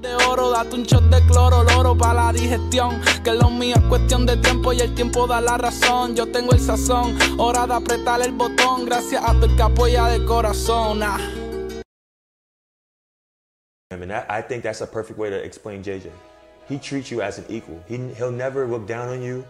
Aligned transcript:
De 0.00 0.14
oro, 0.14 0.50
date 0.50 0.74
un 0.76 0.82
shot 0.84 1.02
de 1.10 1.20
cloro, 1.26 1.62
loro 1.62 1.94
para 1.94 2.14
la 2.14 2.32
digestión. 2.32 3.02
Que 3.22 3.34
lo 3.34 3.50
mío 3.50 3.76
es 3.76 3.82
cuestión 3.82 4.24
de 4.24 4.38
tiempo 4.38 4.72
y 4.72 4.80
el 4.80 4.94
tiempo 4.94 5.26
da 5.26 5.42
la 5.42 5.58
razón. 5.58 6.16
Yo 6.16 6.26
tengo 6.32 6.52
el 6.52 6.60
sazón, 6.60 7.18
hora 7.36 7.66
de 7.66 7.74
apretar 7.74 8.22
el 8.22 8.32
botón. 8.32 8.86
Gracias 8.86 9.22
a 9.22 9.34
tu 9.34 9.44
el 9.44 9.56
que 9.56 9.62
apoya 9.62 10.06
de 10.06 10.24
corazón. 10.24 11.02
Ah. 11.02 11.18
I 13.92 13.96
mean, 13.96 14.08
that, 14.08 14.24
I 14.30 14.40
think 14.40 14.62
that's 14.62 14.80
a 14.80 14.86
perfect 14.86 15.18
way 15.18 15.28
to 15.28 15.36
explain 15.36 15.82
JJ. 15.82 16.10
He 16.66 16.78
treats 16.78 17.10
you 17.10 17.20
as 17.20 17.38
an 17.38 17.44
equal. 17.50 17.78
He, 17.86 17.98
he'll 18.16 18.32
never 18.32 18.66
look 18.66 18.86
down 18.86 19.08
on 19.08 19.20
you 19.22 19.44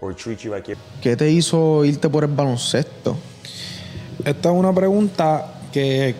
or 0.00 0.14
treat 0.14 0.44
you 0.44 0.52
like 0.52 0.68
you're. 0.68 0.78
¿Qué 1.02 1.16
te 1.16 1.28
hizo 1.30 1.84
irte 1.84 2.08
por 2.08 2.22
el 2.22 2.30
baloncesto? 2.30 3.16
Esta 4.24 4.50
es 4.50 4.54
una 4.54 4.72
pregunta 4.72 5.52
que 5.72 6.14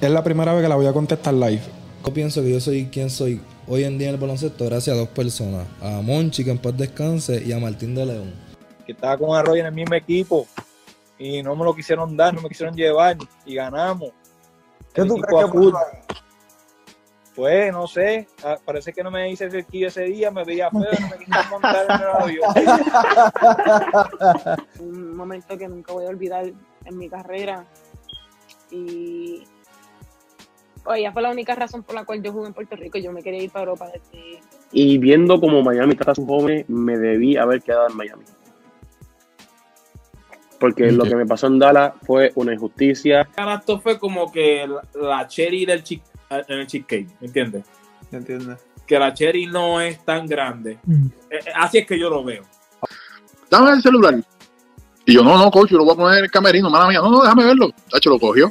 es 0.00 0.10
la 0.10 0.24
primera 0.24 0.54
vez 0.54 0.62
que 0.62 0.68
la 0.68 0.74
voy 0.74 0.86
a 0.86 0.92
contestar 0.92 1.34
live. 1.34 1.75
Yo 2.06 2.14
pienso 2.14 2.40
que 2.40 2.52
yo 2.52 2.60
soy 2.60 2.86
quien 2.86 3.10
soy 3.10 3.40
hoy 3.66 3.82
en 3.82 3.98
día 3.98 4.10
en 4.10 4.14
el 4.14 4.20
baloncesto 4.20 4.64
gracias 4.66 4.94
a 4.94 5.00
dos 5.00 5.08
personas. 5.08 5.66
A 5.82 6.00
Monchi, 6.02 6.44
que 6.44 6.52
en 6.52 6.58
paz 6.58 6.76
descanse, 6.76 7.42
y 7.44 7.50
a 7.50 7.58
Martín 7.58 7.96
de 7.96 8.06
León. 8.06 8.32
que 8.86 8.92
estaba 8.92 9.18
con 9.18 9.36
Arroyo 9.36 9.62
en 9.62 9.66
el 9.66 9.72
mismo 9.72 9.96
equipo 9.96 10.46
y 11.18 11.42
no 11.42 11.56
me 11.56 11.64
lo 11.64 11.74
quisieron 11.74 12.16
dar, 12.16 12.32
no 12.32 12.42
me 12.42 12.48
quisieron 12.48 12.76
llevar 12.76 13.16
y 13.44 13.56
ganamos. 13.56 14.10
¿Qué 14.94 15.00
El 15.00 15.08
tú 15.08 15.16
crees 15.16 15.50
que? 15.50 15.58
Pues 17.34 17.72
no 17.72 17.88
sé, 17.88 18.28
ah, 18.44 18.56
parece 18.64 18.92
que 18.92 19.02
no 19.02 19.10
me 19.10 19.28
hice 19.28 19.50
cerquillo 19.50 19.88
ese 19.88 20.04
día, 20.04 20.30
me 20.30 20.44
veía 20.44 20.70
feo, 20.70 20.82
no 20.82 21.08
me 21.08 21.18
quisieron 21.18 21.50
montar 21.50 21.86
en 21.90 22.00
el 22.00 22.08
avión. 22.22 22.54
un 24.78 25.16
momento 25.16 25.58
que 25.58 25.66
nunca 25.66 25.92
voy 25.92 26.06
a 26.06 26.10
olvidar 26.10 26.44
en 26.84 26.98
mi 26.98 27.08
carrera. 27.08 27.66
Y 28.70 29.42
ella 30.94 31.12
fue 31.12 31.22
la 31.22 31.30
única 31.30 31.54
razón 31.54 31.82
por 31.82 31.94
la 31.94 32.04
cual 32.04 32.22
yo 32.22 32.32
jugué 32.32 32.48
en 32.48 32.54
Puerto 32.54 32.76
Rico. 32.76 32.98
Yo 32.98 33.12
me 33.12 33.22
quería 33.22 33.42
ir 33.42 33.50
para 33.50 33.64
Europa 33.64 33.86
desde 33.92 34.40
Y 34.72 34.98
viendo 34.98 35.40
como 35.40 35.62
Miami 35.62 35.96
a 36.06 36.14
sus 36.14 36.24
jóvenes, 36.26 36.68
me 36.68 36.96
debí 36.98 37.36
haber 37.36 37.62
quedado 37.62 37.88
en 37.88 37.96
Miami. 37.96 38.24
Porque 40.58 40.90
lo 40.90 41.04
que 41.04 41.14
me 41.16 41.26
pasó 41.26 41.48
en 41.48 41.58
Dallas 41.58 41.92
fue 42.06 42.32
una 42.34 42.54
injusticia. 42.54 43.28
Esto 43.58 43.78
fue 43.80 43.98
como 43.98 44.32
que 44.32 44.66
la, 44.94 45.28
cherry 45.28 45.66
del 45.66 45.82
chi- 45.82 46.02
en 46.30 46.58
el 46.60 46.66
cheesecake, 46.66 47.08
¿me 47.20 47.26
entiendes? 47.26 47.64
¿Entiendes? 48.10 48.58
Que 48.86 48.98
la 48.98 49.12
cherry 49.12 49.46
no 49.46 49.80
es 49.80 50.02
tan 50.04 50.26
grande. 50.26 50.78
Eh, 51.30 51.30
eh, 51.30 51.38
así 51.56 51.78
es 51.78 51.86
que 51.86 51.98
yo 51.98 52.08
lo 52.08 52.24
veo. 52.24 52.42
dame 53.50 53.72
el 53.72 53.82
celular. 53.82 54.14
Y 55.04 55.14
yo, 55.14 55.22
no, 55.22 55.36
no, 55.38 55.50
coach, 55.50 55.70
yo 55.70 55.76
lo 55.78 55.84
voy 55.84 55.92
a 55.92 55.96
poner 55.96 56.18
en 56.18 56.24
el 56.24 56.30
camerino, 56.30 56.70
mala 56.70 56.88
mía. 56.88 57.00
No, 57.00 57.10
no, 57.10 57.20
déjame 57.22 57.44
verlo. 57.44 57.70
Tacho, 57.90 58.10
lo 58.10 58.18
cogió. 58.18 58.50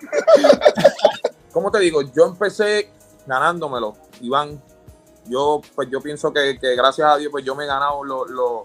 ¿Cómo 1.52 1.70
te 1.70 1.78
digo? 1.80 2.02
Yo 2.14 2.26
empecé 2.26 2.90
ganándomelo, 3.26 3.94
Iván. 4.20 4.60
Yo, 5.28 5.60
pues 5.74 5.88
yo 5.90 6.00
pienso 6.00 6.32
que, 6.32 6.58
que 6.58 6.76
gracias 6.76 7.08
a 7.10 7.16
Dios, 7.16 7.30
pues 7.32 7.44
yo 7.44 7.54
me 7.56 7.64
he 7.64 7.66
ganado 7.66 8.04
lo- 8.04 8.26
lo- 8.26 8.62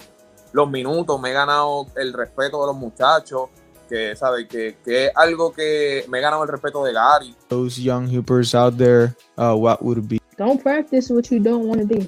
los 0.54 0.70
minutos, 0.70 1.20
me 1.20 1.30
he 1.32 1.34
ganado 1.34 1.88
el 1.96 2.14
respeto 2.14 2.62
de 2.62 2.68
los 2.68 2.76
muchachos, 2.76 3.50
que, 3.90 4.16
¿sabes? 4.16 4.48
Que, 4.48 4.78
que 4.84 5.06
es 5.08 5.12
algo 5.16 5.52
que 5.52 6.06
me 6.10 6.20
he 6.20 6.22
ganado 6.22 6.44
el 6.44 6.50
respeto 6.50 6.84
de 6.84 6.94
Gary. 6.94 7.36
Those 7.48 7.82
young 7.82 8.08
hoopers 8.08 8.54
out 8.54 8.78
there, 8.78 9.16
uh, 9.38 9.54
what 9.56 9.82
would 9.82 10.08
be? 10.08 10.20
Don't 10.38 10.62
practice 10.62 11.12
what 11.12 11.24
you 11.32 11.40
don't 11.40 11.66
want 11.66 11.82
to 11.82 11.88
do. 11.88 12.08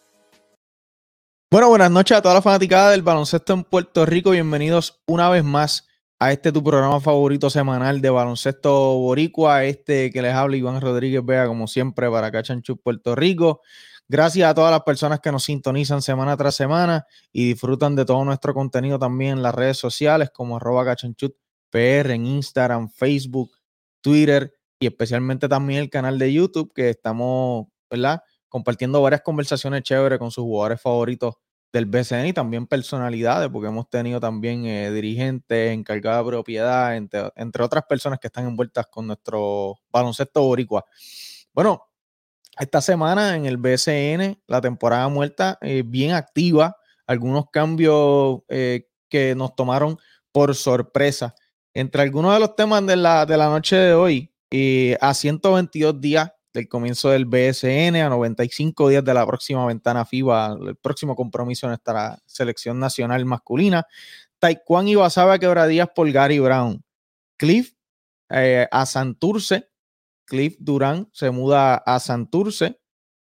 Bueno, 1.51 1.67
buenas 1.67 1.91
noches 1.91 2.17
a 2.17 2.21
toda 2.21 2.35
la 2.35 2.41
fanaticada 2.41 2.91
del 2.91 3.01
baloncesto 3.01 3.51
en 3.51 3.65
Puerto 3.65 4.05
Rico. 4.05 4.31
Bienvenidos 4.31 5.01
una 5.05 5.29
vez 5.29 5.43
más 5.43 5.85
a 6.17 6.31
este 6.31 6.53
tu 6.53 6.63
programa 6.63 7.01
favorito 7.01 7.49
semanal 7.49 7.99
de 7.99 8.09
baloncesto 8.09 8.71
boricua. 8.97 9.65
Este 9.65 10.11
que 10.11 10.21
les 10.21 10.33
habla 10.33 10.55
Iván 10.55 10.79
Rodríguez 10.79 11.25
Vega, 11.25 11.47
como 11.47 11.67
siempre, 11.67 12.09
para 12.09 12.31
Cachanchu 12.31 12.77
Puerto 12.77 13.15
Rico. 13.15 13.59
Gracias 14.07 14.49
a 14.49 14.53
todas 14.53 14.71
las 14.71 14.83
personas 14.83 15.19
que 15.19 15.29
nos 15.29 15.43
sintonizan 15.43 16.01
semana 16.01 16.37
tras 16.37 16.55
semana 16.55 17.05
y 17.33 17.49
disfrutan 17.49 17.97
de 17.97 18.05
todo 18.05 18.23
nuestro 18.23 18.53
contenido 18.53 18.97
también 18.97 19.33
en 19.33 19.43
las 19.43 19.53
redes 19.53 19.77
sociales 19.77 20.29
como 20.33 20.55
arroba 20.55 20.85
cachanchut 20.85 21.35
PR 21.69 22.11
en 22.11 22.27
Instagram, 22.27 22.89
Facebook, 22.89 23.51
Twitter 23.99 24.53
y 24.79 24.87
especialmente 24.87 25.49
también 25.49 25.81
el 25.81 25.89
canal 25.89 26.17
de 26.17 26.31
YouTube 26.31 26.71
que 26.73 26.91
estamos, 26.91 27.67
¿verdad? 27.89 28.21
Compartiendo 28.51 29.01
varias 29.01 29.21
conversaciones 29.21 29.81
chéveres 29.83 30.19
con 30.19 30.29
sus 30.29 30.43
jugadores 30.43 30.81
favoritos 30.81 31.35
del 31.71 31.85
BCN 31.85 32.27
y 32.27 32.33
también 32.33 32.67
personalidades, 32.67 33.49
porque 33.49 33.69
hemos 33.69 33.89
tenido 33.89 34.19
también 34.19 34.65
eh, 34.65 34.91
dirigentes, 34.91 35.71
encargados 35.71 36.25
de 36.25 36.31
propiedad, 36.31 36.97
entre, 36.97 37.31
entre, 37.37 37.63
otras 37.63 37.85
personas 37.87 38.19
que 38.19 38.27
están 38.27 38.45
envueltas 38.45 38.87
con 38.87 39.07
nuestro 39.07 39.77
baloncesto 39.89 40.43
boricua. 40.43 40.85
Bueno, 41.53 41.87
esta 42.59 42.81
semana 42.81 43.37
en 43.37 43.45
el 43.45 43.55
BCN, 43.55 44.43
la 44.47 44.59
temporada 44.59 45.07
muerta, 45.07 45.57
eh, 45.61 45.83
bien 45.85 46.11
activa, 46.11 46.75
algunos 47.07 47.45
cambios 47.51 48.41
eh, 48.49 48.89
que 49.07 49.33
nos 49.33 49.55
tomaron 49.55 49.97
por 50.33 50.55
sorpresa. 50.55 51.35
Entre 51.73 52.01
algunos 52.01 52.33
de 52.33 52.41
los 52.41 52.55
temas 52.57 52.85
de 52.85 52.97
la, 52.97 53.25
de 53.25 53.37
la 53.37 53.47
noche 53.47 53.77
de 53.77 53.93
hoy, 53.93 54.33
eh, 54.53 54.97
a 54.99 55.13
122 55.13 56.01
días 56.01 56.33
del 56.53 56.67
comienzo 56.67 57.09
del 57.09 57.25
BSN 57.25 57.95
a 57.95 58.09
95 58.09 58.89
días 58.89 59.03
de 59.03 59.13
la 59.13 59.25
próxima 59.25 59.65
ventana 59.65 60.05
FIBA, 60.05 60.57
el 60.67 60.75
próximo 60.75 61.15
compromiso 61.15 61.65
en 61.65 61.71
nuestra 61.71 62.19
selección 62.25 62.79
nacional 62.79 63.25
masculina. 63.25 63.85
Taekwondo 64.39 64.91
y 64.91 64.95
Basaba 64.95 65.39
quebradillas 65.39 65.89
por 65.95 66.11
Gary 66.11 66.39
Brown. 66.39 66.83
Cliff 67.37 67.73
eh, 68.29 68.67
a 68.71 68.85
Santurce. 68.85 69.69
Cliff 70.25 70.55
Durán 70.59 71.09
se 71.13 71.31
muda 71.31 71.75
a 71.75 71.99
Santurce. 71.99 72.79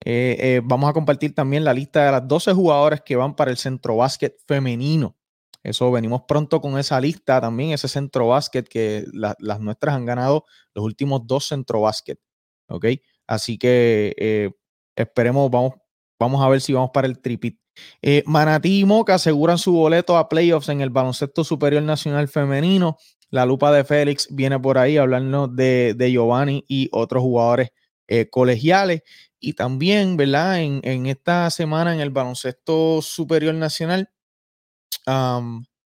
Eh, 0.03 0.38
eh, 0.39 0.61
vamos 0.63 0.89
a 0.89 0.94
compartir 0.94 1.33
también 1.33 1.63
la 1.63 1.73
lista 1.73 2.05
de 2.05 2.11
las 2.11 2.27
12 2.27 2.53
jugadores 2.53 3.01
que 3.01 3.15
van 3.15 3.35
para 3.35 3.51
el 3.51 3.57
centro 3.57 3.95
básquet 3.97 4.38
femenino. 4.45 5.15
Eso 5.63 5.91
venimos 5.91 6.23
pronto 6.27 6.61
con 6.61 6.77
esa 6.77 7.00
lista 7.01 7.41
también, 7.41 7.71
ese 7.71 7.88
centro 7.88 8.27
básquet 8.27 8.67
que 8.67 9.03
la, 9.11 9.35
las 9.39 9.59
nuestras 9.59 9.95
han 9.95 10.05
ganado 10.05 10.45
los 10.75 10.85
últimos 10.85 11.25
dos 11.25 11.47
centro 11.47 11.81
básquet. 11.81 12.19
¿Ok? 12.67 12.85
Así 13.27 13.57
que 13.57 14.13
eh, 14.18 14.51
esperemos, 14.95 15.50
vamos, 15.51 15.74
vamos 16.19 16.44
a 16.44 16.50
ver 16.50 16.62
si 16.62 16.74
vamos 16.74 16.92
para 16.94 17.07
el 17.07 17.19
tripit. 17.19 17.60
Eh, 18.01 18.24
Manatí 18.25 18.80
y 18.81 18.86
Moca 18.86 19.16
aseguran 19.16 19.57
su 19.57 19.74
boleto 19.74 20.18
a 20.18 20.30
playoffs 20.30 20.69
en 20.69 20.81
el 20.81 20.89
baloncesto 20.89 21.44
superior 21.44 21.83
nacional 21.83 22.27
femenino. 22.27 22.98
La 23.30 23.45
lupa 23.45 23.72
de 23.72 23.83
Félix 23.83 24.27
viene 24.33 24.60
por 24.60 24.77
ahí 24.77 24.98
hablando 24.98 25.48
de, 25.48 25.94
de 25.98 26.12
Giovanni 26.12 26.63
y 26.68 26.89
otros 26.92 27.22
jugadores 27.22 27.69
eh, 28.07 28.30
colegiales. 28.30 29.01
Y 29.39 29.54
también, 29.54 30.16
¿verdad? 30.18 30.62
En, 30.62 30.80
en, 30.83 31.06
esta 31.07 31.50
semana 31.50 31.94
en 31.94 32.00
el 32.00 32.12
baloncesto 32.12 33.01
superior 33.01 33.54
nacional 33.56 34.10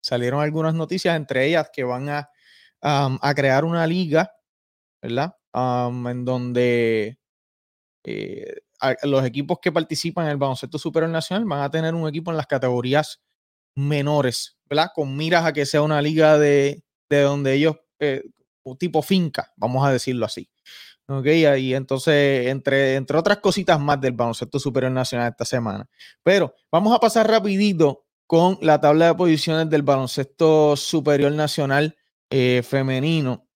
salieron 0.03 0.41
algunas 0.41 0.75
noticias, 0.75 1.17
entre 1.17 1.47
ellas 1.47 1.71
que 1.73 1.85
van 1.85 2.09
a 2.11 2.29
a 2.81 3.35
crear 3.35 3.65
una 3.65 3.87
liga, 3.87 4.33
¿verdad? 5.03 5.35
En 5.53 6.25
donde 6.25 7.19
eh, 8.05 8.55
los 9.03 9.25
equipos 9.25 9.59
que 9.61 9.73
participan 9.73 10.27
en 10.27 10.33
el 10.33 10.37
baloncesto 10.37 10.79
superior 10.79 11.11
nacional 11.11 11.45
van 11.47 11.63
a 11.63 11.71
tener 11.71 11.95
un 11.95 12.09
equipo 12.09 12.31
en 12.31 12.37
las 12.37 12.47
categorías 12.47 13.21
menores, 13.75 14.59
¿verdad? 14.69 14.91
Con 14.95 15.17
miras 15.17 15.45
a 15.45 15.53
que 15.53 15.67
sea 15.67 15.83
una 15.83 16.03
liga 16.03 16.39
de, 16.39 16.83
de 17.09 17.21
donde 17.23 17.55
ellos, 17.55 17.77
eh, 18.01 18.23
tipo 18.79 19.03
finca, 19.03 19.53
vamos 19.57 19.87
a 19.87 19.93
decirlo 19.93 20.27
así. 20.27 20.49
Ok, 21.11 21.27
y 21.27 21.75
entonces, 21.75 22.49
entre, 22.49 22.97
entre 22.97 23.17
otras 23.17 23.39
cositas 23.39 23.81
más 23.81 23.99
del 23.99 24.13
baloncesto 24.13 24.59
superior 24.59 24.93
nacional 24.93 25.31
esta 25.31 25.47
semana. 25.47 25.89
Pero 26.23 26.55
vamos 26.71 26.95
a 26.95 27.01
pasar 27.01 27.27
rapidito 27.27 28.05
con 28.27 28.59
la 28.61 28.79
tabla 28.79 29.07
de 29.07 29.15
posiciones 29.15 29.71
del 29.71 29.83
baloncesto 29.83 30.77
superior 30.77 31.33
nacional 31.33 31.97
eh, 32.29 32.63
femenino, 32.63 33.48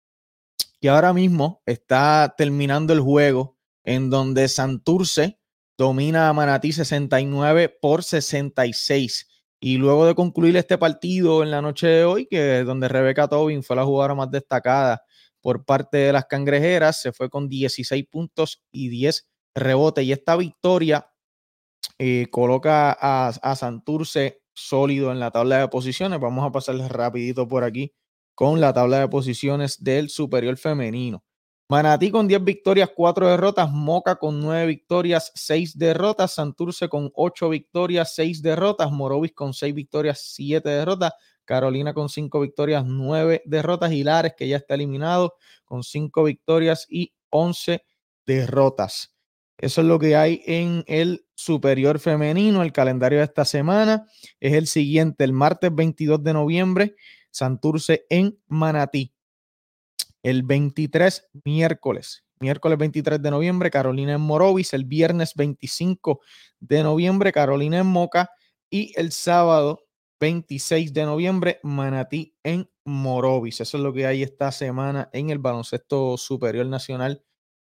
que 0.80 0.88
ahora 0.88 1.12
mismo 1.12 1.62
está 1.64 2.34
terminando 2.36 2.92
el 2.92 3.00
juego 3.00 3.56
en 3.84 4.10
donde 4.10 4.48
Santurce 4.48 5.38
domina 5.78 6.28
a 6.28 6.32
Manatí 6.32 6.72
69 6.72 7.76
por 7.80 8.02
66. 8.02 9.28
Y 9.60 9.76
luego 9.76 10.06
de 10.06 10.16
concluir 10.16 10.56
este 10.56 10.78
partido 10.78 11.44
en 11.44 11.52
la 11.52 11.62
noche 11.62 11.86
de 11.86 12.04
hoy, 12.04 12.26
que 12.26 12.64
donde 12.64 12.88
Rebeca 12.88 13.28
Tobin 13.28 13.62
fue 13.62 13.76
la 13.76 13.84
jugadora 13.84 14.16
más 14.16 14.30
destacada 14.30 15.02
por 15.40 15.64
parte 15.64 15.98
de 15.98 16.12
las 16.12 16.26
cangrejeras, 16.26 17.00
se 17.00 17.12
fue 17.12 17.30
con 17.30 17.48
16 17.48 18.04
puntos 18.10 18.62
y 18.72 18.88
10 18.88 19.28
rebotes. 19.54 20.04
Y 20.04 20.10
esta 20.10 20.36
victoria 20.36 21.06
eh, 21.98 22.26
coloca 22.30 22.96
a, 23.00 23.28
a 23.28 23.56
Santurce 23.56 24.42
sólido 24.52 25.12
en 25.12 25.20
la 25.20 25.30
tabla 25.30 25.58
de 25.58 25.68
posiciones. 25.68 26.18
Vamos 26.18 26.44
a 26.44 26.50
pasarles 26.50 26.88
rapidito 26.90 27.46
por 27.46 27.62
aquí 27.62 27.92
con 28.34 28.60
la 28.60 28.72
tabla 28.72 29.00
de 29.00 29.08
posiciones 29.08 29.82
del 29.82 30.08
superior 30.08 30.56
femenino. 30.56 31.24
Manatí 31.68 32.10
con 32.10 32.28
10 32.28 32.44
victorias, 32.44 32.90
4 32.94 33.28
derrotas, 33.28 33.70
Moca 33.72 34.16
con 34.16 34.40
9 34.40 34.66
victorias, 34.66 35.32
6 35.34 35.78
derrotas, 35.78 36.34
Santurce 36.34 36.88
con 36.88 37.10
8 37.14 37.48
victorias, 37.48 38.14
6 38.14 38.42
derrotas, 38.42 38.90
Morovis 38.90 39.32
con 39.32 39.54
6 39.54 39.74
victorias, 39.74 40.20
7 40.34 40.68
derrotas, 40.68 41.12
Carolina 41.46 41.94
con 41.94 42.08
5 42.08 42.40
victorias, 42.40 42.84
9 42.84 43.42
derrotas, 43.46 43.90
Hilares 43.90 44.34
que 44.36 44.48
ya 44.48 44.58
está 44.58 44.74
eliminado 44.74 45.34
con 45.64 45.82
5 45.82 46.24
victorias 46.24 46.86
y 46.90 47.14
11 47.30 47.82
derrotas. 48.26 49.16
Eso 49.56 49.80
es 49.80 49.86
lo 49.86 49.98
que 49.98 50.16
hay 50.16 50.42
en 50.44 50.84
el 50.86 51.24
superior 51.34 52.00
femenino. 52.00 52.62
El 52.62 52.72
calendario 52.72 53.18
de 53.18 53.24
esta 53.24 53.44
semana 53.44 54.06
es 54.40 54.54
el 54.54 54.66
siguiente, 54.66 55.24
el 55.24 55.32
martes 55.32 55.74
22 55.74 56.22
de 56.22 56.32
noviembre, 56.32 56.96
Santurce 57.32 58.06
en 58.08 58.38
Manatí. 58.46 59.12
El 60.22 60.44
23, 60.44 61.30
miércoles. 61.44 62.24
Miércoles 62.38 62.78
23 62.78 63.20
de 63.20 63.30
noviembre, 63.30 63.70
Carolina 63.70 64.14
en 64.14 64.20
Morovis. 64.20 64.72
El 64.74 64.84
viernes 64.84 65.34
25 65.34 66.20
de 66.60 66.82
noviembre, 66.82 67.32
Carolina 67.32 67.78
en 67.78 67.86
Moca. 67.86 68.30
Y 68.70 68.92
el 68.96 69.12
sábado 69.12 69.86
26 70.20 70.92
de 70.92 71.04
noviembre, 71.04 71.60
Manatí 71.64 72.36
en 72.44 72.70
Morovis. 72.84 73.60
Eso 73.60 73.76
es 73.76 73.82
lo 73.82 73.92
que 73.92 74.06
hay 74.06 74.22
esta 74.22 74.52
semana 74.52 75.10
en 75.12 75.30
el 75.30 75.38
baloncesto 75.38 76.16
superior 76.16 76.66
nacional 76.66 77.24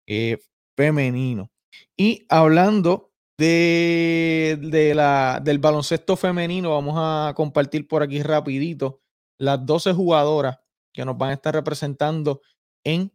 eh, 0.08 0.38
femenino. 0.76 1.52
Y 1.96 2.26
hablando 2.28 3.12
de, 3.38 4.60
de 4.62 4.94
la, 4.94 5.42
del 5.44 5.60
baloncesto 5.60 6.18
femenino, 6.18 6.72
vamos 6.72 6.96
a 6.98 7.34
compartir 7.36 7.88
por 7.88 8.04
aquí 8.04 8.22
rapidito 8.22 9.02
las 9.42 9.66
12 9.66 9.94
jugadoras 9.94 10.60
que 10.94 11.04
nos 11.04 11.18
van 11.18 11.32
a 11.32 11.34
estar 11.34 11.54
representando 11.54 12.42
en 12.84 13.12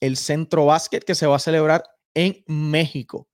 el 0.00 0.16
centro 0.18 0.66
básquet 0.66 1.02
que 1.02 1.14
se 1.14 1.26
va 1.26 1.36
a 1.36 1.40
celebrar 1.40 1.82
en 2.14 2.44
México. 2.46 3.26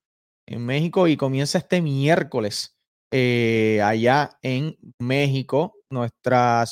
En 0.47 0.65
México 0.65 1.09
y 1.09 1.17
comienza 1.17 1.59
este 1.59 1.82
miércoles 1.82 2.79
eh, 3.11 3.81
allá 3.82 4.38
en 4.43 4.79
México. 5.00 5.75
Nuestra 5.91 6.65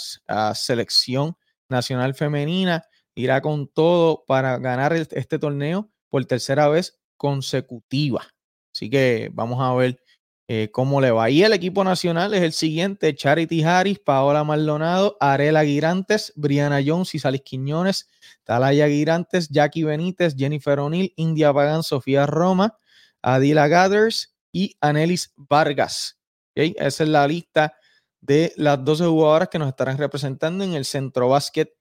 selección 0.55 1.37
nacional 1.69 2.15
femenina 2.15 2.85
irá 3.17 3.41
con 3.41 3.67
todo 3.67 4.25
para 4.27 4.59
ganar 4.59 4.93
el, 4.93 5.09
este 5.11 5.39
torneo 5.39 5.91
por 6.11 6.25
tercera 6.27 6.69
vez 6.69 7.01
consecutiva. 7.17 8.25
Así 8.73 8.89
que 8.89 9.31
vamos 9.33 9.61
a 9.61 9.75
ver 9.75 9.99
eh, 10.49 10.71
cómo 10.73 11.01
le 11.01 11.11
va. 11.11 11.31
Y 11.31 11.43
el 11.43 11.53
equipo 11.53 11.85
nacional 11.85 12.35
es 12.35 12.43
el 12.43 12.53
siguiente: 12.53 13.15
Charity 13.15 13.63
Harris, 13.63 13.99
Paola 13.99 14.45
Maldonado, 14.45 15.17
Arela 15.21 15.65
Girantes, 15.65 16.33
Briana 16.37 16.81
Jones 16.85 17.15
y 17.15 17.19
Salis 17.19 17.43
Quiñones, 17.43 18.09
Talaya 18.45 18.89
Girantes, 18.89 19.49
Jackie 19.49 19.85
Benítez, 19.85 20.35
Jennifer 20.37 20.79
O'Neill, 20.79 21.13
India 21.17 21.53
Pagan, 21.53 21.83
Sofía 21.83 22.27
Roma, 22.27 22.77
Adila 23.23 23.69
Gathers 23.69 24.35
y 24.53 24.77
Anelis 24.81 25.33
Vargas. 25.37 26.19
¿Okay? 26.53 26.75
Esa 26.79 27.05
es 27.05 27.09
la 27.09 27.27
lista 27.27 27.75
de 28.21 28.53
las 28.57 28.83
12 28.85 29.07
jugadoras 29.07 29.49
que 29.49 29.59
nos 29.59 29.69
estarán 29.69 29.99
representando 29.99 30.65
en 30.65 30.75
el 30.75 30.85
centro 30.85 31.29
básquet 31.29 31.73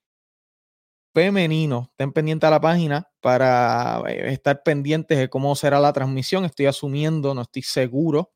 femenino. 1.13 1.89
Estén 1.91 2.13
pendientes 2.13 2.47
a 2.47 2.51
la 2.51 2.61
página 2.61 3.09
para 3.19 4.01
eh, 4.07 4.33
estar 4.33 4.63
pendientes 4.63 5.17
de 5.17 5.29
cómo 5.29 5.55
será 5.55 5.79
la 5.79 5.93
transmisión. 5.93 6.45
Estoy 6.45 6.65
asumiendo, 6.67 7.33
no 7.33 7.41
estoy 7.41 7.61
seguro, 7.63 8.31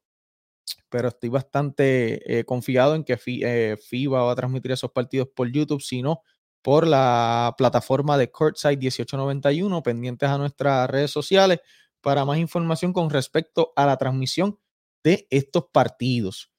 pero 0.89 1.09
estoy 1.09 1.29
bastante 1.29 2.39
eh, 2.39 2.45
confiado 2.45 2.95
en 2.95 3.03
que 3.03 3.17
eh, 3.25 3.77
FIBA 3.77 4.23
va 4.23 4.31
a 4.31 4.35
transmitir 4.35 4.71
esos 4.71 4.91
partidos 4.91 5.27
por 5.35 5.51
YouTube, 5.51 5.81
sino 5.81 6.21
por 6.61 6.87
la 6.87 7.53
plataforma 7.57 8.17
de 8.17 8.31
Courtside 8.31 8.77
1891, 8.77 9.83
pendientes 9.83 10.29
a 10.29 10.37
nuestras 10.37 10.89
redes 10.89 11.11
sociales 11.11 11.59
para 12.01 12.25
más 12.25 12.37
información 12.37 12.93
con 12.93 13.09
respecto 13.09 13.73
a 13.75 13.85
la 13.85 13.97
transmisión 13.97 14.59
de 15.03 15.27
estos 15.29 15.65
partidos. 15.71 16.51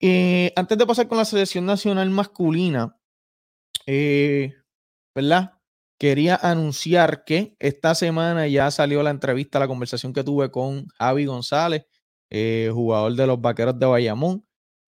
Eh, 0.00 0.52
antes 0.56 0.76
de 0.76 0.86
pasar 0.86 1.08
con 1.08 1.18
la 1.18 1.24
selección 1.24 1.64
nacional 1.64 2.10
masculina, 2.10 2.96
¿verdad? 5.14 5.52
Quería 5.98 6.36
anunciar 6.36 7.24
que 7.24 7.56
esta 7.58 7.94
semana 7.94 8.46
ya 8.48 8.70
salió 8.70 9.02
la 9.02 9.10
entrevista, 9.10 9.58
la 9.58 9.68
conversación 9.68 10.12
que 10.12 10.24
tuve 10.24 10.50
con 10.50 10.88
Javi 10.98 11.24
González, 11.24 11.86
eh, 12.30 12.70
jugador 12.72 13.14
de 13.14 13.26
los 13.26 13.40
Vaqueros 13.40 13.78
de 13.78 13.86
Bayamón, 13.86 14.46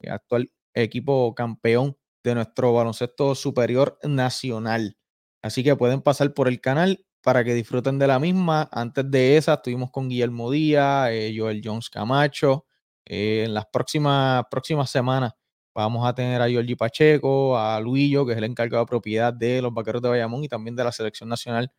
actual 0.09 0.51
equipo 0.75 1.35
campeón 1.35 1.97
de 2.25 2.35
nuestro 2.35 2.73
baloncesto 2.73 3.35
superior 3.35 3.99
nacional. 4.05 4.97
Así 5.43 5.63
que 5.65 5.77
pueden 5.77 6.03
pasar 6.03 6.35
por 6.35 6.49
el 6.49 6.61
canal 6.61 7.05
para 7.23 7.45
que 7.45 7.55
disfruten 7.55 7.99
de 7.99 8.07
la 8.07 8.19
misma. 8.19 8.69
Antes 8.73 9.11
de 9.11 9.37
esa 9.37 9.55
estuvimos 9.55 9.91
con 9.91 10.09
Guillermo 10.09 10.51
Díaz, 10.51 11.11
eh, 11.11 11.35
Joel 11.37 11.61
Jones 11.65 11.91
Camacho. 11.91 12.67
Eh, 13.05 13.45
en 13.47 13.55
las 13.55 13.67
próximas, 13.67 14.45
próximas 14.51 14.91
semanas 14.91 15.33
vamos 15.75 16.07
a 16.07 16.15
tener 16.15 16.43
a 16.43 16.49
Giorgi 16.49 16.75
Pacheco, 16.75 17.57
a 17.57 17.81
Luillo, 17.81 18.27
que 18.27 18.33
es 18.33 18.39
el 18.39 18.45
encargado 18.45 18.85
de 18.85 18.89
propiedad 18.89 19.33
de 19.33 19.63
los 19.63 19.73
Vaqueros 19.73 20.03
de 20.03 20.09
Bayamón 20.09 20.45
y 20.45 20.49
también 20.49 20.77
de 20.77 20.85
la 20.85 20.93
selección 20.93 21.29
nacional 21.29 21.73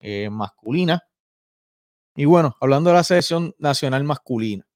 eh, 0.00 0.30
masculina. 0.30 1.02
Y 2.16 2.24
bueno, 2.24 2.56
hablando 2.60 2.90
de 2.90 2.94
la 2.96 3.04
selección 3.04 3.54
nacional 3.58 4.04
masculina. 4.04 4.66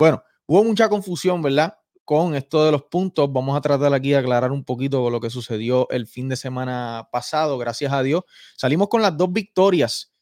Bueno, 0.00 0.24
hubo 0.46 0.64
mucha 0.64 0.88
confusión, 0.88 1.42
¿verdad? 1.42 1.74
Con 2.06 2.34
esto 2.34 2.64
de 2.64 2.72
los 2.72 2.84
puntos, 2.84 3.30
vamos 3.30 3.54
a 3.54 3.60
tratar 3.60 3.92
aquí 3.92 4.08
de 4.08 4.16
aclarar 4.16 4.50
un 4.50 4.64
poquito 4.64 5.10
lo 5.10 5.20
que 5.20 5.28
sucedió 5.28 5.90
el 5.90 6.06
fin 6.06 6.26
de 6.30 6.36
semana 6.36 7.10
pasado. 7.12 7.58
Gracias 7.58 7.92
a 7.92 8.02
Dios, 8.02 8.22
salimos 8.56 8.88
con 8.88 9.02
las 9.02 9.14
dos 9.14 9.30
victorias 9.30 10.14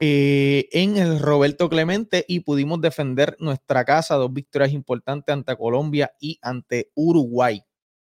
eh, 0.00 0.70
en 0.72 0.96
el 0.96 1.18
Roberto 1.18 1.68
Clemente 1.68 2.24
y 2.26 2.40
pudimos 2.40 2.80
defender 2.80 3.36
nuestra 3.40 3.84
casa, 3.84 4.14
dos 4.14 4.32
victorias 4.32 4.72
importantes 4.72 5.34
ante 5.34 5.54
Colombia 5.54 6.12
y 6.18 6.38
ante 6.40 6.90
Uruguay. 6.94 7.62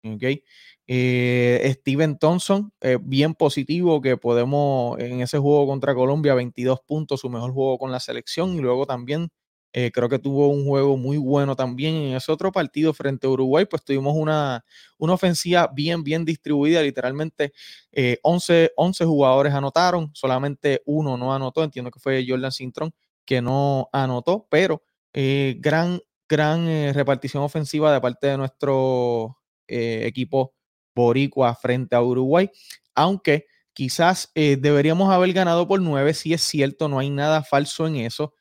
Okay. 0.06 0.42
Eh, 0.88 1.76
Steven 1.80 2.18
Thompson, 2.18 2.72
eh, 2.80 2.98
bien 3.02 3.34
positivo 3.36 4.00
que 4.00 4.16
podemos 4.16 4.98
en 5.00 5.20
ese 5.20 5.38
juego 5.38 5.68
contra 5.68 5.94
Colombia, 5.94 6.34
22 6.34 6.80
puntos, 6.88 7.20
su 7.20 7.30
mejor 7.30 7.52
juego 7.52 7.78
con 7.78 7.92
la 7.92 8.00
selección 8.00 8.56
y 8.56 8.62
luego 8.62 8.86
también 8.86 9.30
eh, 9.76 9.92
creo 9.92 10.08
que 10.08 10.20
tuvo 10.20 10.50
un 10.50 10.66
juego 10.66 10.98
muy 10.98 11.18
bueno 11.18 11.56
también 11.56 11.96
en 11.96 12.16
ese 12.16 12.32
otro 12.32 12.52
partido 12.52 12.94
frente 12.94 13.26
a 13.26 13.32
Uruguay, 13.32 13.66
pues 13.66 13.84
tuvimos 13.84 14.16
una, 14.16 14.64
una 15.00 15.14
ofensiva 15.14 15.68
bien, 15.74 16.04
bien 16.04 16.24
distribuida, 16.26 16.84
literalmente 16.84 17.54
eh, 17.92 18.20
11, 18.22 18.74
11 18.76 19.06
jugadores 19.06 19.54
anotaron, 19.54 20.12
solamente 20.14 20.84
uno 20.86 21.18
no 21.18 21.34
anotó, 21.34 21.64
entiendo 21.64 21.90
que 21.90 22.00
fue 22.00 22.24
Jordan 22.28 22.52
Cintrón 22.52 22.94
que 23.26 23.42
no 23.42 23.90
anotó, 23.92 24.46
pero 24.50 24.84
eh, 25.12 25.56
gran, 25.60 26.00
gran 26.30 26.68
eh, 26.68 26.94
repartición 26.94 27.42
ofensiva 27.42 27.92
de 27.92 28.02
parte 28.02 28.28
de 28.28 28.38
nuestro 28.38 29.40
equipo 29.66 30.54
boricua 30.94 31.56
frente 31.56 31.96
a 31.96 32.02
Uruguay, 32.04 32.48
aunque 32.94 33.48
quizás 33.74 34.30
deberíamos 34.36 35.10
haber 35.12 35.34
ganado 35.34 35.68
por 35.68 35.82
nueve, 35.82 36.14
si 36.14 36.32
es 36.32 36.44
cierto, 36.44 36.88
no 36.90 37.00
hay 37.00 37.10
nada 37.10 37.42
falso 37.44 37.88
en 37.88 37.96
eso, 37.96 38.36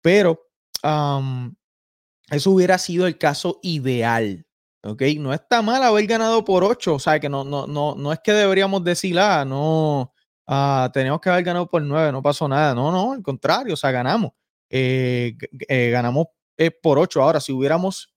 pero 0.00 0.45
eso 0.82 2.50
hubiera 2.50 2.78
sido 2.78 3.06
el 3.06 3.18
caso 3.18 3.58
ideal. 3.62 4.46
¿ok? 4.86 5.02
No 5.18 5.32
está 5.32 5.62
mal 5.62 5.82
haber 5.82 6.06
ganado 6.06 6.44
por 6.44 6.64
8, 6.64 6.94
o 6.94 6.98
sea, 6.98 7.20
que 7.20 7.28
no, 7.28 7.44
no, 7.44 7.66
no, 7.66 7.94
no 7.94 8.12
es 8.12 8.20
que 8.20 8.32
deberíamos 8.32 8.84
decir, 8.84 9.18
ah, 9.18 9.44
no, 9.44 10.12
ah, 10.46 10.90
tenemos 10.92 11.20
que 11.20 11.28
haber 11.28 11.44
ganado 11.44 11.68
por 11.68 11.82
9, 11.82 12.12
no 12.12 12.22
pasó 12.22 12.48
nada. 12.48 12.74
No, 12.74 12.90
no, 12.90 13.12
al 13.12 13.22
contrario, 13.22 13.74
o 13.74 13.76
sea, 13.76 13.90
ganamos. 13.90 14.32
Eh, 14.70 15.36
eh, 15.68 15.90
ganamos 15.90 16.26
eh, 16.56 16.70
por 16.70 16.98
8. 16.98 17.22
Ahora, 17.22 17.40
si 17.40 17.52
hubiéramos 17.52 18.14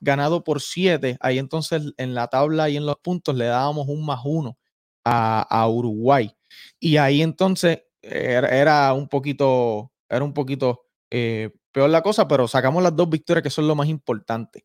ganado 0.00 0.44
por 0.44 0.60
7, 0.60 1.16
ahí 1.20 1.38
entonces 1.38 1.82
en 1.96 2.14
la 2.14 2.28
tabla 2.28 2.68
y 2.68 2.76
en 2.76 2.86
los 2.86 2.96
puntos 2.98 3.34
le 3.34 3.46
dábamos 3.46 3.88
un 3.88 4.06
más 4.06 4.20
1 4.24 4.56
a, 5.04 5.42
a, 5.42 5.68
Uruguay. 5.68 6.32
Y 6.80 6.96
ahí 6.98 7.22
entonces 7.22 7.82
era 8.00 8.92
un 8.92 9.08
poquito, 9.08 9.92
era 10.08 10.24
un 10.24 10.32
poquito 10.32 10.87
peor 11.10 11.90
la 11.90 12.02
cosa, 12.02 12.28
pero 12.28 12.48
sacamos 12.48 12.82
las 12.82 12.94
dos 12.94 13.08
victorias 13.08 13.42
que 13.42 13.50
son 13.50 13.66
lo 13.66 13.74
más 13.74 13.88
importante. 13.88 14.64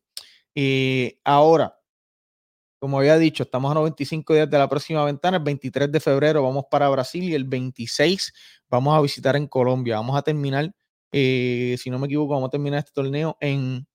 ahora, 1.24 1.78
como 2.78 2.98
había 2.98 3.16
dicho, 3.18 3.44
estamos 3.44 3.70
a 3.70 3.74
95 3.74 4.34
días 4.34 4.50
de 4.50 4.58
la 4.58 4.68
próxima 4.68 5.04
ventana. 5.04 5.38
El 5.38 5.42
23 5.42 5.90
de 5.90 6.00
febrero 6.00 6.42
vamos 6.42 6.64
para 6.70 6.88
Brasil 6.90 7.24
y 7.24 7.34
el 7.34 7.44
26 7.44 8.32
vamos 8.68 8.96
a 8.96 9.00
visitar 9.00 9.36
en 9.36 9.46
Colombia. 9.46 9.96
Vamos 9.96 10.16
a 10.16 10.22
terminar 10.22 10.70
eh, 11.16 11.76
si 11.78 11.90
no 11.90 12.00
me 12.00 12.06
equivoco, 12.06 12.34
vamos 12.34 12.48
a 12.48 12.50
terminar 12.50 12.80
este 12.80 12.90
torneo 12.92 13.36
en 13.40 13.86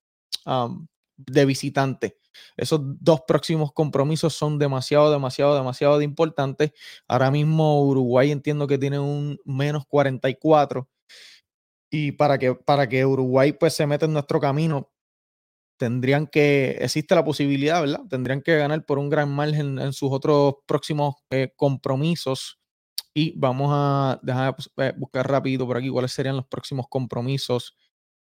de 1.18 1.46
visitante. 1.46 2.18
Esos 2.56 2.80
dos 2.82 3.22
próximos 3.28 3.74
compromisos 3.74 4.34
son 4.34 4.58
demasiado, 4.58 5.12
demasiado, 5.12 5.56
demasiado 5.56 5.98
de 5.98 6.06
importantes. 6.06 6.72
Ahora 7.10 7.30
mismo 7.30 7.84
Uruguay 7.84 8.32
entiendo 8.32 8.68
que 8.68 8.78
tiene 8.78 9.00
un 9.00 9.38
menos 9.44 9.86
44. 9.88 10.88
Y 11.92 12.12
para 12.14 12.38
que, 12.38 12.54
para 12.54 12.88
que 12.88 13.06
Uruguay 13.06 13.54
pues 13.54 13.74
se 13.74 13.88
meta 13.88 14.06
en 14.06 14.14
nuestro 14.14 14.40
camino, 14.40 14.92
tendrían 15.80 16.28
que, 16.28 16.78
existe 16.82 17.16
la 17.16 17.24
posibilidad, 17.24 17.82
¿verdad? 17.82 18.02
Tendrían 18.10 18.42
que 18.42 18.58
ganar 18.58 18.86
por 18.86 19.00
un 19.00 19.10
gran 19.10 19.32
margen 19.32 19.80
en 19.80 19.94
sus 19.94 20.12
otros 20.12 20.56
próximos 20.68 21.16
eh, 21.32 21.54
compromisos. 21.56 22.60
Y 23.14 23.34
vamos 23.38 23.70
a 23.74 24.20
dejar 24.22 24.56
pues, 24.56 24.70
eh, 24.78 24.94
buscar 24.98 25.30
rápido 25.30 25.66
por 25.66 25.78
aquí 25.78 25.90
cuáles 25.90 26.12
serían 26.12 26.36
los 26.36 26.48
próximos 26.48 26.88
compromisos 26.90 27.76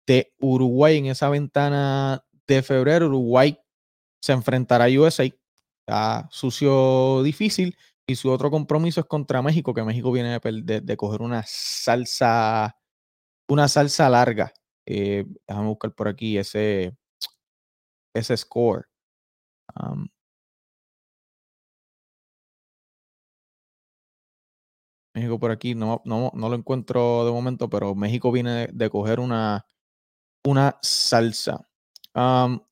de 0.06 0.32
Uruguay 0.38 0.98
en 0.98 1.06
esa 1.06 1.28
ventana 1.30 2.24
de 2.46 2.62
febrero. 2.62 3.06
Uruguay 3.06 3.58
se 4.22 4.32
enfrentará 4.32 4.84
a 4.84 4.88
USA. 4.88 5.24
Está 5.24 6.28
sucio, 6.30 7.22
difícil. 7.22 7.76
Y 8.06 8.16
su 8.16 8.30
otro 8.30 8.50
compromiso 8.50 9.00
es 9.00 9.06
contra 9.06 9.42
México, 9.42 9.74
que 9.74 9.82
México 9.82 10.10
viene 10.12 10.38
de, 10.38 10.80
de, 10.80 10.96
coger 10.96 11.20
una 11.20 11.44
salsa, 11.46 12.77
una 13.48 13.68
salsa 13.68 14.08
larga. 14.08 14.52
Eh, 14.86 15.24
déjame 15.46 15.68
buscar 15.68 15.92
por 15.94 16.08
aquí 16.08 16.38
ese, 16.38 16.96
ese 18.14 18.36
score. 18.36 18.86
México 25.14 25.38
por 25.38 25.50
aquí, 25.50 25.74
no, 25.74 26.00
no, 26.04 26.30
no 26.34 26.48
lo 26.48 26.54
encuentro 26.54 27.24
de 27.24 27.32
momento, 27.32 27.68
pero 27.68 27.94
México 27.94 28.30
viene 28.30 28.68
de, 28.72 28.90
coger 28.90 29.20
una, 29.20 29.66
una 30.44 30.78
salsa. 30.82 31.68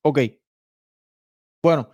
ok. 0.02 0.18
Bueno, 1.62 1.90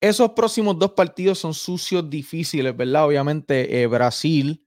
esos 0.00 0.30
próximos 0.32 0.78
dos 0.78 0.92
partidos 0.92 1.38
son 1.38 1.54
sucios, 1.54 2.08
difíciles, 2.10 2.76
¿verdad? 2.76 3.06
Obviamente 3.06 3.82
eh, 3.82 3.86
Brasil 3.86 4.63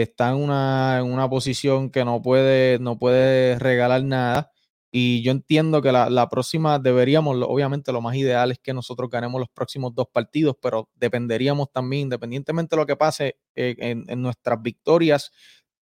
está 0.00 0.30
en 0.30 0.36
una, 0.36 0.98
en 1.00 1.12
una 1.12 1.28
posición 1.28 1.90
que 1.90 2.04
no 2.04 2.22
puede, 2.22 2.78
no 2.78 2.98
puede 2.98 3.58
regalar 3.58 4.02
nada. 4.04 4.50
Y 4.90 5.22
yo 5.22 5.32
entiendo 5.32 5.80
que 5.80 5.90
la, 5.90 6.28
próxima 6.28 6.78
deberíamos, 6.78 7.36
obviamente 7.46 7.92
lo 7.92 8.02
más 8.02 8.14
ideal 8.14 8.52
es 8.52 8.58
que 8.58 8.74
nosotros 8.74 9.08
ganemos 9.10 9.40
los 9.40 9.48
próximos 9.48 9.94
dos 9.94 10.06
partidos, 10.12 10.56
pero 10.60 10.90
dependeríamos 10.94 11.72
también, 11.72 12.02
independientemente 12.02 12.76
de 12.76 12.80
lo 12.80 12.86
que 12.86 12.96
pase 12.96 13.36
eh, 13.54 13.74
en, 13.78 14.22
nuestras 14.22 14.60
victorias, 14.60 15.30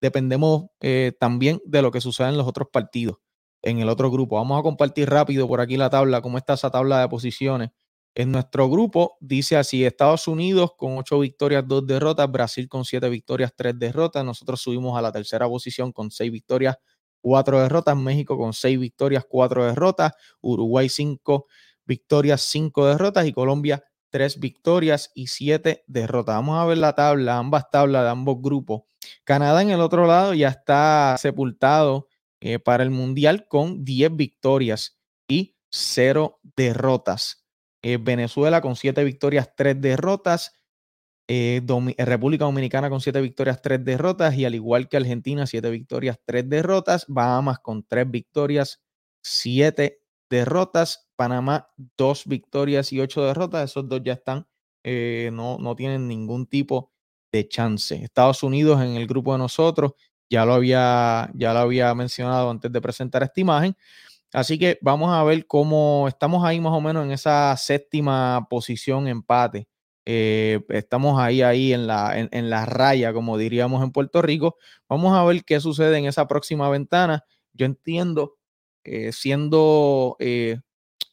dependemos 0.00 0.66
eh, 0.80 1.12
también 1.20 1.60
de 1.64 1.82
lo 1.82 1.92
que 1.92 2.00
suceda 2.00 2.28
en 2.30 2.36
los 2.36 2.48
otros 2.48 2.68
partidos, 2.72 3.18
en 3.62 3.78
el 3.78 3.88
otro 3.88 4.10
grupo. 4.10 4.36
Vamos 4.36 4.58
a 4.58 4.62
compartir 4.62 5.08
rápido 5.08 5.46
por 5.46 5.60
aquí 5.60 5.76
la 5.76 5.90
tabla, 5.90 6.20
cómo 6.20 6.38
está 6.38 6.54
esa 6.54 6.70
tabla 6.70 7.00
de 7.00 7.08
posiciones. 7.08 7.70
En 8.18 8.32
nuestro 8.32 8.70
grupo 8.70 9.18
dice 9.20 9.58
así, 9.58 9.84
Estados 9.84 10.26
Unidos 10.26 10.70
con 10.78 10.96
ocho 10.96 11.18
victorias, 11.18 11.62
dos 11.68 11.86
derrotas, 11.86 12.32
Brasil 12.32 12.66
con 12.66 12.86
siete 12.86 13.10
victorias, 13.10 13.52
tres 13.54 13.78
derrotas, 13.78 14.24
nosotros 14.24 14.58
subimos 14.62 14.98
a 14.98 15.02
la 15.02 15.12
tercera 15.12 15.46
posición 15.46 15.92
con 15.92 16.10
seis 16.10 16.32
victorias, 16.32 16.78
cuatro 17.20 17.60
derrotas, 17.60 17.94
México 17.94 18.38
con 18.38 18.54
seis 18.54 18.80
victorias, 18.80 19.26
cuatro 19.28 19.66
derrotas, 19.66 20.12
Uruguay 20.40 20.88
cinco 20.88 21.44
victorias, 21.84 22.40
cinco 22.40 22.86
derrotas 22.86 23.26
y 23.26 23.34
Colombia 23.34 23.84
tres 24.08 24.40
victorias 24.40 25.10
y 25.14 25.26
siete 25.26 25.84
derrotas. 25.86 26.36
Vamos 26.36 26.58
a 26.58 26.64
ver 26.64 26.78
la 26.78 26.94
tabla, 26.94 27.36
ambas 27.36 27.70
tablas 27.70 28.04
de 28.04 28.08
ambos 28.08 28.40
grupos. 28.40 28.84
Canadá 29.24 29.60
en 29.60 29.68
el 29.68 29.82
otro 29.82 30.06
lado 30.06 30.32
ya 30.32 30.48
está 30.48 31.16
sepultado 31.18 32.08
eh, 32.40 32.58
para 32.60 32.82
el 32.82 32.88
Mundial 32.90 33.46
con 33.46 33.84
10 33.84 34.16
victorias 34.16 34.98
y 35.28 35.58
cero 35.68 36.40
derrotas. 36.56 37.45
Eh, 37.88 37.98
Venezuela 37.98 38.60
con 38.60 38.74
siete 38.74 39.04
victorias, 39.04 39.54
tres 39.56 39.80
derrotas. 39.80 40.52
Eh, 41.28 41.62
República 41.98 42.44
Dominicana 42.44 42.90
con 42.90 43.00
siete 43.00 43.20
victorias, 43.20 43.62
tres 43.62 43.84
derrotas, 43.84 44.34
y 44.34 44.44
al 44.44 44.56
igual 44.56 44.88
que 44.88 44.96
Argentina, 44.96 45.46
siete 45.46 45.70
victorias, 45.70 46.18
tres 46.24 46.48
derrotas. 46.48 47.04
Bahamas 47.06 47.60
con 47.60 47.84
tres 47.84 48.10
victorias, 48.10 48.82
siete 49.22 50.02
derrotas. 50.28 51.08
Panamá, 51.14 51.68
dos 51.96 52.24
victorias 52.26 52.92
y 52.92 52.98
ocho 52.98 53.22
derrotas. 53.22 53.70
Esos 53.70 53.88
dos 53.88 54.00
ya 54.02 54.14
están, 54.14 54.48
eh, 54.82 55.30
no, 55.32 55.58
no 55.58 55.76
tienen 55.76 56.08
ningún 56.08 56.46
tipo 56.48 56.90
de 57.30 57.46
chance. 57.46 57.94
Estados 57.94 58.42
Unidos 58.42 58.82
en 58.82 58.96
el 58.96 59.06
grupo 59.06 59.30
de 59.32 59.38
nosotros, 59.38 59.92
ya 60.28 60.44
lo 60.44 60.54
había, 60.54 61.30
ya 61.34 61.52
lo 61.52 61.60
había 61.60 61.94
mencionado 61.94 62.50
antes 62.50 62.72
de 62.72 62.80
presentar 62.80 63.22
esta 63.22 63.40
imagen. 63.40 63.76
Así 64.36 64.58
que 64.58 64.78
vamos 64.82 65.10
a 65.14 65.24
ver 65.24 65.46
cómo 65.46 66.08
estamos 66.08 66.44
ahí 66.44 66.60
más 66.60 66.74
o 66.74 66.80
menos 66.82 67.06
en 67.06 67.12
esa 67.12 67.56
séptima 67.56 68.46
posición 68.50 69.08
empate 69.08 69.66
eh, 70.04 70.60
estamos 70.68 71.18
ahí, 71.18 71.40
ahí 71.40 71.72
en 71.72 71.86
la, 71.86 72.12
en, 72.18 72.50
la 72.50 72.66
raya, 72.66 73.14
como 73.14 73.38
diríamos 73.38 73.82
en 73.82 73.92
Puerto 73.92 74.20
Rico. 74.20 74.58
Vamos 74.90 75.16
a 75.16 75.24
ver 75.24 75.42
qué 75.42 75.58
sucede 75.58 75.96
en 75.96 76.04
esa 76.04 76.28
próxima 76.28 76.68
ventana. 76.68 77.24
Yo 77.54 77.64
entiendo, 77.64 78.36
siendo 79.10 80.16
eh, 80.20 80.58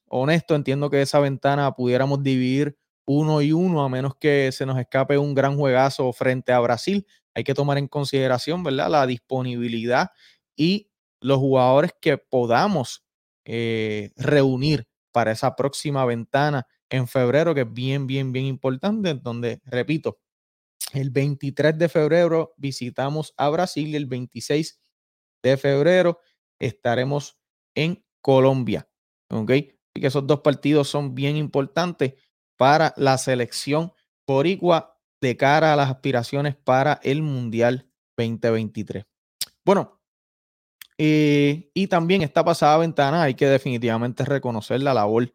honesto, 0.10 0.53
entiendo 0.53 0.89
que 0.89 1.01
esa 1.01 1.20
ventana 1.20 1.72
pudiéramos 1.72 2.22
dividir 2.24 2.77
uno 3.06 3.42
y 3.42 3.53
uno, 3.53 3.84
a 3.84 3.89
menos 3.89 4.15
que 4.15 4.51
se 4.51 4.65
nos 4.65 4.77
escape 4.77 5.18
un 5.18 5.34
gran 5.34 5.58
juegazo 5.58 6.12
frente 6.12 6.51
a 6.51 6.60
Brasil. 6.60 7.08
Hay 7.34 7.46
que 7.46 7.53
tomar 7.53 7.77
en 7.77 7.88
consideración, 7.88 8.63
¿verdad? 8.63 8.89
La 8.92 9.08
disponibilidad 9.08 10.12
y 10.58 10.89
los 11.22 11.39
jugadores 11.39 11.94
que 12.01 12.18
podamos 12.18 13.03
reunir 13.46 14.88
para 15.12 15.32
esa 15.32 15.56
próxima 15.56 16.06
ventana 16.06 16.66
en 16.90 17.08
febrero, 17.08 17.56
que 17.56 17.62
es 17.62 17.74
bien, 17.74 18.08
bien, 18.08 18.32
bien 18.32 18.46
importante, 18.46 19.14
donde, 19.16 19.62
repito, 19.66 20.20
el 20.94 21.10
23 21.10 21.78
de 21.78 21.90
febrero 21.90 22.54
visitamos 22.58 23.34
a 23.38 23.50
Brasil 23.50 23.88
y 23.90 23.96
el 23.96 24.06
26 24.06 24.80
de 25.42 25.58
febrero 25.58 26.20
estaremos 26.60 27.38
en 27.76 28.04
Colombia. 28.22 28.88
¿Ok? 29.30 29.52
Y 29.96 30.02
que 30.02 30.08
esos 30.08 30.26
dos 30.28 30.42
partidos 30.42 30.88
son 30.88 31.16
bien 31.16 31.36
importantes 31.36 32.14
para 32.58 32.94
la 32.98 33.18
selección 33.18 33.92
boricua 34.28 35.00
de 35.22 35.38
cara 35.38 35.74
a 35.74 35.76
las 35.76 35.90
aspiraciones 35.90 36.56
para 36.56 37.00
el 37.04 37.22
Mundial 37.22 37.90
2023. 38.18 39.06
Bueno, 39.66 40.03
eh, 41.06 41.70
y 41.74 41.88
también 41.88 42.22
esta 42.22 42.46
pasada 42.46 42.78
ventana 42.78 43.24
hay 43.24 43.34
que 43.34 43.46
definitivamente 43.46 44.24
reconocer 44.24 44.82
la 44.82 44.94
labor 44.94 45.34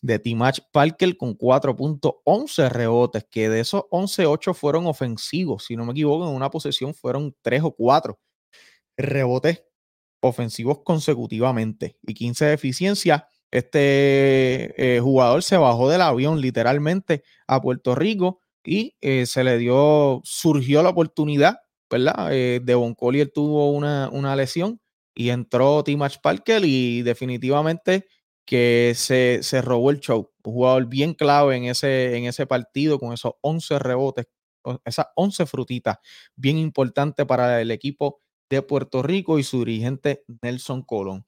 de 0.00 0.18
Timach 0.18 0.60
Parker 0.72 1.14
con 1.18 1.36
4.11 1.36 2.70
rebotes, 2.70 3.26
que 3.30 3.50
de 3.50 3.60
esos 3.60 3.84
11, 3.90 4.24
8 4.24 4.54
fueron 4.54 4.86
ofensivos. 4.86 5.66
Si 5.66 5.76
no 5.76 5.84
me 5.84 5.92
equivoco, 5.92 6.26
en 6.26 6.34
una 6.34 6.48
posesión 6.48 6.94
fueron 6.94 7.36
3 7.42 7.64
o 7.64 7.72
4 7.72 8.18
rebotes 8.96 9.62
ofensivos 10.22 10.78
consecutivamente 10.84 11.98
y 12.00 12.14
15 12.14 12.46
de 12.46 12.54
eficiencia. 12.54 13.28
Este 13.50 14.96
eh, 14.96 15.00
jugador 15.00 15.42
se 15.42 15.58
bajó 15.58 15.90
del 15.90 16.00
avión 16.00 16.40
literalmente 16.40 17.24
a 17.46 17.60
Puerto 17.60 17.94
Rico 17.94 18.40
y 18.64 18.96
eh, 19.02 19.26
se 19.26 19.44
le 19.44 19.58
dio, 19.58 20.22
surgió 20.24 20.82
la 20.82 20.88
oportunidad, 20.88 21.58
¿verdad? 21.90 22.30
de 22.30 22.94
Collier 22.98 23.30
tuvo 23.30 23.70
una, 23.72 24.08
una 24.10 24.34
lesión 24.34 24.80
y 25.14 25.30
entró 25.30 25.82
Timach 25.84 26.20
Parker 26.22 26.64
y 26.64 27.02
definitivamente 27.02 28.06
que 28.46 28.92
se, 28.96 29.42
se, 29.42 29.62
robó 29.62 29.90
el 29.90 30.00
show. 30.00 30.30
Un 30.42 30.52
jugador 30.52 30.86
bien 30.86 31.14
clave 31.14 31.56
en 31.56 31.64
ese, 31.64 32.16
en 32.16 32.24
ese 32.24 32.46
partido 32.46 32.98
con 32.98 33.12
esos 33.12 33.34
11 33.42 33.78
rebotes, 33.78 34.26
esas 34.84 35.06
11 35.14 35.46
frutitas, 35.46 35.98
bien 36.34 36.58
importante 36.58 37.24
para 37.26 37.60
el 37.60 37.70
equipo 37.70 38.20
de 38.50 38.62
Puerto 38.62 39.02
Rico 39.02 39.38
y 39.38 39.44
su 39.44 39.64
dirigente 39.64 40.24
Nelson 40.42 40.82
Colón. 40.82 41.24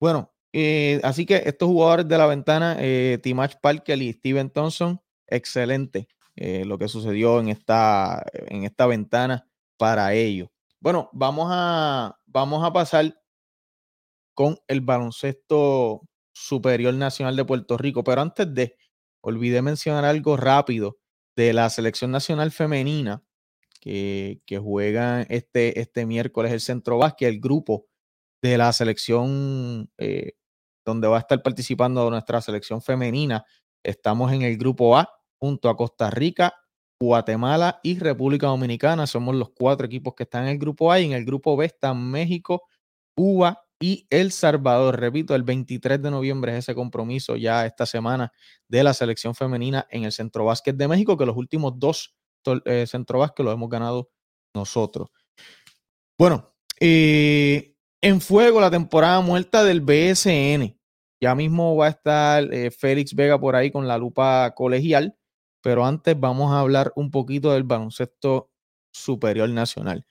Bueno, 0.00 0.32
eh, 0.52 1.00
así 1.04 1.26
que 1.26 1.42
estos 1.46 1.68
jugadores 1.68 2.08
de 2.08 2.18
la 2.18 2.26
ventana, 2.26 2.76
eh, 2.80 3.20
Parker 3.62 4.02
y 4.02 4.12
Steven 4.12 4.50
Thompson, 4.50 5.00
excelente 5.26 6.08
eh, 6.36 6.64
lo 6.64 6.78
que 6.78 6.88
sucedió 6.88 7.38
en 7.40 7.48
esta, 7.48 8.24
en 8.32 8.64
esta 8.64 8.86
ventana 8.86 9.46
para 9.76 10.14
ellos. 10.14 10.48
Bueno, 10.80 11.10
vamos 11.12 11.48
a, 11.50 12.18
vamos 12.26 12.64
a 12.64 12.72
pasar 12.72 13.14
con 14.34 14.58
el 14.66 14.80
baloncesto 14.80 16.08
superior 16.32 16.94
nacional 16.94 17.36
de 17.36 17.44
Puerto 17.44 17.76
Rico, 17.76 18.02
pero 18.02 18.22
antes 18.22 18.52
de, 18.54 18.76
olvidé 19.20 19.60
mencionar 19.60 20.06
algo 20.06 20.38
rápido 20.38 20.98
de 21.36 21.52
la 21.52 21.68
selección 21.68 22.10
nacional 22.10 22.50
femenina 22.50 23.22
que, 23.80 24.40
que 24.46 24.58
juega 24.58 25.22
este, 25.22 25.80
este 25.80 26.06
miércoles 26.06 26.52
el 26.52 26.60
Centro 26.60 26.96
Básquet, 26.96 27.28
el 27.28 27.40
grupo 27.40 27.86
de 28.42 28.56
la 28.56 28.72
selección 28.72 29.90
eh, 29.98 30.32
donde 30.86 31.08
va 31.08 31.18
a 31.18 31.20
estar 31.20 31.42
participando 31.42 32.08
nuestra 32.10 32.40
selección 32.40 32.80
femenina. 32.80 33.44
Estamos 33.82 34.32
en 34.32 34.42
el 34.42 34.56
grupo 34.56 34.96
A 34.96 35.10
junto 35.38 35.68
a 35.68 35.76
Costa 35.76 36.10
Rica, 36.10 36.54
Guatemala 37.00 37.80
y 37.82 37.98
República 37.98 38.48
Dominicana. 38.48 39.06
Somos 39.06 39.34
los 39.34 39.50
cuatro 39.50 39.86
equipos 39.86 40.14
que 40.14 40.24
están 40.24 40.44
en 40.44 40.50
el 40.50 40.58
grupo 40.58 40.92
A 40.92 41.00
y 41.00 41.06
en 41.06 41.12
el 41.12 41.24
grupo 41.24 41.56
B 41.56 41.64
están 41.64 42.10
México, 42.10 42.62
Cuba 43.16 43.62
y 43.80 44.06
El 44.10 44.30
Salvador. 44.32 45.00
Repito, 45.00 45.34
el 45.34 45.42
23 45.42 46.02
de 46.02 46.10
noviembre 46.10 46.52
es 46.52 46.58
ese 46.58 46.74
compromiso 46.74 47.36
ya 47.36 47.64
esta 47.64 47.86
semana 47.86 48.30
de 48.68 48.84
la 48.84 48.92
selección 48.92 49.34
femenina 49.34 49.86
en 49.90 50.04
el 50.04 50.12
Centro 50.12 50.44
Básquet 50.44 50.76
de 50.76 50.88
México, 50.88 51.16
que 51.16 51.26
los 51.26 51.36
últimos 51.36 51.78
dos 51.78 52.14
eh, 52.66 52.86
Centro 52.86 53.18
Básquet 53.18 53.44
los 53.44 53.54
hemos 53.54 53.70
ganado 53.70 54.10
nosotros. 54.54 55.08
Bueno, 56.18 56.54
eh, 56.78 57.74
en 58.02 58.20
fuego 58.20 58.60
la 58.60 58.70
temporada 58.70 59.20
muerta 59.20 59.64
del 59.64 59.80
BSN. 59.80 60.76
Ya 61.22 61.34
mismo 61.34 61.76
va 61.76 61.86
a 61.86 61.90
estar 61.90 62.52
eh, 62.52 62.70
Félix 62.70 63.14
Vega 63.14 63.38
por 63.38 63.54
ahí 63.54 63.70
con 63.70 63.86
la 63.86 63.98
lupa 63.98 64.54
colegial, 64.54 65.16
pero 65.62 65.84
antes 65.86 66.18
vamos 66.18 66.52
a 66.52 66.60
hablar 66.60 66.92
un 66.96 67.10
poquito 67.10 67.52
del 67.52 67.64
baloncesto 67.64 68.50
superior 68.92 69.48
nacional. 69.50 70.06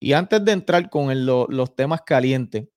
Y 0.00 0.14
antes 0.14 0.44
de 0.44 0.52
entrar 0.52 0.90
con 0.90 1.08
los 1.26 1.76
temas 1.76 2.02
calientes, 2.02 2.68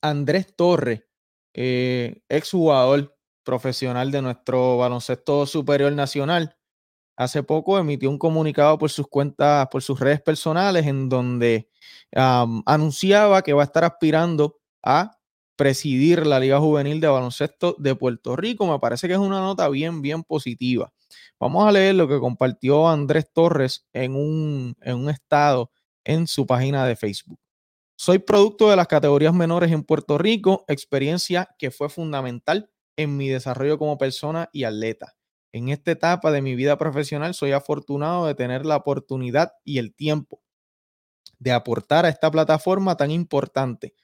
Andrés 0.00 0.56
Torres, 0.56 1.02
eh, 1.52 2.22
exjugador 2.30 3.14
profesional 3.42 4.10
de 4.10 4.22
nuestro 4.22 4.78
baloncesto 4.78 5.44
superior 5.44 5.92
nacional, 5.92 6.56
hace 7.18 7.42
poco 7.42 7.78
emitió 7.78 8.08
un 8.08 8.16
comunicado 8.16 8.78
por 8.78 8.88
sus 8.88 9.08
cuentas, 9.08 9.68
por 9.70 9.82
sus 9.82 10.00
redes 10.00 10.22
personales, 10.22 10.86
en 10.86 11.10
donde 11.10 11.68
anunciaba 12.14 13.42
que 13.42 13.52
va 13.52 13.60
a 13.60 13.66
estar 13.66 13.84
aspirando 13.84 14.56
a 14.82 15.18
presidir 15.54 16.26
la 16.26 16.40
Liga 16.40 16.60
Juvenil 16.60 16.98
de 16.98 17.08
Baloncesto 17.08 17.76
de 17.78 17.94
Puerto 17.94 18.36
Rico. 18.36 18.66
Me 18.66 18.78
parece 18.78 19.06
que 19.06 19.12
es 19.12 19.20
una 19.20 19.40
nota 19.40 19.68
bien, 19.68 20.00
bien 20.00 20.22
positiva. 20.22 20.94
Vamos 21.44 21.68
a 21.68 21.72
leer 21.72 21.94
lo 21.94 22.08
que 22.08 22.20
compartió 22.20 22.88
Andrés 22.88 23.30
Torres 23.30 23.86
en 23.92 24.16
un, 24.16 24.74
en 24.80 24.96
un 24.96 25.10
estado 25.10 25.70
en 26.02 26.26
su 26.26 26.46
página 26.46 26.86
de 26.86 26.96
Facebook. 26.96 27.38
Soy 27.98 28.18
producto 28.18 28.70
de 28.70 28.76
las 28.76 28.86
categorías 28.86 29.34
menores 29.34 29.70
en 29.70 29.82
Puerto 29.82 30.16
Rico, 30.16 30.64
experiencia 30.68 31.54
que 31.58 31.70
fue 31.70 31.90
fundamental 31.90 32.70
en 32.96 33.18
mi 33.18 33.28
desarrollo 33.28 33.76
como 33.76 33.98
persona 33.98 34.48
y 34.54 34.64
atleta. 34.64 35.16
En 35.52 35.68
esta 35.68 35.90
etapa 35.90 36.32
de 36.32 36.40
mi 36.40 36.54
vida 36.54 36.78
profesional 36.78 37.34
soy 37.34 37.52
afortunado 37.52 38.26
de 38.26 38.34
tener 38.34 38.64
la 38.64 38.76
oportunidad 38.76 39.52
y 39.64 39.76
el 39.76 39.94
tiempo 39.94 40.40
de 41.38 41.52
aportar 41.52 42.06
a 42.06 42.08
esta 42.08 42.30
plataforma 42.30 42.96
tan 42.96 43.10
importante. 43.10 43.94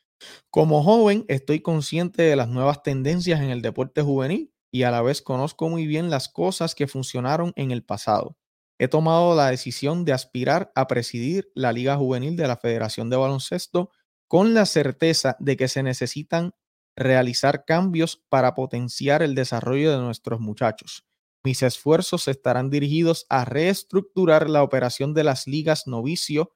Como 0.50 0.82
joven 0.84 1.24
estoy 1.28 1.60
consciente 1.60 2.22
de 2.22 2.36
las 2.36 2.48
nuevas 2.48 2.82
tendencias 2.82 3.40
en 3.40 3.48
el 3.48 3.62
deporte 3.62 4.02
juvenil 4.02 4.52
y 4.72 4.84
a 4.84 4.90
la 4.90 5.02
vez 5.02 5.22
conozco 5.22 5.68
muy 5.68 5.86
bien 5.86 6.10
las 6.10 6.28
cosas 6.28 6.74
que 6.74 6.86
funcionaron 6.86 7.52
en 7.56 7.70
el 7.70 7.84
pasado. 7.84 8.36
He 8.78 8.88
tomado 8.88 9.34
la 9.34 9.50
decisión 9.50 10.04
de 10.04 10.12
aspirar 10.12 10.72
a 10.74 10.86
presidir 10.86 11.50
la 11.54 11.72
Liga 11.72 11.96
Juvenil 11.96 12.36
de 12.36 12.48
la 12.48 12.56
Federación 12.56 13.10
de 13.10 13.16
Baloncesto 13.16 13.90
con 14.26 14.54
la 14.54 14.64
certeza 14.64 15.36
de 15.38 15.56
que 15.56 15.68
se 15.68 15.82
necesitan 15.82 16.54
realizar 16.96 17.64
cambios 17.64 18.24
para 18.28 18.54
potenciar 18.54 19.22
el 19.22 19.34
desarrollo 19.34 19.92
de 19.92 19.98
nuestros 19.98 20.40
muchachos. 20.40 21.06
Mis 21.44 21.62
esfuerzos 21.62 22.28
estarán 22.28 22.70
dirigidos 22.70 23.26
a 23.28 23.44
reestructurar 23.44 24.48
la 24.50 24.62
operación 24.62 25.14
de 25.14 25.24
las 25.24 25.46
ligas 25.46 25.86
novicio 25.86 26.52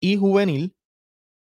y 0.00 0.16
juvenil, 0.16 0.76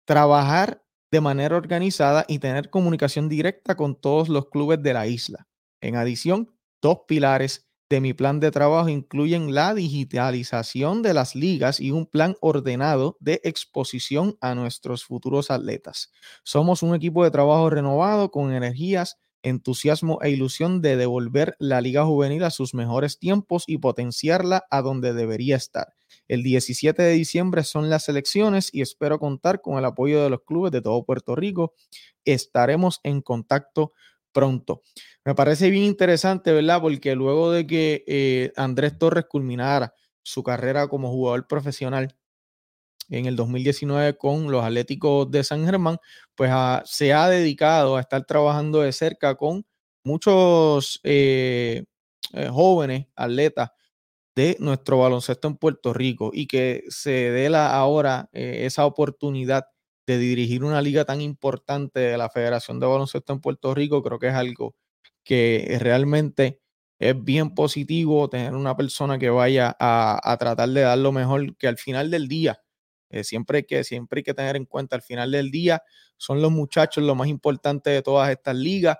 trabajar 0.06 0.84
de 1.10 1.20
manera 1.20 1.56
organizada 1.56 2.24
y 2.28 2.38
tener 2.38 2.70
comunicación 2.70 3.28
directa 3.28 3.76
con 3.76 4.00
todos 4.00 4.28
los 4.28 4.48
clubes 4.48 4.82
de 4.82 4.94
la 4.94 5.06
isla. 5.06 5.46
En 5.80 5.96
adición, 5.96 6.52
dos 6.80 7.00
pilares 7.06 7.66
de 7.88 8.00
mi 8.00 8.14
plan 8.14 8.40
de 8.40 8.50
trabajo 8.50 8.88
incluyen 8.88 9.54
la 9.54 9.72
digitalización 9.74 11.02
de 11.02 11.14
las 11.14 11.36
ligas 11.36 11.78
y 11.80 11.92
un 11.92 12.06
plan 12.06 12.36
ordenado 12.40 13.16
de 13.20 13.40
exposición 13.44 14.36
a 14.40 14.54
nuestros 14.54 15.04
futuros 15.04 15.50
atletas. 15.50 16.10
Somos 16.42 16.82
un 16.82 16.94
equipo 16.94 17.22
de 17.22 17.30
trabajo 17.30 17.70
renovado 17.70 18.30
con 18.30 18.52
energías 18.52 19.18
entusiasmo 19.46 20.18
e 20.22 20.30
ilusión 20.30 20.82
de 20.82 20.96
devolver 20.96 21.54
la 21.58 21.80
Liga 21.80 22.04
Juvenil 22.04 22.42
a 22.42 22.50
sus 22.50 22.74
mejores 22.74 23.18
tiempos 23.18 23.64
y 23.66 23.78
potenciarla 23.78 24.64
a 24.70 24.82
donde 24.82 25.12
debería 25.12 25.56
estar. 25.56 25.94
El 26.26 26.42
17 26.42 27.00
de 27.00 27.12
diciembre 27.12 27.62
son 27.62 27.88
las 27.88 28.08
elecciones 28.08 28.70
y 28.72 28.80
espero 28.80 29.20
contar 29.20 29.60
con 29.60 29.78
el 29.78 29.84
apoyo 29.84 30.22
de 30.22 30.30
los 30.30 30.42
clubes 30.42 30.72
de 30.72 30.82
todo 30.82 31.04
Puerto 31.04 31.36
Rico. 31.36 31.74
Estaremos 32.24 33.00
en 33.04 33.22
contacto 33.22 33.92
pronto. 34.32 34.82
Me 35.26 35.34
parece 35.34 35.70
bien 35.70 35.82
interesante, 35.82 36.52
¿verdad? 36.52 36.80
Porque 36.80 37.16
luego 37.16 37.50
de 37.50 37.66
que 37.66 38.04
eh, 38.06 38.52
Andrés 38.56 38.96
Torres 38.96 39.24
culminara 39.28 39.92
su 40.22 40.44
carrera 40.44 40.86
como 40.86 41.10
jugador 41.10 41.48
profesional, 41.48 42.14
en 43.10 43.26
el 43.26 43.36
2019 43.36 44.16
con 44.18 44.52
los 44.52 44.64
Atléticos 44.64 45.30
de 45.30 45.44
San 45.44 45.64
Germán, 45.64 45.98
pues 46.36 46.50
ah, 46.52 46.82
se 46.86 47.12
ha 47.12 47.28
dedicado 47.28 47.96
a 47.96 48.00
estar 48.00 48.24
trabajando 48.24 48.82
de 48.82 48.92
cerca 48.92 49.34
con 49.36 49.66
muchos 50.04 51.00
eh, 51.04 51.84
eh, 52.32 52.48
jóvenes 52.48 53.08
atletas 53.16 53.70
de 54.36 54.56
nuestro 54.60 54.98
baloncesto 55.00 55.48
en 55.48 55.56
Puerto 55.56 55.92
Rico 55.94 56.30
y 56.34 56.46
que 56.46 56.84
se 56.88 57.32
dé 57.32 57.50
la, 57.50 57.74
ahora 57.74 58.28
esa 58.32 58.86
oportunidad 58.86 59.66
de 60.06 60.18
dirigir 60.18 60.64
una 60.64 60.82
liga 60.82 61.04
tan 61.04 61.20
importante 61.20 62.00
de 62.00 62.18
la 62.18 62.30
Federación 62.30 62.80
de 62.80 62.86
Baloncesto 62.86 63.32
en 63.32 63.40
Puerto 63.40 63.74
Rico, 63.74 64.02
creo 64.02 64.18
que 64.20 64.28
es 64.28 64.34
algo 64.34 64.76
que 65.26 65.76
realmente 65.80 66.62
es 66.98 67.22
bien 67.22 67.54
positivo 67.54 68.30
tener 68.30 68.54
una 68.54 68.76
persona 68.76 69.18
que 69.18 69.28
vaya 69.28 69.76
a, 69.78 70.36
tratar 70.38 70.70
de 70.70 70.82
dar 70.82 70.96
lo 70.98 71.12
mejor, 71.12 71.56
que 71.56 71.68
al 71.68 71.76
final 71.76 72.10
del 72.10 72.28
día, 72.28 72.62
eh, 73.10 73.24
siempre, 73.24 73.58
hay 73.58 73.64
que, 73.64 73.84
siempre 73.84 74.20
hay 74.20 74.22
que 74.24 74.34
tener 74.34 74.56
en 74.56 74.66
cuenta, 74.66 74.96
al 74.96 75.02
final 75.02 75.32
del 75.32 75.50
día 75.50 75.82
son 76.16 76.40
los 76.40 76.52
muchachos 76.52 77.04
lo 77.04 77.14
más 77.14 77.28
importante 77.28 77.90
de 77.90 78.02
todas 78.02 78.30
estas 78.30 78.56
ligas 78.56 78.96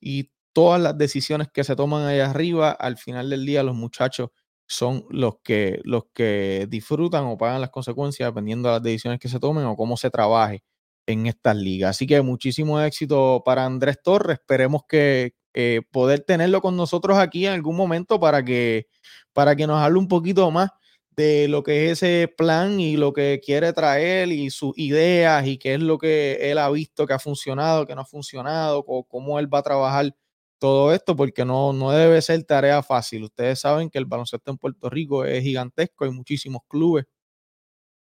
y 0.00 0.30
todas 0.52 0.80
las 0.80 0.98
decisiones 0.98 1.48
que 1.52 1.62
se 1.62 1.76
toman 1.76 2.06
ahí 2.06 2.20
arriba, 2.20 2.70
al 2.72 2.96
final 2.96 3.30
del 3.30 3.46
día 3.46 3.62
los 3.62 3.76
muchachos 3.76 4.30
son 4.66 5.04
los 5.10 5.40
que, 5.42 5.80
los 5.84 6.04
que 6.14 6.66
disfrutan 6.70 7.24
o 7.26 7.36
pagan 7.36 7.60
las 7.60 7.70
consecuencias 7.70 8.28
dependiendo 8.30 8.68
de 8.68 8.76
las 8.76 8.82
decisiones 8.82 9.20
que 9.20 9.28
se 9.28 9.40
tomen 9.40 9.64
o 9.66 9.76
cómo 9.76 9.96
se 9.96 10.10
trabaje 10.10 10.64
en 11.06 11.26
estas 11.26 11.56
ligas. 11.56 11.90
Así 11.90 12.06
que 12.06 12.22
muchísimo 12.22 12.80
éxito 12.80 13.42
para 13.44 13.64
Andrés 13.64 13.98
Torres. 14.02 14.38
Esperemos 14.40 14.82
que 14.88 15.34
eh, 15.54 15.82
poder 15.90 16.20
tenerlo 16.20 16.60
con 16.60 16.76
nosotros 16.76 17.18
aquí 17.18 17.46
en 17.46 17.52
algún 17.52 17.76
momento 17.76 18.20
para 18.20 18.44
que, 18.44 18.88
para 19.32 19.56
que 19.56 19.66
nos 19.66 19.80
hable 19.82 19.98
un 19.98 20.08
poquito 20.08 20.50
más 20.50 20.70
de 21.16 21.48
lo 21.48 21.62
que 21.62 21.86
es 21.86 22.02
ese 22.02 22.28
plan 22.28 22.80
y 22.80 22.96
lo 22.96 23.12
que 23.12 23.40
quiere 23.44 23.72
traer 23.72 24.28
y 24.32 24.50
sus 24.50 24.76
ideas 24.78 25.46
y 25.46 25.58
qué 25.58 25.74
es 25.74 25.80
lo 25.80 25.98
que 25.98 26.50
él 26.50 26.58
ha 26.58 26.70
visto 26.70 27.06
que 27.06 27.12
ha 27.12 27.18
funcionado, 27.18 27.86
que 27.86 27.94
no 27.94 28.02
ha 28.02 28.06
funcionado, 28.06 28.84
o 28.86 29.04
cómo 29.04 29.38
él 29.38 29.52
va 29.52 29.58
a 29.58 29.62
trabajar 29.62 30.14
todo 30.58 30.92
esto 30.92 31.16
porque 31.16 31.44
no, 31.44 31.72
no 31.72 31.90
debe 31.90 32.22
ser 32.22 32.42
tarea 32.44 32.82
fácil. 32.82 33.24
Ustedes 33.24 33.60
saben 33.60 33.90
que 33.90 33.98
el 33.98 34.04
baloncesto 34.06 34.50
en 34.50 34.58
Puerto 34.58 34.88
Rico 34.90 35.24
es 35.24 35.42
gigantesco, 35.42 36.04
hay 36.04 36.10
muchísimos 36.10 36.62
clubes 36.68 37.06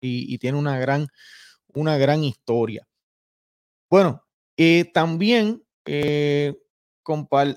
y, 0.01 0.39
tiene 0.39 0.59
una 0.59 0.79
gran, 0.79 1.09
una 1.75 1.97
gran 1.99 2.25
historia. 2.25 2.87
Bueno, 3.91 4.23
eh, 4.57 4.85
también 4.93 5.63
eh, 5.85 6.55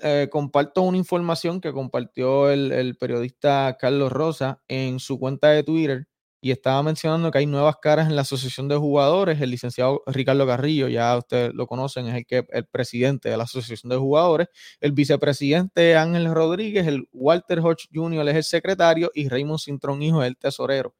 eh, 0.02 0.28
comparto 0.30 0.82
una 0.82 0.98
información 0.98 1.60
que 1.60 1.72
compartió 1.72 2.50
el, 2.50 2.72
el 2.72 2.96
periodista 2.96 3.76
Carlos 3.78 4.12
Rosa 4.12 4.62
en 4.68 5.00
su 5.00 5.18
cuenta 5.18 5.48
de 5.50 5.62
Twitter 5.62 6.06
y 6.42 6.52
estaba 6.52 6.82
mencionando 6.82 7.30
que 7.30 7.38
hay 7.38 7.46
nuevas 7.46 7.76
caras 7.82 8.08
en 8.08 8.16
la 8.16 8.22
asociación 8.22 8.68
de 8.68 8.76
jugadores. 8.76 9.40
El 9.40 9.50
licenciado 9.50 10.02
Ricardo 10.06 10.46
Carrillo, 10.46 10.88
ya 10.88 11.16
ustedes 11.16 11.52
lo 11.54 11.66
conocen, 11.66 12.06
es 12.08 12.14
el, 12.16 12.26
que, 12.26 12.46
el 12.50 12.66
presidente 12.66 13.28
de 13.28 13.36
la 13.36 13.44
asociación 13.44 13.90
de 13.90 13.96
jugadores. 13.96 14.48
El 14.80 14.92
vicepresidente 14.92 15.96
Ángel 15.96 16.32
Rodríguez, 16.34 16.86
el 16.86 17.08
Walter 17.12 17.60
Hodge 17.60 17.88
Jr. 17.92 18.28
es 18.30 18.36
el 18.36 18.44
secretario 18.44 19.10
y 19.14 19.28
Raymond 19.28 19.60
Cintrón 19.60 20.02
Hijo 20.02 20.22
es 20.22 20.28
el 20.28 20.36
tesorero 20.38 20.94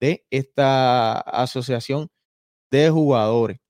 de 0.00 0.26
esta 0.30 1.20
asociación 1.20 2.08
de 2.70 2.90
jugadores. 2.90 3.61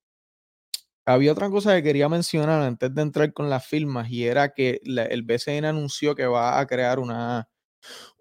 Había 1.04 1.32
otra 1.32 1.50
cosa 1.50 1.74
que 1.74 1.82
quería 1.82 2.08
mencionar 2.08 2.62
antes 2.62 2.94
de 2.94 3.02
entrar 3.02 3.32
con 3.32 3.50
las 3.50 3.66
firmas 3.66 4.08
y 4.10 4.24
era 4.24 4.52
que 4.52 4.80
el 4.84 5.22
BCN 5.22 5.64
anunció 5.64 6.14
que 6.14 6.26
va 6.26 6.60
a 6.60 6.66
crear 6.66 7.00
una, 7.00 7.48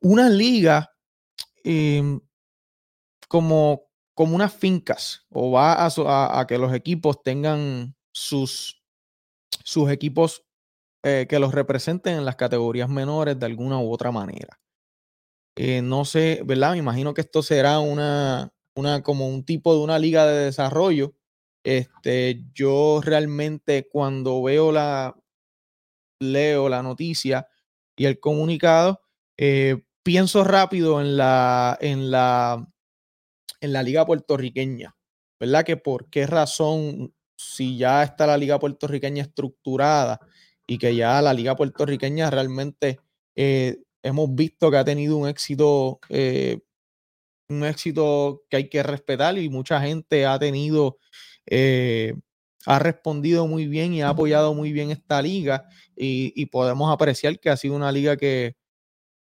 una 0.02 0.30
liga 0.30 0.92
em, 1.64 2.20
como, 3.28 3.84
como 4.14 4.36
unas 4.36 4.54
fincas 4.54 5.26
o 5.30 5.52
va 5.52 5.86
a, 5.86 6.48
que 6.48 6.58
los 6.58 6.74
equipos 6.74 7.22
tengan 7.24 7.96
sus, 8.12 8.82
sus 9.64 9.92
equipos 9.92 10.44
eh, 11.04 11.28
que 11.30 11.40
los 11.40 11.54
representen 11.54 12.18
en 12.18 12.26
las 12.26 12.36
categorías 12.36 12.90
menores 12.90 13.40
de 13.40 13.46
alguna 13.46 13.80
u 13.80 13.92
otra 13.92 14.12
manera. 14.12 14.60
Eh, 15.56 15.82
no 15.82 16.06
sé, 16.06 16.42
¿verdad? 16.46 16.72
Me 16.72 16.78
imagino 16.78 17.14
que 17.14 17.22
esto 17.22 17.44
será 17.44 17.80
una, 17.80 18.54
una, 18.76 19.04
como 19.04 19.28
un 19.28 19.44
tipo 19.44 19.74
de 19.74 19.82
una 19.82 20.00
liga 20.00 20.26
de 20.26 20.46
desarrollo. 20.46 21.14
Este, 21.64 22.44
yo 22.54 23.02
realmente 23.04 23.88
cuando 23.90 24.42
veo 24.44 24.72
la, 24.72 25.16
leo 26.20 26.70
la 26.70 26.84
noticia 26.84 27.48
y 27.96 28.06
el 28.06 28.20
comunicado, 28.20 29.02
eh, 29.38 29.84
pienso 30.04 30.44
rápido 30.44 31.02
en 31.02 31.18
la, 31.18 31.78
en 31.82 32.12
la 32.12 32.68
en 33.62 33.74
la 33.74 33.84
liga 33.84 34.06
puertorriqueña, 34.06 34.96
¿verdad? 35.40 35.66
Que 35.66 35.78
por 35.78 36.10
qué 36.10 36.28
razón, 36.28 37.14
si 37.38 37.78
ya 37.78 38.04
está 38.04 38.28
la 38.28 38.38
liga 38.38 38.60
puertorriqueña 38.60 39.24
estructurada 39.24 40.20
y 40.68 40.78
que 40.78 40.96
ya 40.96 41.22
la 41.22 41.34
liga 41.34 41.56
puertorriqueña 41.56 42.30
realmente 42.30 43.00
eh, 43.36 43.78
hemos 44.04 44.34
visto 44.36 44.72
que 44.72 44.78
ha 44.78 44.86
tenido 44.86 45.18
un 45.18 45.28
éxito, 45.28 46.00
eh, 46.10 46.60
un 47.50 47.66
éxito 47.66 48.44
que 48.50 48.58
hay 48.58 48.70
que 48.70 48.84
respetar 48.84 49.38
y 49.38 49.50
mucha 49.50 49.82
gente 49.82 50.26
ha 50.26 50.40
tenido, 50.40 50.98
eh, 51.46 52.14
ha 52.66 52.80
respondido 52.80 53.48
muy 53.48 53.68
bien 53.68 53.94
y 53.94 54.02
ha 54.02 54.10
apoyado 54.10 54.54
muy 54.54 54.72
bien 54.72 54.92
esta 54.92 55.22
liga 55.22 55.68
y, 55.96 56.46
podemos 56.48 56.94
apreciar 56.94 57.40
que 57.40 57.50
ha 57.50 57.58
sido 57.58 57.76
una 57.76 57.92
liga 57.92 58.18
que 58.18 58.56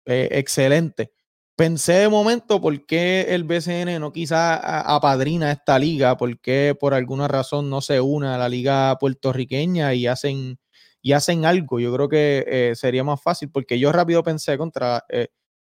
excelente 0.06 1.14
pensé 1.62 1.94
de 1.94 2.10
momento 2.10 2.60
por 2.60 2.88
qué 2.88 3.28
el 3.30 3.44
BCN 3.44 4.00
no 4.00 4.12
quizá 4.12 4.56
apadrina 4.96 5.52
esta 5.52 5.78
liga, 5.78 6.18
por 6.18 6.40
qué 6.40 6.76
por 6.80 6.96
alguna 6.96 7.28
razón 7.28 7.70
no 7.70 7.82
se 7.82 8.02
une 8.02 8.30
a 8.30 8.38
la 8.40 8.50
liga 8.50 8.98
puertorriqueña 9.00 9.94
y 9.94 10.08
hacen, 10.08 10.58
y 11.04 11.12
hacen 11.14 11.46
algo. 11.46 11.80
Yo 11.80 11.94
creo 11.94 12.10
que 12.10 12.44
eh, 12.48 12.76
sería 12.76 13.04
más 13.04 13.22
fácil 13.22 13.52
porque 13.52 13.78
yo 13.78 13.92
rápido 13.92 14.24
pensé 14.24 14.58
contra, 14.58 15.04
eh, 15.08 15.28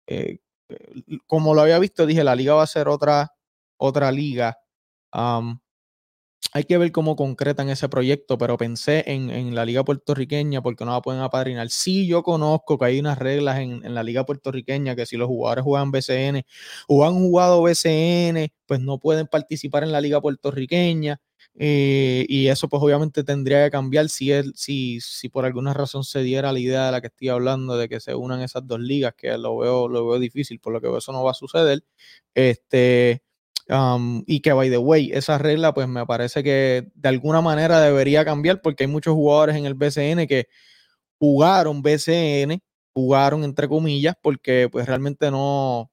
eh, 0.06 0.38
como 1.26 1.54
lo 1.54 1.60
había 1.60 1.78
visto, 1.78 2.06
dije, 2.06 2.24
la 2.24 2.34
liga 2.34 2.54
va 2.54 2.62
a 2.62 2.66
ser 2.66 2.88
otra, 2.88 3.34
otra 3.76 4.10
liga 4.10 4.56
hay 6.56 6.64
que 6.64 6.78
ver 6.78 6.92
cómo 6.92 7.16
concretan 7.16 7.68
ese 7.68 7.88
proyecto, 7.88 8.38
pero 8.38 8.56
pensé 8.56 9.02
en, 9.08 9.54
la 9.56 9.64
liga 9.64 9.84
puertorriqueña 9.84 10.62
porque 10.62 10.84
no 10.84 10.92
la 10.92 11.02
pueden 11.02 11.20
apadrinar. 11.20 11.68
Sí, 11.68 12.06
yo 12.06 12.22
conozco 12.22 12.78
que 12.78 12.84
hay 12.84 13.00
unas 13.00 13.18
reglas 13.18 13.58
en, 13.58 13.92
la 13.92 14.04
liga 14.04 14.24
puertorriqueña 14.24 14.94
que 14.94 15.04
si 15.04 15.16
los 15.16 15.26
jugadores 15.26 15.64
juegan 15.64 15.90
BCN 15.90 16.44
o 16.86 17.04
han 17.04 17.14
jugado 17.14 17.60
BCN, 17.62 18.52
pues 18.66 18.80
no 18.80 19.00
pueden 19.00 19.26
participar 19.26 19.82
en 19.82 19.90
la 19.90 20.00
liga 20.00 20.20
puertorriqueña. 20.20 21.20
Eh, 21.56 22.24
y 22.28 22.46
eso 22.46 22.68
pues 22.68 22.80
obviamente 22.82 23.24
tendría 23.24 23.64
que 23.64 23.70
cambiar 23.72 24.08
si, 24.08 24.30
si, 24.54 25.00
si 25.00 25.28
por 25.28 25.44
alguna 25.44 25.74
razón 25.74 26.04
se 26.04 26.22
diera 26.22 26.52
la 26.52 26.60
idea 26.60 26.86
de 26.86 26.92
la 26.92 27.00
que 27.00 27.08
estoy 27.08 27.28
hablando 27.30 27.76
de 27.76 27.88
que 27.88 27.98
se 28.00 28.14
unan 28.14 28.42
esas 28.42 28.64
dos 28.66 28.78
ligas, 28.80 29.14
que 29.16 29.36
lo 29.38 29.58
veo, 29.58 29.88
lo 29.88 30.06
veo 30.06 30.18
difícil, 30.20 30.60
por 30.60 30.72
lo 30.72 30.80
que 30.80 30.96
eso 30.96 31.12
no 31.12 31.24
va 31.24 31.32
a 31.32 31.34
suceder. 31.34 31.84
Este, 32.34 33.22
y 34.26 34.40
que, 34.40 34.52
by 34.52 34.70
the 34.70 34.78
way, 34.78 35.10
esa 35.12 35.38
regla, 35.38 35.72
pues 35.74 35.88
me 35.88 36.04
parece 36.06 36.42
que 36.42 36.88
de 36.94 37.08
alguna 37.08 37.40
manera 37.40 37.80
debería 37.80 38.24
cambiar 38.24 38.60
porque 38.62 38.84
hay 38.84 38.88
muchos 38.90 39.14
jugadores 39.14 39.56
en 39.56 39.66
el 39.66 39.74
BCN 39.74 40.26
que 40.26 40.48
jugaron 41.18 41.82
BCN, 41.82 42.60
jugaron 42.94 43.44
entre 43.44 43.68
comillas, 43.68 44.14
porque 44.22 44.68
pues 44.70 44.86
realmente 44.86 45.30
no, 45.30 45.90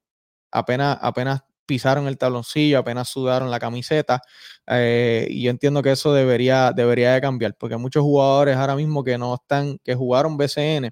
apenas, 0.52 0.97
apenas 1.02 1.41
pisaron 1.65 2.08
el 2.08 2.17
taloncillo, 2.17 2.80
apenas 2.80 3.10
sudaron 3.10 3.52
la 3.52 3.60
camiseta. 3.60 4.21
Eh, 4.67 5.28
y 5.30 5.43
yo 5.43 5.52
entiendo 5.52 5.82
que 5.84 5.91
eso 5.91 6.13
debería, 6.13 6.74
debería 6.74 7.13
de 7.13 7.21
cambiar, 7.21 7.56
porque 7.58 7.76
hay 7.76 7.82
muchos 7.82 8.04
jugadores 8.04 8.58
ahora 8.58 8.76
mismo 8.76 9.04
que 9.04 9.17
no 9.17 9.36
están, 9.36 9.78
que 9.84 9.95
jugaron 9.95 10.38
BCN 10.38 10.91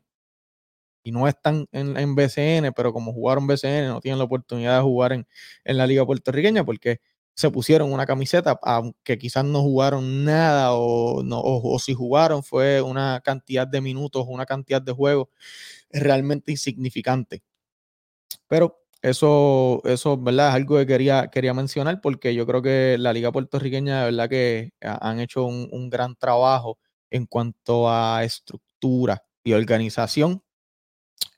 y 1.03 1.11
no 1.11 1.27
están 1.27 1.67
en, 1.71 2.15
BCN, 2.15 2.73
pero 2.75 2.93
como 2.93 3.13
jugaron 3.13 3.47
BCN 3.47 3.87
no 3.87 4.01
tienen 4.01 4.19
la 4.19 4.25
oportunidad 4.25 4.77
de 4.77 4.83
jugar 4.83 5.13
en, 5.13 5.27
la 5.65 5.87
liga 5.87 6.05
puertorriqueña 6.05 6.63
porque 6.65 6.99
se 7.33 7.49
pusieron 7.51 7.93
una 7.93 8.05
camiseta, 8.05 8.59
aunque 8.63 9.17
quizás 9.17 9.45
no 9.45 9.61
jugaron 9.61 10.25
nada 10.25 10.73
o, 10.73 11.23
no, 11.23 11.39
o, 11.41 11.79
si 11.79 11.93
jugaron 11.93 12.43
fue 12.43 12.81
una 12.81 13.21
cantidad 13.23 13.65
de 13.67 13.81
minutos, 13.81 14.25
una 14.27 14.45
cantidad 14.45 14.81
de 14.81 14.91
juegos 14.91 15.29
realmente 15.89 16.51
insignificante. 16.51 17.43
Pero 18.47 18.79
eso, 19.01 19.81
eso 19.85 20.17
¿verdad? 20.17 20.49
es 20.49 20.55
algo 20.55 20.77
que 20.77 20.85
quería, 20.85 21.29
quería 21.31 21.53
mencionar 21.53 22.01
porque 22.01 22.35
yo 22.35 22.45
creo 22.45 22.61
que 22.61 22.97
la 22.99 23.13
liga 23.13 23.31
puertorriqueña, 23.31 23.99
de 23.99 24.05
verdad 24.11 24.29
que 24.29 24.71
han 24.81 25.19
hecho 25.21 25.45
un, 25.45 25.69
un 25.71 25.89
gran 25.89 26.15
trabajo 26.15 26.77
en 27.09 27.25
cuanto 27.25 27.89
a 27.89 28.23
estructura 28.25 29.23
y 29.43 29.53
organización 29.53 30.43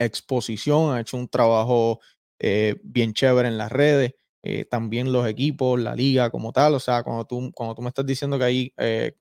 exposición, 0.06 0.94
ha 0.96 1.02
hecho 1.02 1.18
un 1.18 1.28
trabajo 1.28 2.00
eh, 2.40 2.76
bien 2.84 3.14
chévere 3.14 3.48
en 3.48 3.58
las 3.58 3.72
redes, 3.72 4.16
eh, 4.44 4.66
también 4.66 5.12
los 5.14 5.28
equipos, 5.28 5.80
la 5.80 5.96
liga 5.96 6.30
como 6.32 6.52
tal, 6.52 6.74
o 6.76 6.80
sea, 6.80 7.04
cuando 7.04 7.26
tú, 7.26 7.52
cuando 7.54 7.76
tú 7.76 7.82
me 7.82 7.90
estás 7.90 8.06
diciendo 8.06 8.38
que 8.40 8.44
hay 8.46 8.74
eh, 8.78 9.14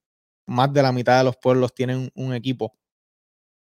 más 0.46 0.72
de 0.72 0.82
la 0.82 0.92
mitad 0.92 1.18
de 1.18 1.24
los 1.24 1.36
pueblos 1.36 1.74
tienen 1.74 2.10
un 2.14 2.34
equipo, 2.34 2.78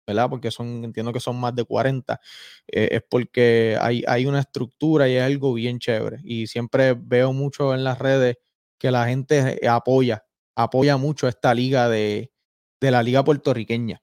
¿verdad? 0.06 0.30
Porque 0.30 0.52
son, 0.52 0.84
entiendo 0.86 1.12
que 1.12 1.20
son 1.20 1.38
más 1.38 1.54
de 1.56 1.66
40, 1.66 2.20
es 2.68 3.02
porque 3.10 3.78
hay, 3.82 4.04
hay 4.08 4.26
una 4.26 4.40
estructura 4.40 5.10
y 5.10 5.18
algo 5.18 5.54
bien 5.54 5.80
chévere. 5.80 6.20
Y 6.24 6.48
siempre 6.48 6.94
veo 6.94 7.34
mucho 7.34 7.74
en 7.74 7.84
las 7.84 8.00
redes 8.00 8.38
que 8.80 8.90
la 8.90 9.06
gente 9.08 9.60
apoya, 9.68 10.24
apoya 10.56 10.96
mucho 10.96 11.28
esta 11.28 11.54
liga 11.54 11.90
de, 11.90 12.32
de 12.80 12.92
la 12.92 13.04
liga 13.04 13.24
puertorriqueña. 13.24 14.02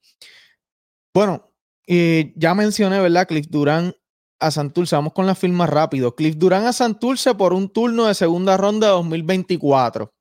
Bueno, 1.14 1.53
y 1.86 2.38
ya 2.38 2.54
mencioné, 2.54 3.00
¿verdad? 3.00 3.26
Cliff 3.26 3.46
Durán 3.48 3.94
a 4.40 4.50
Santurce. 4.50 4.96
Vamos 4.96 5.12
con 5.12 5.26
la 5.26 5.34
firma 5.34 5.66
rápido. 5.66 6.14
Cliff 6.14 6.36
Durán 6.36 6.66
a 6.66 6.72
Santurce 6.72 7.34
por 7.34 7.52
un 7.52 7.68
turno 7.68 8.06
de 8.06 8.14
segunda 8.14 8.56
ronda 8.56 8.88
de 8.88 8.92
2024. 8.94 10.12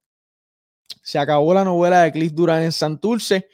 Se 1.02 1.20
acabó 1.20 1.54
la 1.54 1.64
novela 1.64 2.04
de 2.04 2.12
Cliff 2.12 2.34
Durán 2.34 2.64
en 2.64 2.72
Santurce. 2.72 3.48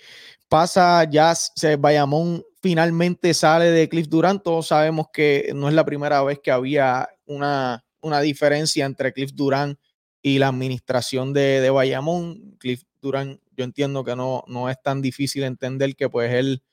Pasa 0.47 1.03
ya, 1.09 1.35
se 1.35 1.75
Bayamón 1.75 2.43
finalmente 2.61 3.33
sale 3.33 3.65
de 3.65 3.87
Cliff 3.87 4.07
Durant. 4.07 4.43
Todos 4.43 4.67
sabemos 4.67 5.07
que 5.13 5.51
no 5.55 5.67
es 5.67 5.73
la 5.73 5.85
primera 5.85 6.23
vez 6.23 6.39
que 6.39 6.51
había 6.51 7.07
una, 7.25 7.83
una 8.01 8.21
diferencia 8.21 8.85
entre 8.85 9.13
Cliff 9.13 9.31
Durant 9.33 9.77
y 10.21 10.39
la 10.39 10.47
administración 10.47 11.33
de, 11.33 11.61
de 11.61 11.69
Bayamón. 11.69 12.55
Cliff 12.59 12.83
Durant, 13.01 13.39
yo 13.55 13.63
entiendo 13.63 14.03
que 14.03 14.15
no, 14.15 14.43
no 14.47 14.69
es 14.69 14.81
tan 14.81 15.01
difícil 15.01 15.43
entender 15.43 15.95
que 15.95 16.09
pues 16.09 16.33
él 16.33 16.63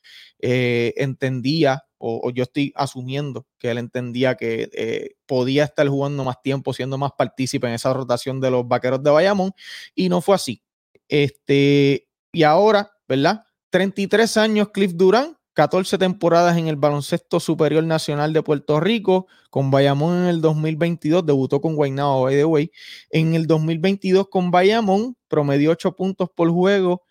eh, 0.41 0.95
entendía, 0.97 1.85
o, 1.99 2.31
yo 2.31 2.43
estoy 2.43 2.73
asumiendo 2.77 3.47
que 3.59 3.71
él 3.71 3.79
entendía 3.79 4.35
que 4.35 4.69
eh, 4.73 5.17
podía 5.27 5.65
estar 5.65 5.89
jugando 5.89 6.25
más 6.25 6.43
tiempo, 6.43 6.73
siendo 6.73 6.99
más 6.99 7.13
partícipe 7.17 7.67
en 7.67 7.75
esa 7.75 7.93
rotación 7.93 8.41
de 8.41 8.51
los 8.51 8.69
vaqueros 8.69 9.03
de 9.03 9.11
Bayamón, 9.11 9.53
y 9.95 10.09
no 10.09 10.21
fue 10.21 10.35
así. 10.35 10.63
Este, 11.09 12.09
y 12.33 12.43
ahora, 12.43 12.93
¿verdad? 13.09 13.45
33 13.71 14.37
años 14.37 14.69
Cliff 14.73 14.93
Durant, 14.95 15.37
14 15.55 15.97
temporadas 15.97 16.59
en 16.59 16.69
el 16.69 16.77
baloncesto 16.77 17.41
superior 17.41 17.83
nacional 17.83 18.35
de 18.35 18.43
Puerto 18.43 18.79
Rico, 18.79 19.27
con 19.49 19.71
Bayamón 19.71 20.19
en 20.19 20.27
el 20.27 20.43
2022, 20.43 21.25
debutó 21.25 21.63
con 21.63 21.77
Guaynabo, 21.77 22.25
by 22.25 22.35
the 22.35 22.45
way. 22.45 22.71
En 23.09 23.35
el 23.35 23.47
2022 23.47 24.29
con 24.29 24.51
Bayamón, 24.51 25.17
promedió 25.29 25.71
8 25.71 25.97
puntos 25.97 26.29
por 26.35 26.51
juego, 26.51 27.06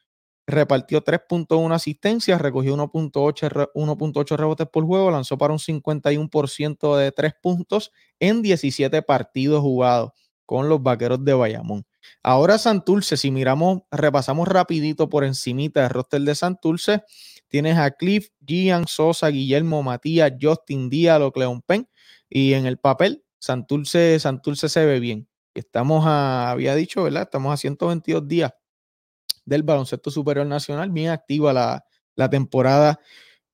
repartió 0.48 1.04
3.1 1.04 1.74
asistencias, 1.74 2.42
recogió 2.42 2.76
1.8 2.76 4.38
rebotes 4.38 4.68
por 4.68 4.86
juego, 4.86 5.12
lanzó 5.12 5.38
para 5.38 5.54
un 5.54 5.60
51% 5.60 6.98
de 6.98 7.12
3 7.12 7.34
puntos 7.42 7.92
en 8.20 8.42
17 8.42 9.02
partidos 9.02 9.62
jugados 9.62 10.12
con 10.46 10.70
los 10.70 10.84
Vaqueros 10.84 11.24
de 11.26 11.34
Bayamón. 11.34 11.86
Ahora 12.22 12.60
Santurce, 12.60 13.18
si 13.18 13.32
miramos, 13.32 13.82
repasamos 13.90 14.48
rapidito 14.48 15.10
por 15.10 15.24
encimita 15.24 15.82
del 15.82 15.90
roster 15.90 16.22
de 16.22 16.36
Santurce, 16.36 17.04
Tienes 17.48 17.78
a 17.78 17.92
Cliff, 17.92 18.30
Gian, 18.46 18.86
Sosa, 18.88 19.30
Guillermo, 19.30 19.84
Matías, 19.84 20.34
Justin 20.42 20.90
Díaz, 20.90 21.22
Cleon 21.34 21.62
Penn. 21.62 21.88
Y 22.30 22.54
en 22.54 22.66
el 22.66 22.78
papel, 22.78 23.24
Santurce, 23.40 24.20
Santurce 24.20 24.68
se 24.68 24.86
ve 24.86 25.00
bien. 25.00 25.30
Estamos 25.54 26.06
a, 26.06 26.52
había 26.52 26.76
dicho, 26.76 27.04
¿verdad? 27.04 27.24
Estamos 27.24 27.54
a 27.54 27.58
122 27.58 28.28
días 28.28 28.52
del 29.46 29.64
baloncesto 29.64 30.12
superior 30.12 30.46
nacional, 30.46 30.90
bien 30.90 31.10
activa 31.10 31.54
la, 31.54 31.86
la 32.16 32.30
temporada 32.30 33.00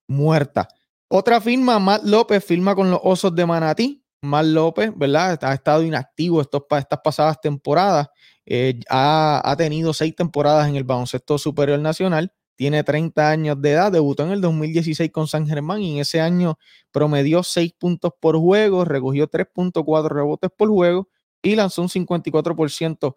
muerta. 0.07 0.67
Otra 1.07 1.41
firma, 1.41 1.79
Matt 1.79 2.03
López, 2.03 2.43
firma 2.43 2.73
con 2.75 2.89
los 2.89 2.99
Osos 3.03 3.35
de 3.35 3.45
Manatí. 3.45 4.03
Matt 4.21 4.45
López, 4.45 4.91
¿verdad? 4.95 5.37
Ha 5.43 5.53
estado 5.53 5.83
inactivo 5.83 6.41
estos, 6.41 6.63
estas 6.77 6.99
pasadas 7.03 7.41
temporadas. 7.41 8.07
Eh, 8.45 8.79
ha, 8.89 9.41
ha, 9.43 9.55
tenido 9.55 9.93
seis 9.93 10.15
temporadas 10.15 10.67
en 10.67 10.75
el 10.75 10.83
baloncesto 10.83 11.37
superior 11.37 11.79
nacional 11.79 12.31
tiene 12.61 12.83
30 12.83 13.27
años 13.27 13.59
de 13.59 13.71
edad, 13.71 13.91
debutó 13.91 14.21
en 14.21 14.33
el 14.33 14.41
2016 14.41 15.11
con 15.11 15.27
San 15.27 15.47
Germán 15.47 15.81
y 15.81 15.93
en 15.93 15.97
ese 15.97 16.21
año 16.21 16.59
promedió 16.91 17.41
6 17.41 17.73
puntos 17.73 18.13
por 18.19 18.37
juego, 18.37 18.85
recogió 18.85 19.27
3.4 19.27 20.07
rebotes 20.09 20.51
por 20.55 20.69
juego 20.69 21.09
y 21.41 21.55
lanzó 21.55 21.81
un 21.81 21.89
54% 21.89 23.15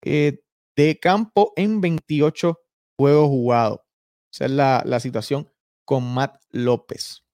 eh, 0.00 0.40
de 0.76 0.98
campo 1.00 1.52
en 1.56 1.80
28 1.80 2.60
juegos 2.96 3.28
jugados. 3.28 3.80
Esa 4.32 4.44
es 4.44 4.50
la, 4.50 5.00
situación 5.00 5.50
con 5.84 6.04
Matt 6.12 6.36
López. 6.50 7.24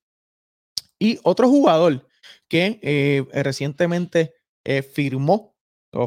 Y 0.98 1.18
otro 1.24 1.48
jugador 1.48 2.06
que 2.48 2.78
eh, 2.82 3.24
recientemente 3.42 4.34
eh, 4.64 4.82
firmó 4.82 5.52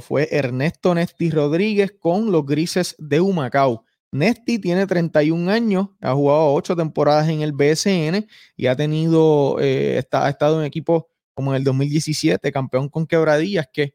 fue 0.02 0.28
Ernesto 0.32 0.96
Nesti 0.96 1.30
Rodríguez 1.30 1.94
con 2.00 2.32
los 2.32 2.46
Grises 2.46 2.96
de 2.98 3.22
Humacao. 3.22 3.86
Nesty 4.12 4.58
tiene 4.58 4.88
31 4.88 5.52
años, 5.52 5.90
ha 6.02 6.14
jugado 6.14 6.54
8 6.54 6.76
temporadas 6.76 7.30
en 7.30 7.42
el 7.42 7.52
BSN 7.52 8.26
y 8.56 8.68
ha 8.68 8.76
tenido, 8.76 9.58
eh, 9.60 10.02
ha 10.12 10.30
estado 10.30 10.60
en 10.60 10.66
equipos 10.66 11.04
como 11.36 11.52
en 11.52 11.58
el 11.58 11.64
2017, 11.66 12.52
campeón 12.52 12.90
con 12.90 13.06
quebradillas, 13.06 13.68
que 13.72 13.94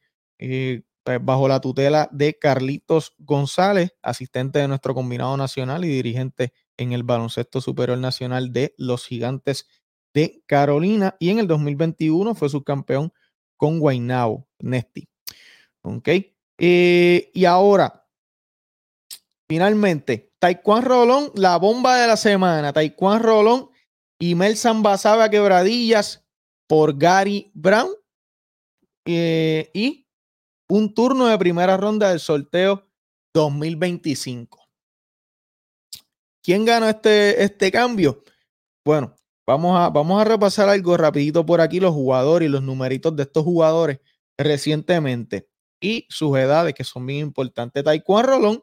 bajo 1.20 1.48
la 1.48 1.60
tutela 1.60 2.08
de 2.12 2.38
Carlitos 2.38 3.14
González, 3.18 3.94
asistente 4.02 4.58
de 4.58 4.68
nuestro 4.68 4.94
combinado 4.94 5.36
nacional 5.36 5.84
y 5.84 5.88
dirigente 5.88 6.52
en 6.76 6.92
el 6.92 7.02
baloncesto 7.02 7.60
superior 7.60 7.98
nacional 7.98 8.52
de 8.52 8.74
los 8.76 9.06
gigantes 9.06 9.66
de 10.14 10.42
Carolina. 10.46 11.16
Y 11.18 11.30
en 11.30 11.38
el 11.38 11.46
2021 11.46 12.34
fue 12.34 12.48
subcampeón 12.48 13.12
con 13.56 13.78
Guaynabo, 13.78 14.46
Nesty. 14.58 15.08
Ok. 15.82 16.08
Eh, 16.58 17.30
y 17.32 17.44
ahora, 17.44 18.00
Finalmente, 19.50 20.32
Taekwondo 20.38 20.88
Rolón, 20.88 21.32
la 21.34 21.56
bomba 21.56 21.96
de 21.96 22.06
la 22.06 22.16
semana. 22.16 22.72
Taekwondo 22.72 23.18
Rolón 23.18 23.70
y 24.16 24.36
Melsan 24.36 24.80
Basaba 24.80 25.28
Quebradillas 25.28 26.24
por 26.68 26.96
Gary 26.96 27.50
Brown. 27.52 27.90
Eh, 29.06 29.68
y 29.74 30.06
un 30.70 30.94
turno 30.94 31.26
de 31.26 31.36
primera 31.36 31.76
ronda 31.76 32.10
del 32.10 32.20
sorteo 32.20 32.86
2025. 33.34 34.58
¿Quién 36.42 36.64
ganó 36.64 36.88
este, 36.88 37.42
este 37.42 37.70
cambio? 37.70 38.22
Bueno, 38.84 39.14
vamos 39.46 39.78
a, 39.78 39.90
vamos 39.90 40.20
a 40.20 40.24
repasar 40.24 40.68
algo 40.68 40.96
rapidito 40.96 41.44
por 41.44 41.60
aquí, 41.60 41.80
los 41.80 41.92
jugadores 41.92 42.48
y 42.48 42.52
los 42.52 42.62
numeritos 42.62 43.14
de 43.16 43.24
estos 43.24 43.44
jugadores 43.44 43.98
recientemente 44.38 45.48
y 45.80 46.06
sus 46.08 46.38
edades 46.38 46.72
que 46.74 46.84
son 46.84 47.04
bien 47.04 47.26
importantes. 47.26 47.82
Taekwondo 47.84 48.28
Rolón 48.28 48.62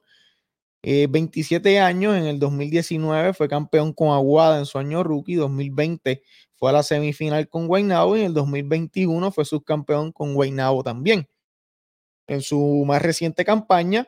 27 0.83 1.73
eh, 1.73 1.79
años, 1.81 2.15
en 2.15 2.25
el 2.25 2.39
2019 2.39 3.33
fue 3.33 3.49
campeón 3.49 3.91
con 3.91 4.09
Aguada 4.09 4.59
en 4.59 4.65
su 4.65 4.77
año 4.77 5.03
rookie, 5.03 5.35
2020 5.35 6.23
fue 6.55 6.69
a 6.69 6.73
la 6.73 6.83
semifinal 6.83 7.49
con 7.49 7.67
Guaynabo 7.67 8.15
y 8.15 8.21
en 8.21 8.27
el 8.27 8.33
2021 8.33 9.31
fue 9.31 9.43
subcampeón 9.43 10.13
con 10.13 10.33
Guaynabo 10.33 10.83
también. 10.83 11.27
En 12.27 12.41
su 12.41 12.83
más 12.85 13.01
reciente 13.01 13.45
campaña, 13.45 14.07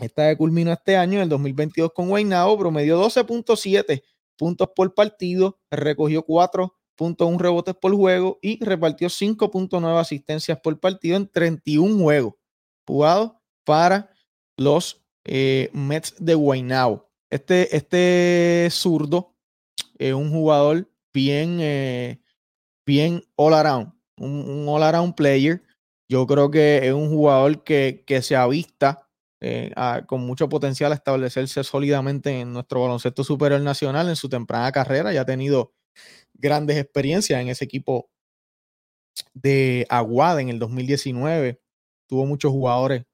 esta 0.00 0.34
culminó 0.36 0.72
este 0.72 0.96
año, 0.96 1.14
en 1.14 1.24
el 1.24 1.28
2022 1.28 1.92
con 1.92 2.08
Guaynabo, 2.08 2.58
promedió 2.58 3.02
12.7 3.02 4.02
puntos 4.36 4.68
por 4.74 4.94
partido, 4.94 5.58
recogió 5.70 6.24
4.1 6.24 7.38
rebotes 7.38 7.74
por 7.74 7.94
juego 7.94 8.38
y 8.40 8.64
repartió 8.64 9.08
5.9 9.08 10.00
asistencias 10.00 10.58
por 10.60 10.78
partido 10.78 11.16
en 11.16 11.28
31 11.28 12.02
juegos 12.02 12.34
jugados 12.86 13.32
para 13.64 14.10
los 14.56 15.04
eh, 15.24 15.68
Mets 15.74 16.14
de 16.18 16.34
Guaynabo. 16.34 17.10
Este, 17.30 17.76
este 17.76 18.68
zurdo 18.70 19.34
es 19.98 20.14
un 20.14 20.30
jugador 20.30 20.90
bien, 21.12 21.58
eh, 21.60 22.18
bien 22.86 23.22
all 23.36 23.52
around, 23.52 23.92
un, 24.16 24.64
all 24.66 24.82
around 24.82 25.14
player. 25.14 25.62
Yo 26.08 26.26
creo 26.26 26.50
que 26.50 26.86
es 26.86 26.92
un 26.92 27.10
jugador 27.10 27.64
que, 27.64 28.04
que 28.06 28.22
se 28.22 28.36
avista 28.36 29.08
eh, 29.40 29.72
con 30.06 30.22
mucho 30.22 30.48
potencial 30.48 30.92
a 30.92 30.96
establecerse 30.96 31.62
sólidamente 31.62 32.40
en 32.40 32.52
nuestro 32.52 32.80
baloncesto 32.82 33.22
superior 33.22 33.60
nacional 33.60 34.08
en 34.08 34.16
su 34.16 34.28
temprana 34.28 34.72
carrera. 34.72 35.12
Ya 35.12 35.20
ha 35.22 35.26
tenido 35.26 35.74
grandes 36.34 36.76
experiencias 36.78 37.40
en 37.40 37.48
ese 37.48 37.64
equipo 37.64 38.10
de 39.34 39.86
Aguada 39.88 40.40
en 40.40 40.48
el 40.48 40.58
2019. 40.58 41.60
Tuvo 42.08 42.26
muchos 42.26 42.50
jugadores 42.52 43.04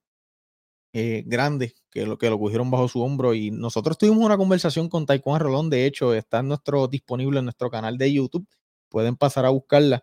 eh, 0.93 1.25
grandes 1.27 1.75
que 1.91 2.07
lo, 2.07 2.17
que 2.19 2.31
lo 2.31 2.39
cogieron 2.39 2.71
bajo 2.71 2.89
su 2.89 3.03
hombro. 3.03 3.35
Y 3.35 3.51
nosotros 3.51 3.99
tuvimos 3.99 4.25
una 4.25 4.37
conversación 4.37 4.89
con 4.89 5.07
Taekwondo 5.07 5.45
Rolón, 5.45 5.71
de 5.71 5.87
hecho, 5.87 6.15
está 6.15 6.43
nuestro, 6.43 6.87
disponible 6.89 7.41
en 7.41 7.47
nuestro 7.47 7.71
canal 7.71 7.99
de 7.99 8.13
YouTube. 8.13 8.47
Pueden 8.89 9.17
pasar 9.17 9.45
a 9.45 9.51
buscarla. 9.51 10.03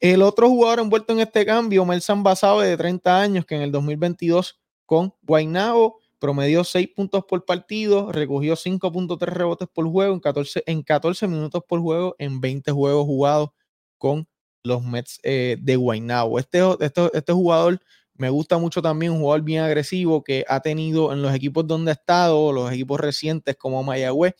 El 0.00 0.22
otro 0.22 0.48
jugador 0.48 0.80
envuelto 0.80 1.12
en 1.12 1.20
este 1.20 1.44
cambio, 1.44 1.84
Melsan 1.84 2.22
Basado, 2.22 2.60
de 2.60 2.74
30 2.76 3.20
años, 3.20 3.44
que 3.44 3.54
en 3.54 3.62
el 3.62 3.70
2022 3.70 4.58
con 4.86 5.14
Guaynabo 5.22 5.98
promedió 6.18 6.64
6 6.64 6.88
puntos 6.96 7.24
por 7.26 7.44
partido, 7.44 8.10
recogió 8.10 8.56
5.3 8.56 9.18
rebotes 9.26 9.68
por 9.72 9.86
juego 9.88 10.14
en 10.14 10.20
14, 10.20 10.62
en 10.66 10.82
14 10.82 11.28
minutos 11.28 11.62
por 11.68 11.80
juego 11.80 12.16
en 12.18 12.40
20 12.40 12.72
juegos 12.72 13.04
jugados 13.04 13.50
con 13.98 14.26
los 14.64 14.82
Mets 14.82 15.20
eh, 15.22 15.58
de 15.60 15.76
Guaynabo. 15.76 16.38
Este, 16.38 16.60
este, 16.80 17.10
este 17.12 17.32
jugador 17.32 17.78
me 18.14 18.30
gusta 18.30 18.58
mucho 18.58 18.80
también 18.80 19.12
un 19.12 19.20
jugador 19.20 19.42
bien 19.42 19.62
agresivo 19.62 20.24
que 20.24 20.44
ha 20.48 20.60
tenido 20.60 21.12
en 21.12 21.22
los 21.22 21.34
equipos 21.34 21.66
donde 21.66 21.90
ha 21.90 21.94
estado, 21.94 22.52
los 22.52 22.72
equipos 22.72 23.00
recientes 23.00 23.56
como 23.56 23.82
Mayagüez, 23.82 24.34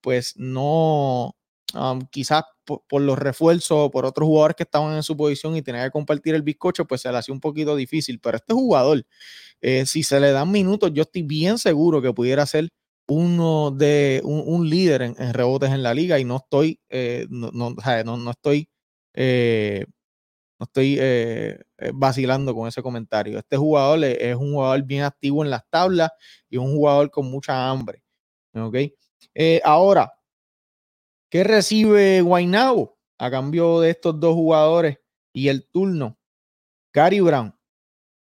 pues 0.00 0.34
no, 0.36 1.34
quizás 2.10 2.44
por, 2.66 3.00
los 3.00 3.18
refuerzos, 3.18 3.90
por 3.90 4.04
otros 4.04 4.26
jugadores 4.26 4.56
que 4.56 4.64
estaban 4.64 4.96
en 4.96 5.02
su 5.02 5.16
posición 5.16 5.56
y 5.56 5.62
tenía 5.62 5.84
que 5.84 5.90
compartir 5.90 6.34
el 6.34 6.42
bizcocho, 6.42 6.86
pues 6.86 7.00
se 7.02 7.10
le 7.10 7.18
hacía 7.18 7.32
un 7.34 7.40
poquito 7.40 7.76
difícil. 7.76 8.20
Pero 8.20 8.36
este 8.36 8.52
jugador, 8.54 9.06
eh, 9.60 9.86
si 9.86 10.02
se 10.02 10.20
le 10.20 10.32
dan 10.32 10.50
minutos, 10.50 10.90
yo 10.92 11.02
estoy 11.02 11.22
bien 11.22 11.58
seguro 11.58 12.02
que 12.02 12.12
pudiera 12.12 12.44
ser 12.46 12.68
uno 13.08 13.70
de 13.70 14.20
un, 14.24 14.68
líder 14.68 15.02
en, 15.02 15.34
rebotes 15.34 15.70
en 15.70 15.82
la 15.82 15.94
liga 15.94 16.18
y 16.18 16.24
no 16.24 16.36
estoy, 16.38 16.80
eh, 16.88 17.26
no, 17.30 17.50
no, 17.52 18.30
estoy 18.30 18.68
eh, 19.14 19.86
no 20.58 20.64
estoy 20.64 20.96
eh, 20.98 21.58
vacilando 21.94 22.54
con 22.54 22.68
ese 22.68 22.82
comentario. 22.82 23.38
Este 23.38 23.56
jugador 23.56 24.04
es 24.04 24.36
un 24.36 24.52
jugador 24.52 24.82
bien 24.84 25.02
activo 25.04 25.44
en 25.44 25.50
las 25.50 25.68
tablas 25.68 26.10
y 26.48 26.56
un 26.56 26.74
jugador 26.74 27.10
con 27.10 27.30
mucha 27.30 27.68
hambre. 27.68 28.02
¿Ok? 28.54 28.76
Eh, 29.34 29.60
ahora, 29.64 30.12
¿Qué 31.30 31.42
recibe 31.42 32.20
Guaynabo 32.20 32.98
a 33.18 33.30
cambio 33.30 33.80
de 33.80 33.90
estos 33.90 34.20
dos 34.20 34.34
jugadores 34.34 34.98
y 35.32 35.48
el 35.48 35.68
turno? 35.68 36.18
Gary 36.92 37.20
Brown. 37.20 37.54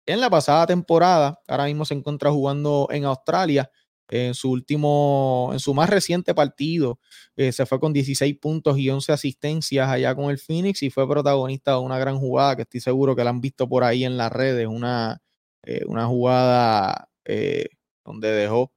En 0.08 0.22
la 0.22 0.30
pasada 0.30 0.68
temporada, 0.68 1.42
ahora 1.48 1.66
mismo 1.66 1.86
se 1.86 1.94
encuentra 1.94 2.32
jugando 2.32 2.88
en 2.92 3.06
Australia. 3.06 3.70
En 4.10 4.34
su 4.36 4.52
último, 4.52 5.50
en 5.54 5.60
su 5.60 5.74
más 5.74 5.90
reciente 5.90 6.34
partido, 6.34 7.00
eh, 7.36 7.52
se 7.52 7.66
fue 7.66 7.80
con 7.80 7.94
16 7.94 8.38
puntos 8.40 8.78
y 8.80 8.90
11 8.90 9.12
asistencias 9.14 9.90
allá 9.90 10.16
con 10.16 10.32
el 10.32 10.40
Phoenix 10.40 10.82
y 10.84 10.90
fue 10.90 11.08
protagonista 11.10 11.74
de 11.74 11.80
una 11.80 12.00
gran 12.00 12.18
jugada 12.18 12.56
que 12.56 12.64
estoy 12.64 12.80
seguro 12.82 13.16
que 13.16 13.24
la 13.26 13.32
han 13.32 13.42
visto 13.42 13.68
por 13.70 13.84
ahí 13.84 14.06
en 14.06 14.18
las 14.18 14.32
redes. 14.32 14.68
Una, 14.68 15.22
eh, 15.64 15.84
una 15.88 16.08
jugada 16.08 17.10
eh, 17.26 17.68
donde 18.06 18.32
dejó 18.32 18.74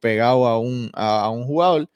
pegado 0.00 0.46
a 0.46 0.58
un, 0.58 0.90
a 0.94 1.30
un 1.30 1.44
jugador. 1.44 1.88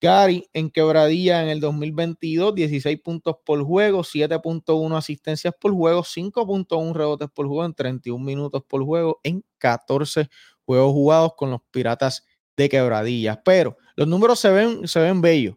Gary 0.00 0.48
en 0.52 0.70
quebradilla 0.70 1.42
en 1.42 1.48
el 1.48 1.60
2022, 1.60 2.54
16 2.54 3.00
puntos 3.02 3.36
por 3.44 3.62
juego, 3.64 4.02
7.1 4.02 4.96
asistencias 4.96 5.54
por 5.58 5.72
juego, 5.72 6.02
5.1 6.02 6.94
rebotes 6.94 7.28
por 7.34 7.46
juego 7.46 7.64
en 7.64 7.74
31 7.74 8.24
minutos 8.24 8.62
por 8.68 8.84
juego 8.84 9.20
en 9.24 9.44
14 9.58 10.28
juegos 10.64 10.92
jugados 10.92 11.32
con 11.36 11.50
los 11.50 11.60
Piratas 11.70 12.24
de 12.56 12.68
Quebradillas. 12.68 13.38
Pero 13.44 13.76
los 13.96 14.06
números 14.06 14.38
se 14.38 14.50
ven, 14.50 14.86
se 14.86 15.00
ven 15.00 15.20
bellos. 15.20 15.56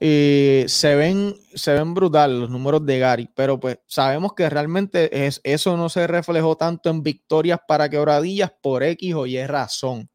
Eh, 0.00 0.66
se 0.68 0.94
ven 0.96 1.34
se 1.54 1.72
ven 1.72 1.94
brutales 1.94 2.38
los 2.38 2.50
números 2.50 2.84
de 2.84 2.98
Gary, 2.98 3.30
pero 3.34 3.58
pues 3.58 3.78
sabemos 3.86 4.34
que 4.34 4.50
realmente 4.50 5.26
es, 5.26 5.40
eso 5.44 5.78
no 5.78 5.88
se 5.88 6.06
reflejó 6.06 6.56
tanto 6.56 6.90
en 6.90 7.02
victorias 7.02 7.60
para 7.66 7.88
quebradillas 7.88 8.52
por 8.60 8.82
X 8.82 9.14
o 9.14 9.26
Y 9.26 9.46
razón. 9.46 10.10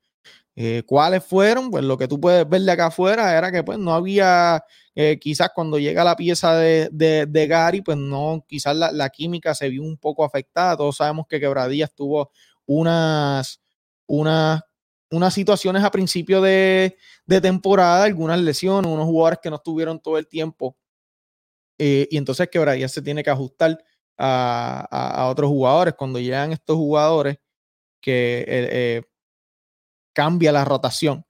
Eh, 0.56 0.84
¿Cuáles 0.86 1.24
fueron? 1.26 1.72
Pues 1.72 1.84
lo 1.84 1.98
que 1.98 2.08
tú 2.08 2.20
puedes 2.20 2.48
ver 2.48 2.62
de 2.62 2.72
acá 2.72 2.88
afuera 2.88 3.36
era 3.36 3.52
que 3.52 3.64
pues 3.64 3.80
no 3.80 3.94
había, 3.94 4.64
eh, 4.94 5.18
quizás 5.20 5.50
cuando 5.54 5.80
llega 5.80 6.04
la 6.04 6.16
pieza 6.16 6.56
de, 6.56 6.90
de, 6.92 7.48
Gary, 7.48 7.82
pues 7.82 7.98
no, 7.98 8.46
quizás 8.48 8.76
la, 8.76 9.10
química 9.10 9.56
se 9.56 9.70
vio 9.70 9.82
un 9.82 9.98
poco 9.98 10.24
afectada. 10.24 10.78
Todos 10.78 10.98
sabemos 10.98 11.26
que 11.28 11.40
Quebradillas 11.40 11.94
tuvo 11.96 12.32
unas, 12.68 13.62
unas, 14.06 14.62
unas 15.10 15.34
situaciones 15.34 15.84
a 15.84 15.92
principio 15.92 16.42
de, 16.42 16.98
temporada, 17.42 18.04
algunas 18.04 18.40
lesiones, 18.40 18.92
unos 18.92 19.06
jugadores 19.06 19.40
que 19.42 19.50
no 19.50 19.56
estuvieron 19.58 20.00
todo 20.00 20.18
el 20.20 20.28
tiempo. 20.28 20.78
Eh, 21.80 22.08
y 22.12 22.18
entonces 22.18 22.48
Quebradillas 22.50 22.92
se 22.92 23.02
tiene 23.02 23.24
que 23.24 23.32
ajustar 23.32 23.84
a, 24.18 24.88
a, 24.92 25.28
otros 25.30 25.50
jugadores. 25.50 25.96
Cuando 25.96 26.20
llegan 26.20 26.52
estos 26.52 26.78
jugadores 26.78 27.38
que 28.00 29.04
cambia 30.14 30.52
la 30.52 30.66
rotación 30.66 31.26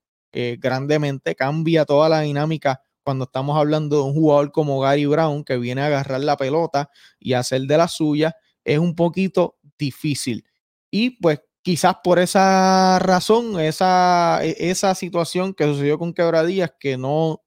grandemente, 0.60 1.36
cambia 1.36 1.86
toda 1.86 2.10
la 2.10 2.22
dinámica 2.22 2.82
cuando 3.04 3.26
estamos 3.26 3.58
hablando 3.58 3.98
de 3.98 4.04
un 4.04 4.14
jugador 4.14 4.52
como 4.52 4.80
Gary 4.80 5.06
Brown 5.06 5.44
que 5.44 5.58
viene 5.58 5.82
a 5.82 5.88
agarrar 5.88 6.22
la 6.22 6.38
pelota 6.38 6.90
y 7.20 7.34
hacer 7.34 7.62
de 7.64 7.78
la 7.78 7.88
suya, 7.88 8.36
es 8.64 8.80
un 8.80 8.96
poquito 8.96 9.58
difícil. 9.78 10.46
Y 10.90 11.12
pues 11.22 11.42
quizás 11.62 11.96
por 12.04 12.20
esa 12.20 13.00
razón, 13.00 13.60
esa, 13.60 14.40
e, 14.44 14.56
esa 14.70 14.96
situación 14.96 15.54
que 15.54 15.66
sucedió 15.66 16.00
con 16.00 16.14
Quebradillas, 16.14 16.72
que 16.80 16.98
no, 16.98 17.44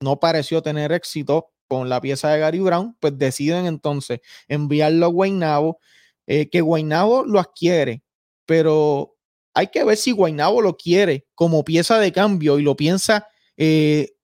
no 0.00 0.20
pareció 0.20 0.62
tener 0.62 0.92
éxito 0.92 1.52
con 1.68 1.88
la 1.88 2.00
pieza 2.00 2.30
de 2.30 2.40
Gary 2.40 2.60
Brown, 2.60 2.96
pues 3.00 3.18
deciden 3.18 3.66
entonces 3.66 4.20
enviarlo 4.48 5.06
a 5.06 5.08
Guaynabo, 5.10 5.78
eh, 6.26 6.48
que 6.50 6.60
Guaynabo 6.60 7.24
lo 7.24 7.40
adquiere, 7.40 8.02
pero 8.46 9.16
hay 9.54 9.68
que 9.68 9.84
ver 9.84 9.96
si 9.96 10.12
Guainabo 10.12 10.62
lo 10.62 10.76
quiere 10.76 11.26
como 11.34 11.64
pieza 11.64 11.98
de 11.98 12.12
cambio 12.12 12.58
y 12.58 12.62
lo 12.62 12.76
piensa 12.76 13.26
eh, 13.56 14.14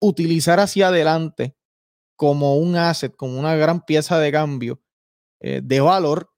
utilizar 0.00 0.60
hacia 0.60 0.88
adelante 0.88 1.56
como 2.16 2.56
un 2.56 2.76
asset, 2.76 3.14
como 3.14 3.38
una 3.38 3.56
gran 3.56 3.84
pieza 3.84 4.18
de 4.18 4.32
cambio 4.32 4.80
eh, 5.40 5.60
de 5.62 5.80
valor, 5.80 6.30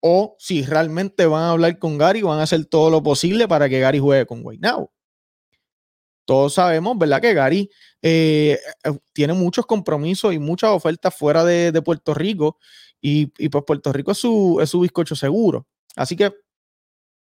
o 0.00 0.36
si 0.38 0.62
realmente 0.62 1.26
van 1.26 1.44
a 1.44 1.50
hablar 1.52 1.78
con 1.78 1.96
Gary, 1.96 2.22
van 2.22 2.38
a 2.38 2.42
hacer 2.42 2.66
todo 2.66 2.90
lo 2.90 3.02
posible 3.02 3.48
para 3.48 3.68
que 3.70 3.80
Gary 3.80 3.98
juegue 3.98 4.26
con 4.26 4.42
Guainabo. 4.42 4.92
Todos 6.26 6.54
sabemos, 6.54 6.96
¿verdad? 6.98 7.20
Que 7.20 7.34
Gary 7.34 7.70
eh, 8.02 8.58
tiene 9.12 9.32
muchos 9.32 9.66
compromisos 9.66 10.34
y 10.34 10.38
muchas 10.38 10.70
ofertas 10.70 11.14
fuera 11.14 11.44
de, 11.44 11.80
Puerto 11.82 12.14
Rico 12.14 12.58
y, 13.00 13.26
pues 13.48 13.64
Puerto 13.66 13.92
Rico 13.92 14.12
es 14.12 14.18
su, 14.18 14.58
es 14.60 14.70
su 14.70 14.80
bizcocho 14.80 15.16
seguro. 15.16 15.66
Así 15.96 16.16
que 16.16 16.32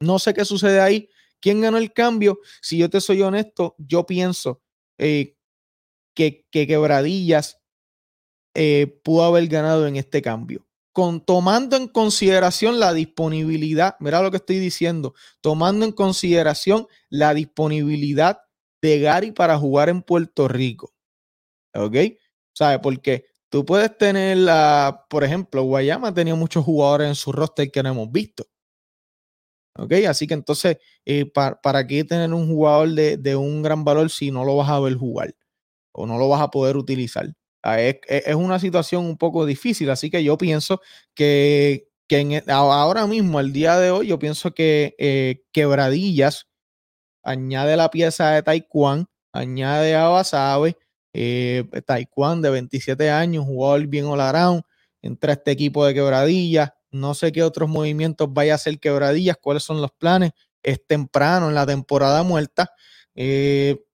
no 0.01 0.19
sé 0.19 0.35
qué 0.35 0.45
sucede 0.45 0.81
ahí. 0.81 1.09
¿Quién 1.41 1.61
ganó 1.61 1.79
el 1.79 1.93
cambio? 1.93 2.41
Si 2.61 2.79
yo 2.79 2.91
te 2.91 3.01
soy 3.01 3.23
honesto, 3.23 3.77
yo 3.79 4.07
pienso 4.07 4.63
eh, 4.99 5.37
que, 6.15 6.47
Quebradillas 6.51 7.61
eh, 8.55 9.01
pudo 9.05 9.25
haber 9.25 9.47
ganado 9.47 9.87
en 9.87 9.97
este 9.97 10.21
cambio. 10.21 10.67
Con, 10.93 11.25
tomando 11.25 11.77
en 11.77 11.87
consideración 11.87 12.81
la 12.81 12.93
disponibilidad, 12.93 13.97
mira 14.01 14.21
lo 14.21 14.33
que 14.33 14.39
estoy 14.39 14.59
diciendo, 14.59 15.15
tomando 15.41 15.85
en 15.85 15.93
consideración 15.93 16.89
la 17.09 17.35
disponibilidad 17.35 18.41
de 18.83 18.99
Gary 18.99 19.31
para 19.31 19.59
jugar 19.59 19.89
en 19.89 20.03
Puerto 20.03 20.49
Rico. 20.49 20.93
¿Ok? 21.75 21.97
¿Sabe? 22.53 22.81
Porque 22.81 23.27
tú 23.49 23.65
puedes 23.65 23.97
tener, 23.97 24.39
la, 24.39 25.07
por 25.09 25.23
ejemplo, 25.23 25.63
Guayama 25.63 26.13
tenía 26.13 26.35
muchos 26.35 26.65
jugadores 26.65 27.09
en 27.09 27.15
su 27.15 27.31
roster 27.31 27.71
que 27.71 27.83
no 27.83 27.91
hemos 27.91 28.11
visto. 28.11 28.45
¿Ok? 29.79 29.93
Así 30.09 30.27
que 30.27 30.35
entonces, 30.35 30.79
eh, 31.05 31.25
¿para, 31.27 31.87
qué 31.87 32.03
tener 32.03 32.33
un 32.35 32.49
jugador 32.49 32.91
de, 32.91 33.37
un 33.37 33.63
gran 33.63 33.85
valor 33.85 34.11
si 34.11 34.33
no 34.33 34.45
lo 34.45 34.57
vas 34.57 34.69
a 34.71 34.81
ver 34.81 34.95
jugar 34.97 35.35
o 35.93 36.07
no 36.07 36.19
lo 36.19 36.29
vas 36.29 36.43
a 36.43 36.51
poder 36.51 36.77
utilizar? 36.77 37.33
Ah, 37.63 37.81
es, 37.81 37.97
una 38.35 38.59
situación 38.59 39.05
un 39.07 39.17
poco 39.17 39.47
difícil, 39.47 39.91
así 39.91 40.11
que 40.11 40.25
yo 40.25 40.37
pienso 40.37 40.81
que, 41.15 41.89
e, 42.09 42.45
ahora 42.49 43.07
mismo, 43.07 43.39
el 43.39 43.53
día 43.53 43.79
de 43.79 43.91
hoy, 43.93 44.09
yo 44.09 44.19
pienso 44.19 44.53
que 44.53 44.97
eh, 44.99 45.45
Quebradillas 45.53 46.49
añade 47.23 47.77
la 47.77 47.91
pieza 47.91 48.33
de 48.33 48.43
Taekwondo, 48.43 49.09
añade 49.33 49.95
a 49.95 50.09
Basabe, 50.09 50.77
eh, 51.13 51.65
Taekwondo 51.87 52.49
de 52.49 52.53
27 52.53 53.11
años, 53.11 53.45
jugador 53.45 53.87
bien 53.87 54.07
all 54.07 54.21
around, 54.21 54.63
entra 55.03 55.35
este 55.35 55.53
equipo 55.53 55.87
de 55.87 55.95
Quebradillas, 55.95 56.73
no 56.91 57.15
sé 57.15 57.33
qué 57.33 57.43
otros 57.43 57.69
movimientos 57.69 58.33
vaya 58.33 58.53
a 58.53 58.57
hacer 58.57 58.79
quebradillas, 58.79 59.37
cuáles 59.41 59.63
son 59.63 59.81
los 59.81 59.91
planes. 59.93 60.33
Es 60.63 60.85
temprano 60.87 61.49
en 61.49 61.55
la 61.55 61.67
temporada 61.67 62.23
muerta. 62.23 62.71
Eh, 63.15 63.85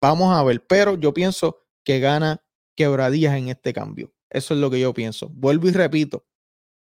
vamos 0.00 0.34
a 0.34 0.42
ver, 0.42 0.64
pero 0.66 0.96
yo 0.96 1.14
pienso 1.14 1.58
que 1.84 2.00
gana 2.00 2.42
quebradillas 2.74 3.36
en 3.36 3.48
este 3.48 3.72
cambio. 3.72 4.12
Eso 4.30 4.54
es 4.54 4.60
lo 4.60 4.70
que 4.70 4.80
yo 4.80 4.94
pienso. 4.94 5.28
Vuelvo 5.30 5.68
y 5.68 5.72
repito. 5.72 6.26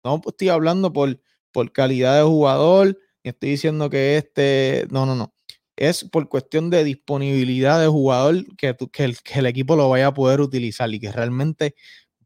No 0.04 0.22
estoy 0.26 0.50
hablando 0.50 0.92
por, 0.94 1.20
por 1.52 1.72
calidad 1.72 2.18
de 2.18 2.24
jugador, 2.24 2.98
estoy 3.24 3.52
diciendo 3.52 3.90
que 3.90 4.18
este. 4.18 4.88
No, 4.90 5.06
no, 5.06 5.16
no. 5.16 5.34
Es 5.76 6.04
por 6.06 6.28
cuestión 6.30 6.70
de 6.70 6.84
disponibilidad 6.84 7.80
de 7.80 7.88
jugador 7.88 8.46
que, 8.58 8.76
que, 8.92 9.04
el, 9.04 9.22
que 9.22 9.40
el 9.40 9.46
equipo 9.46 9.76
lo 9.76 9.90
vaya 9.90 10.08
a 10.08 10.14
poder 10.14 10.42
utilizar 10.42 10.92
y 10.92 11.00
que 11.00 11.12
realmente 11.12 11.76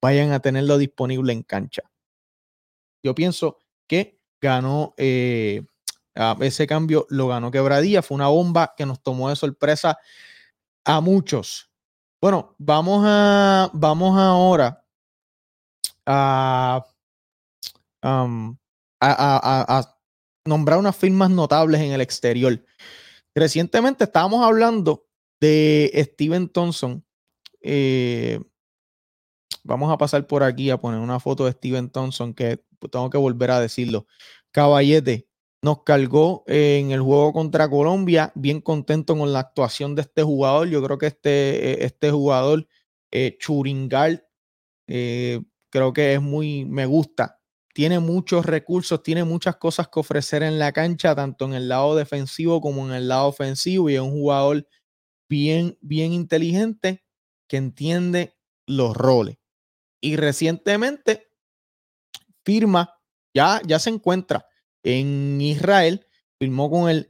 vayan 0.01 0.31
a 0.31 0.39
tenerlo 0.39 0.77
disponible 0.77 1.33
en 1.33 1.43
cancha. 1.43 1.83
Yo 3.03 3.15
pienso 3.15 3.57
que 3.87 4.19
ganó 4.41 4.93
eh, 4.97 5.63
ese 6.41 6.67
cambio, 6.67 7.05
lo 7.09 7.27
ganó 7.27 7.51
Quebradilla. 7.51 8.01
Fue 8.01 8.15
una 8.15 8.27
bomba 8.27 8.73
que 8.75 8.85
nos 8.85 9.01
tomó 9.01 9.29
de 9.29 9.35
sorpresa 9.35 9.97
a 10.83 11.01
muchos. 11.01 11.69
Bueno, 12.21 12.55
vamos 12.59 13.03
a 13.05 13.69
vamos 13.73 14.17
ahora 14.19 14.85
a, 16.05 16.85
a, 18.01 19.97
nombrar 20.45 20.79
unas 20.79 20.95
firmas 20.95 21.29
notables 21.29 21.81
en 21.81 21.91
el 21.91 22.01
exterior. 22.01 22.63
Recientemente 23.33 24.03
estábamos 24.03 24.45
hablando 24.45 25.07
de 25.39 25.91
Steven 26.13 26.49
Thompson. 26.49 27.03
Eh, 27.61 28.39
vamos 29.63 29.91
a 29.91 29.97
pasar 29.97 30.27
por 30.27 30.43
aquí 30.43 30.69
a 30.69 30.77
poner 30.77 30.99
una 30.99 31.19
foto 31.19 31.45
de 31.45 31.51
Steven 31.51 31.89
Thompson 31.89 32.33
que 32.33 32.63
tengo 32.91 33.09
que 33.09 33.17
volver 33.17 33.51
a 33.51 33.59
decirlo. 33.59 34.07
Caballete 34.51 35.27
nos 35.63 35.83
cargó 35.83 36.43
en 36.47 36.91
el 36.91 37.01
juego 37.01 37.33
contra 37.33 37.69
Colombia, 37.69 38.31
bien 38.35 38.61
contento 38.61 39.15
con 39.15 39.31
la 39.31 39.39
actuación 39.39 39.95
de 39.95 40.01
este 40.01 40.23
jugador. 40.23 40.67
Yo 40.67 40.83
creo 40.83 40.97
que 40.97 41.07
este, 41.07 41.83
e, 41.83 41.85
este 41.85 42.09
jugador, 42.11 42.67
eh, 43.11 43.37
Churingal, 43.39 44.25
eh, 44.87 45.41
creo 45.69 45.93
que 45.93 46.15
es 46.15 46.21
muy, 46.21 46.65
me 46.65 46.85
gusta. 46.87 47.39
Tiene 47.73 47.99
muchos 47.99 48.45
recursos, 48.45 49.03
tiene 49.03 49.23
muchas 49.23 49.57
cosas 49.57 49.87
que 49.87 49.99
ofrecer 49.99 50.43
en 50.43 50.59
la 50.59 50.71
cancha, 50.73 51.15
tanto 51.15 51.45
en 51.45 51.53
el 51.53 51.69
lado 51.69 51.95
defensivo 51.95 52.59
como 52.59 52.85
en 52.87 52.93
el 52.93 53.07
lado 53.07 53.27
ofensivo. 53.27 53.89
Y 53.89 53.95
es 53.95 54.01
un 54.01 54.11
jugador 54.11 54.67
bien, 55.29 55.77
bien 55.81 56.11
inteligente 56.11 57.03
que 57.47 57.57
entiende 57.57 58.35
los 58.65 58.95
roles. 58.97 59.37
Y 60.01 60.15
recientemente 60.15 61.29
firma, 62.43 62.99
ya, 63.35 63.61
ya 63.65 63.79
se 63.79 63.91
encuentra 63.91 64.47
en 64.83 65.39
Israel, 65.39 66.07
firmó 66.39 66.69
con 66.69 66.89
el, 66.89 67.09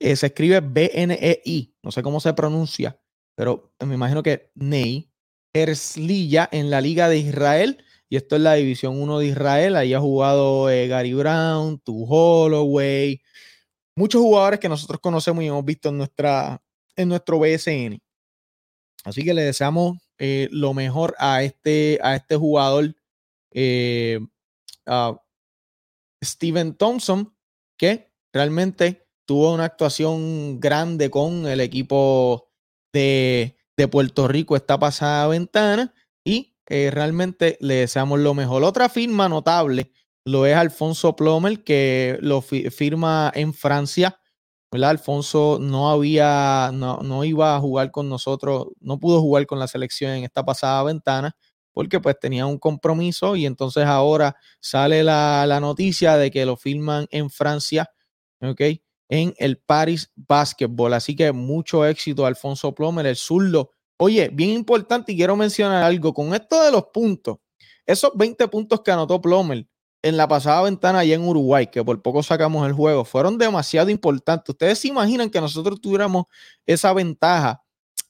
eh, 0.00 0.16
se 0.16 0.26
escribe 0.26 0.60
BNEI, 0.60 1.76
no 1.82 1.92
sé 1.92 2.02
cómo 2.02 2.20
se 2.20 2.32
pronuncia, 2.32 2.98
pero 3.36 3.74
me 3.84 3.94
imagino 3.94 4.22
que 4.22 4.50
Ney 4.54 5.14
Herzliya 5.54 6.48
en 6.50 6.70
la 6.70 6.80
Liga 6.80 7.08
de 7.08 7.18
Israel. 7.18 7.84
Y 8.08 8.16
esto 8.16 8.36
es 8.36 8.42
la 8.42 8.54
División 8.54 9.00
1 9.00 9.18
de 9.20 9.26
Israel. 9.26 9.76
Ahí 9.76 9.94
ha 9.94 10.00
jugado 10.00 10.68
eh, 10.68 10.88
Gary 10.88 11.14
Brown, 11.14 11.78
Tu 11.78 12.04
Holloway, 12.04 13.20
muchos 13.96 14.20
jugadores 14.20 14.60
que 14.60 14.68
nosotros 14.68 15.00
conocemos 15.00 15.42
y 15.42 15.46
hemos 15.46 15.64
visto 15.64 15.88
en, 15.88 15.98
nuestra, 15.98 16.60
en 16.96 17.08
nuestro 17.08 17.38
BSN. 17.38 18.00
Así 19.04 19.24
que 19.24 19.34
le 19.34 19.42
deseamos 19.42 19.98
eh, 20.18 20.48
lo 20.50 20.74
mejor 20.74 21.14
a 21.18 21.42
este, 21.42 21.98
a 22.02 22.16
este 22.16 22.36
jugador, 22.36 22.94
eh, 23.52 24.20
Steven 26.22 26.74
Thompson, 26.74 27.34
que 27.76 28.12
realmente 28.32 29.06
tuvo 29.26 29.54
una 29.54 29.64
actuación 29.64 30.60
grande 30.60 31.10
con 31.10 31.46
el 31.46 31.60
equipo 31.60 32.50
de, 32.92 33.56
de 33.76 33.88
Puerto 33.88 34.28
Rico 34.28 34.56
esta 34.56 34.78
pasada 34.78 35.26
ventana 35.28 35.94
y 36.24 36.56
eh, 36.66 36.90
realmente 36.92 37.58
le 37.60 37.74
deseamos 37.74 38.20
lo 38.20 38.34
mejor. 38.34 38.64
Otra 38.64 38.88
firma 38.88 39.28
notable 39.28 39.92
lo 40.24 40.46
es 40.46 40.56
Alfonso 40.56 41.16
Plomer, 41.16 41.64
que 41.64 42.18
lo 42.22 42.40
firma 42.40 43.30
en 43.34 43.52
Francia. 43.52 44.18
Alfonso 44.82 45.58
no 45.60 45.90
había, 45.90 46.70
no, 46.74 46.98
no, 46.98 47.22
iba 47.22 47.54
a 47.54 47.60
jugar 47.60 47.92
con 47.92 48.08
nosotros, 48.08 48.68
no 48.80 48.98
pudo 48.98 49.20
jugar 49.20 49.46
con 49.46 49.60
la 49.60 49.68
selección 49.68 50.10
en 50.12 50.24
esta 50.24 50.44
pasada 50.44 50.82
ventana 50.82 51.36
porque 51.72 52.00
pues 52.00 52.18
tenía 52.18 52.46
un 52.46 52.58
compromiso 52.58 53.36
y 53.36 53.46
entonces 53.46 53.84
ahora 53.84 54.36
sale 54.60 55.04
la, 55.04 55.44
la 55.46 55.60
noticia 55.60 56.16
de 56.16 56.30
que 56.30 56.46
lo 56.46 56.56
firman 56.56 57.06
en 57.10 57.28
Francia, 57.28 57.90
¿ok? 58.40 58.60
En 59.08 59.34
el 59.38 59.58
Paris 59.58 60.10
Basketball. 60.14 60.94
Así 60.94 61.14
que 61.14 61.32
mucho 61.32 61.84
éxito 61.84 62.24
Alfonso 62.24 62.74
Plomer, 62.74 63.06
el 63.06 63.16
zurdo. 63.16 63.72
Oye, 63.98 64.30
bien 64.32 64.50
importante 64.50 65.12
y 65.12 65.16
quiero 65.16 65.36
mencionar 65.36 65.82
algo 65.82 66.14
con 66.14 66.32
esto 66.32 66.62
de 66.62 66.72
los 66.72 66.86
puntos. 66.92 67.38
Esos 67.84 68.12
20 68.14 68.48
puntos 68.48 68.80
que 68.80 68.92
anotó 68.92 69.20
Plomer 69.20 69.66
en 70.04 70.18
la 70.18 70.28
pasada 70.28 70.60
ventana 70.60 70.98
allá 70.98 71.14
en 71.14 71.26
Uruguay, 71.26 71.66
que 71.68 71.82
por 71.82 72.02
poco 72.02 72.22
sacamos 72.22 72.66
el 72.66 72.74
juego, 72.74 73.06
fueron 73.06 73.38
demasiado 73.38 73.88
importantes. 73.88 74.50
Ustedes 74.50 74.78
se 74.78 74.88
imaginan 74.88 75.30
que 75.30 75.40
nosotros 75.40 75.80
tuviéramos 75.80 76.26
esa 76.66 76.92
ventaja, 76.92 77.62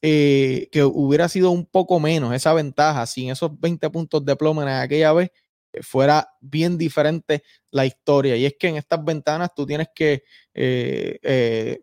eh, 0.02 0.68
que 0.72 0.82
hubiera 0.82 1.28
sido 1.28 1.52
un 1.52 1.64
poco 1.64 2.00
menos, 2.00 2.34
esa 2.34 2.52
ventaja, 2.52 3.06
sin 3.06 3.30
esos 3.30 3.60
20 3.60 3.88
puntos 3.90 4.24
de 4.24 4.34
plomo 4.34 4.60
en 4.60 4.70
aquella 4.70 5.12
vez, 5.12 5.30
eh, 5.72 5.84
fuera 5.84 6.28
bien 6.40 6.76
diferente 6.76 7.44
la 7.70 7.86
historia. 7.86 8.34
Y 8.34 8.44
es 8.44 8.54
que 8.58 8.66
en 8.66 8.76
estas 8.76 9.04
ventanas 9.04 9.50
tú 9.54 9.64
tienes 9.64 9.86
que 9.94 10.24
eh, 10.52 11.80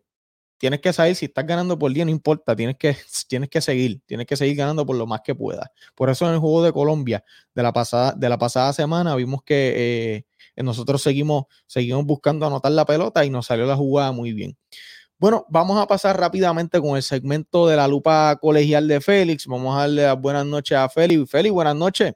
tienes 0.62 0.80
que 0.80 0.92
saber 0.92 1.16
si 1.16 1.24
estás 1.24 1.44
ganando 1.44 1.76
por 1.76 1.92
día, 1.92 2.04
no 2.04 2.12
importa, 2.12 2.54
tienes 2.54 2.76
que, 2.76 2.94
tienes 3.28 3.50
que 3.50 3.60
seguir, 3.60 4.00
tienes 4.06 4.28
que 4.28 4.36
seguir 4.36 4.54
ganando 4.54 4.86
por 4.86 4.94
lo 4.94 5.08
más 5.08 5.20
que 5.22 5.34
puedas. 5.34 5.68
Por 5.96 6.08
eso 6.08 6.24
en 6.28 6.34
el 6.34 6.38
juego 6.38 6.62
de 6.62 6.72
Colombia 6.72 7.24
de 7.52 7.62
la 7.64 7.72
pasada, 7.72 8.12
de 8.16 8.28
la 8.28 8.38
pasada 8.38 8.72
semana 8.72 9.16
vimos 9.16 9.42
que 9.42 10.24
eh, 10.54 10.62
nosotros 10.62 11.02
seguimos, 11.02 11.46
seguimos 11.66 12.04
buscando 12.04 12.46
anotar 12.46 12.70
la 12.70 12.84
pelota 12.84 13.24
y 13.24 13.30
nos 13.30 13.46
salió 13.46 13.66
la 13.66 13.74
jugada 13.74 14.12
muy 14.12 14.32
bien. 14.32 14.56
Bueno, 15.18 15.46
vamos 15.48 15.82
a 15.82 15.88
pasar 15.88 16.16
rápidamente 16.16 16.80
con 16.80 16.94
el 16.94 17.02
segmento 17.02 17.66
de 17.66 17.74
la 17.74 17.88
lupa 17.88 18.36
colegial 18.40 18.86
de 18.86 19.00
Félix. 19.00 19.48
Vamos 19.48 19.74
a 19.76 19.80
darle 19.80 20.04
las 20.04 20.20
buenas 20.20 20.46
noches 20.46 20.78
a 20.78 20.88
Félix. 20.88 21.28
Félix, 21.28 21.52
buenas 21.52 21.74
noches. 21.74 22.14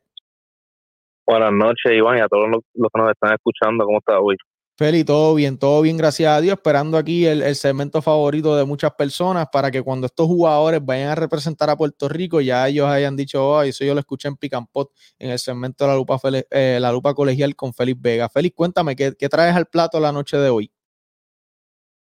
Buenas 1.26 1.52
noches, 1.52 1.92
Iván, 1.92 2.18
y 2.18 2.20
a 2.20 2.28
todos 2.28 2.48
los, 2.48 2.60
los 2.74 2.90
que 2.94 3.02
nos 3.02 3.10
están 3.10 3.32
escuchando. 3.32 3.84
¿Cómo 3.84 3.98
estás 3.98 4.18
hoy? 4.22 4.36
Feli, 4.78 5.04
todo 5.04 5.34
bien, 5.34 5.58
todo 5.58 5.80
bien, 5.80 5.96
gracias 5.96 6.30
a 6.30 6.40
Dios. 6.42 6.52
Esperando 6.52 6.98
aquí 6.98 7.24
el, 7.24 7.54
segmento 7.54 8.02
favorito 8.02 8.54
de 8.56 8.66
muchas 8.66 8.92
personas 8.92 9.46
para 9.50 9.70
que 9.70 9.80
cuando 9.82 10.04
estos 10.04 10.26
jugadores 10.26 10.84
vayan 10.84 11.08
a 11.08 11.14
representar 11.14 11.70
a 11.70 11.76
Puerto 11.76 12.10
Rico, 12.10 12.42
ya 12.42 12.68
ellos 12.68 12.86
hayan 12.86 13.16
dicho, 13.16 13.42
oh, 13.42 13.62
eso 13.62 13.86
yo 13.86 13.94
lo 13.94 14.00
escuché 14.00 14.28
en 14.28 14.36
Picampot 14.36 14.90
en 15.18 15.30
el 15.30 15.38
segmento 15.38 15.84
de 15.84 15.90
la 15.92 15.96
lupa, 15.96 16.18
eh, 16.50 16.76
la 16.78 16.92
lupa 16.92 17.14
colegial 17.14 17.56
con 17.56 17.72
Félix 17.72 18.02
Vega. 18.02 18.28
Félix, 18.28 18.54
cuéntame, 18.54 18.94
¿qué, 18.94 19.12
traes 19.30 19.56
al 19.56 19.64
plato 19.64 19.98
la 19.98 20.12
noche 20.12 20.36
de 20.36 20.50
hoy? 20.50 20.70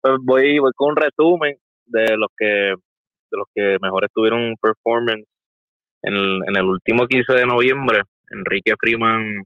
Pues 0.00 0.14
voy, 0.22 0.58
voy 0.58 0.72
con 0.74 0.92
un 0.92 0.96
resumen 0.96 1.58
de 1.84 2.16
los 2.16 2.28
que 2.34 2.46
de 2.46 3.38
los 3.38 3.46
que 3.54 3.76
mejor 3.82 4.04
estuvieron 4.04 4.56
performance 4.60 5.26
en 6.02 6.14
el, 6.14 6.40
en 6.46 6.56
el 6.56 6.64
último 6.64 7.06
15 7.06 7.34
de 7.34 7.46
noviembre. 7.46 8.02
Enrique 8.30 8.74
Freeman 8.80 9.44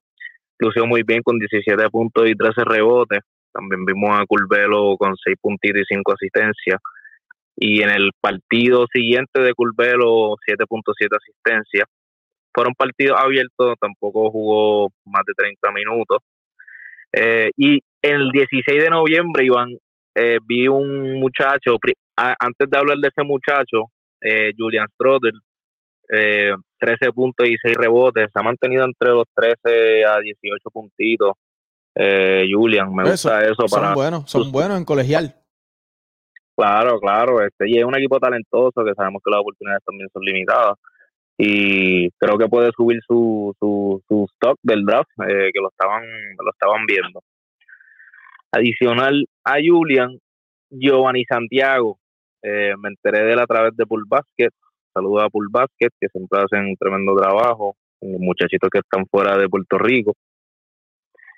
lució 0.59 0.87
muy 0.87 1.03
bien 1.03 1.23
con 1.23 1.39
17 1.39 1.89
puntos 1.91 2.29
y 2.29 2.35
13 2.35 2.65
rebotes. 2.65 3.21
También 3.53 3.85
vimos 3.85 4.11
a 4.13 4.25
Curvelo 4.27 4.97
con 4.99 5.15
6 5.17 5.37
puntitos 5.41 5.83
y 5.83 5.95
5 5.95 6.13
asistencias. 6.13 6.81
Y 7.57 7.83
en 7.83 7.91
el 7.91 8.11
partido 8.21 8.87
siguiente 8.93 9.41
de 9.41 9.55
Curvelo, 9.55 10.37
7.7 10.47 11.09
asistencias. 11.17 11.89
Fueron 12.55 12.75
partidos 12.75 13.19
abiertos, 13.19 13.77
tampoco 13.81 14.31
jugó 14.31 14.91
más 15.05 15.23
de 15.27 15.33
30 15.35 15.73
minutos. 15.73 16.19
Eh, 17.13 17.51
y 17.57 17.81
el 18.03 18.31
16 18.31 18.83
de 18.83 18.91
noviembre, 18.91 19.45
Iván, 19.45 19.77
eh, 20.15 20.39
vi 20.47 20.69
un 20.69 21.21
muchacho, 21.21 21.77
antes 22.17 22.71
de 22.71 22.79
hablar 22.79 22.99
de 22.99 23.09
ese 23.09 23.23
muchacho, 23.25 23.91
eh, 24.21 24.53
Julian 24.57 24.87
Stroder, 24.95 25.33
eh, 26.13 26.55
13 26.79 27.13
puntos 27.13 27.47
y 27.49 27.57
6 27.61 27.77
rebotes. 27.77 28.29
Se 28.33 28.39
ha 28.39 28.43
mantenido 28.43 28.85
entre 28.85 29.11
los 29.11 29.25
13 29.35 30.05
a 30.05 30.21
18 30.21 30.71
puntitos. 30.71 31.33
Eh, 31.95 32.47
Julian, 32.51 32.95
me 32.95 33.05
gusta 33.11 33.45
eso. 33.45 33.67
Son 33.67 33.95
buenos, 33.95 34.31
son 34.31 34.53
buenos 34.53 34.79
en 34.79 34.85
colegial. 34.85 35.35
Claro, 36.57 36.99
claro. 37.01 37.43
Este, 37.43 37.69
y 37.69 37.79
es 37.79 37.85
un 37.85 37.97
equipo 37.97 38.19
talentoso 38.19 38.85
que 38.85 38.95
sabemos 38.95 39.23
que 39.25 39.31
las 39.31 39.41
oportunidades 39.41 39.83
también 39.85 40.09
son 40.13 40.23
limitadas. 40.23 40.77
Y 41.39 42.11
creo 42.13 42.39
que 42.39 42.49
puede 42.49 42.71
subir 42.75 43.01
su, 43.07 43.55
su, 43.59 44.03
su 44.09 44.27
stock 44.35 44.59
del 44.63 44.85
draft, 44.87 45.11
eh, 45.29 45.51
que 45.53 45.61
lo 45.61 45.69
estaban, 45.69 46.03
lo 46.03 46.51
estaban 46.51 46.87
viendo. 46.87 47.23
Adicional 48.53 49.27
a 49.45 49.57
Julian, 49.63 50.19
Giovanni 50.71 51.25
Santiago. 51.25 51.99
Eh, 52.43 52.75
me 52.79 52.91
enteré 52.91 53.25
de 53.25 53.33
él 53.33 53.39
a 53.39 53.47
través 53.47 53.77
de 53.77 53.87
Pool 53.87 54.05
Basket 54.07 54.51
Saludos 54.97 55.25
a 55.25 55.29
Pool 55.29 55.49
Basket, 55.51 55.91
que 56.01 56.09
siempre 56.09 56.41
hacen 56.41 56.69
un 56.69 56.77
tremendo 56.77 57.15
trabajo, 57.15 57.77
muchachitos 58.01 58.71
que 58.71 58.79
están 58.79 59.05
fuera 59.05 59.37
de 59.37 59.47
Puerto 59.47 59.77
Rico. 59.77 60.15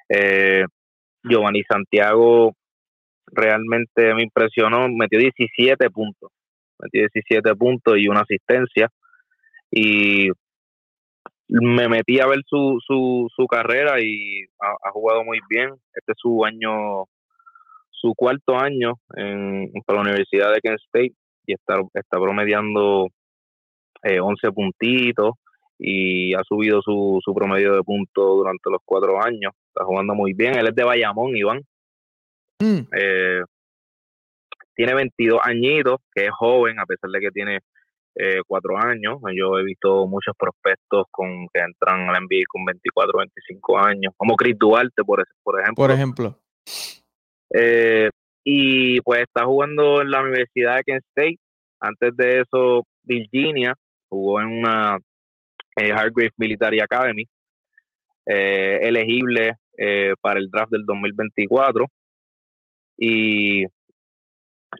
Eh, 0.09 0.65
Giovanni 1.25 1.65
Santiago 1.65 2.55
realmente 3.27 4.15
me 4.15 4.23
impresionó, 4.23 4.89
metió 4.89 5.19
17 5.19 5.91
puntos, 5.91 6.31
metió 6.79 7.01
17 7.13 7.57
puntos 7.57 7.99
y 7.99 8.07
una 8.07 8.21
asistencia. 8.21 8.91
Y 9.73 10.29
me 11.49 11.89
metí 11.89 12.21
a 12.21 12.29
ver 12.29 12.43
su, 12.47 12.79
su, 12.87 13.27
su 13.35 13.47
carrera 13.49 14.01
y 14.01 14.45
ha, 14.61 14.93
jugado 14.93 15.25
muy 15.25 15.41
bien. 15.51 15.71
Este 15.95 16.13
es 16.13 16.19
su 16.19 16.45
año, 16.45 17.07
su 17.91 18.15
cuarto 18.15 18.57
año 18.57 19.01
en, 19.17 19.73
la 19.85 20.01
Universidad 20.01 20.53
de 20.53 20.61
Kent 20.61 20.79
State 20.79 21.15
y 21.45 21.55
está, 21.55 21.81
está 21.95 22.21
promediando 22.21 23.09
11 24.03 24.47
eh, 24.47 24.53
puntitos 24.53 25.35
y 25.79 26.35
ha 26.35 26.43
subido 26.43 26.83
su, 26.83 27.21
su 27.25 27.35
promedio 27.35 27.75
de 27.75 27.83
puntos 27.83 28.37
durante 28.39 28.71
los 28.71 28.81
cuatro 28.85 29.23
años. 29.23 29.53
Está 29.69 29.85
jugando 29.85 30.15
muy 30.15 30.33
bien. 30.33 30.57
Él 30.59 30.67
es 30.67 30.75
de 30.75 30.85
Bayamón, 30.85 31.37
Iván. 31.37 31.63
Mm. 32.61 32.81
Eh, 32.97 33.43
tiene 34.75 34.95
22 34.95 35.41
añitos, 35.43 35.99
que 36.13 36.27
es 36.27 36.31
joven, 36.33 36.79
a 36.81 36.87
pesar 36.87 37.11
de 37.11 37.21
que 37.21 37.31
tiene 37.31 37.61
eh, 38.17 38.41
cuatro 38.47 38.77
años. 38.77 39.19
Yo 39.35 39.59
he 39.59 39.65
visto 39.65 40.07
muchos 40.07 40.35
prospectos 40.37 41.07
con 41.11 41.47
que 41.53 41.61
entran 41.61 42.09
al 42.09 42.25
NBA 42.25 42.43
con 42.49 42.65
24, 42.65 43.19
25 43.19 43.79
años, 43.79 44.13
como 44.17 44.35
Chris 44.35 44.59
Duarte, 44.59 45.05
por, 45.05 45.25
por 45.43 45.61
ejemplo. 45.61 45.85
Por 45.85 45.91
ejemplo. 45.93 46.39
y 48.45 49.01
pues 49.03 49.23
está 49.23 49.45
jugando 49.45 50.03
en 50.03 50.11
la 50.11 50.23
Universidad 50.23 50.77
de 50.77 50.83
Kent 50.85 51.05
State. 51.15 51.39
Antes 51.81 52.17
de 52.17 52.41
eso, 52.41 52.85
Virginia, 53.05 53.75
jugó 54.09 54.41
en 54.41 54.49
una 54.49 54.99
eh, 55.77 55.93
Hargrave 55.93 56.33
Military 56.37 56.81
Academy, 56.81 57.25
eh, 58.27 58.81
elegible 58.83 59.55
eh, 59.77 60.15
para 60.21 60.41
el 60.41 60.51
draft 60.51 60.73
del 60.73 60.85
2024. 60.85 61.87
Y 62.97 63.65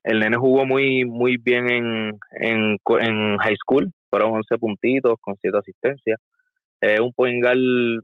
el 0.03 0.21
nene 0.21 0.37
jugó 0.37 0.67
muy, 0.67 1.05
muy 1.05 1.37
bien 1.37 1.71
en, 1.71 2.19
en, 2.33 3.39
high 3.39 3.57
school, 3.63 3.91
fueron 4.11 4.33
11 4.33 4.59
puntitos 4.59 5.15
con 5.21 5.37
7 5.41 5.57
asistencias. 5.57 6.21
un 7.01 7.13
point 7.13 7.43
guard, 7.43 8.03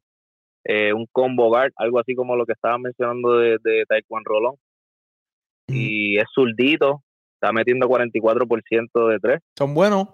un 0.94 1.06
combo 1.10 1.48
guard, 1.48 1.72
algo 1.76 1.98
así 1.98 2.14
como 2.14 2.36
lo 2.36 2.46
que 2.46 2.52
estaba 2.52 2.78
mencionando 2.78 3.38
de, 3.38 3.58
de 3.62 3.84
Taekwondo 3.88 4.30
Rolón. 4.30 4.54
Y 5.66 6.16
es 6.18 6.26
zurdito, 6.32 7.02
está 7.34 7.52
metiendo 7.52 7.88
44% 7.88 9.08
de 9.08 9.18
3. 9.18 9.40
Son 9.56 9.74
buenos. 9.74 10.08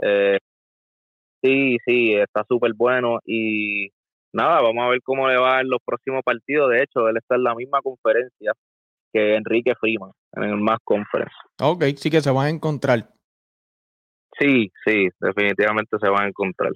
Sí, 1.42 1.78
sí, 1.86 2.14
está 2.14 2.44
súper 2.48 2.72
bueno 2.74 3.20
y 3.24 3.88
nada, 4.32 4.60
vamos 4.60 4.84
a 4.84 4.88
ver 4.88 5.00
cómo 5.02 5.28
le 5.28 5.38
va 5.38 5.60
en 5.60 5.68
los 5.68 5.80
próximos 5.84 6.22
partidos. 6.22 6.70
De 6.70 6.82
hecho, 6.82 7.08
él 7.08 7.16
está 7.16 7.36
en 7.36 7.44
la 7.44 7.54
misma 7.54 7.80
conferencia 7.82 8.52
que 9.12 9.34
Enrique 9.34 9.74
Freeman, 9.74 10.12
en 10.36 10.44
el 10.44 10.56
más 10.56 10.78
conference. 10.84 11.34
Ok, 11.60 11.84
sí 11.96 12.10
que 12.10 12.20
se 12.20 12.30
van 12.30 12.46
a 12.46 12.50
encontrar. 12.50 13.08
Sí, 14.38 14.70
sí, 14.84 15.08
definitivamente 15.18 15.96
se 16.00 16.08
van 16.08 16.24
a 16.24 16.28
encontrar. 16.28 16.72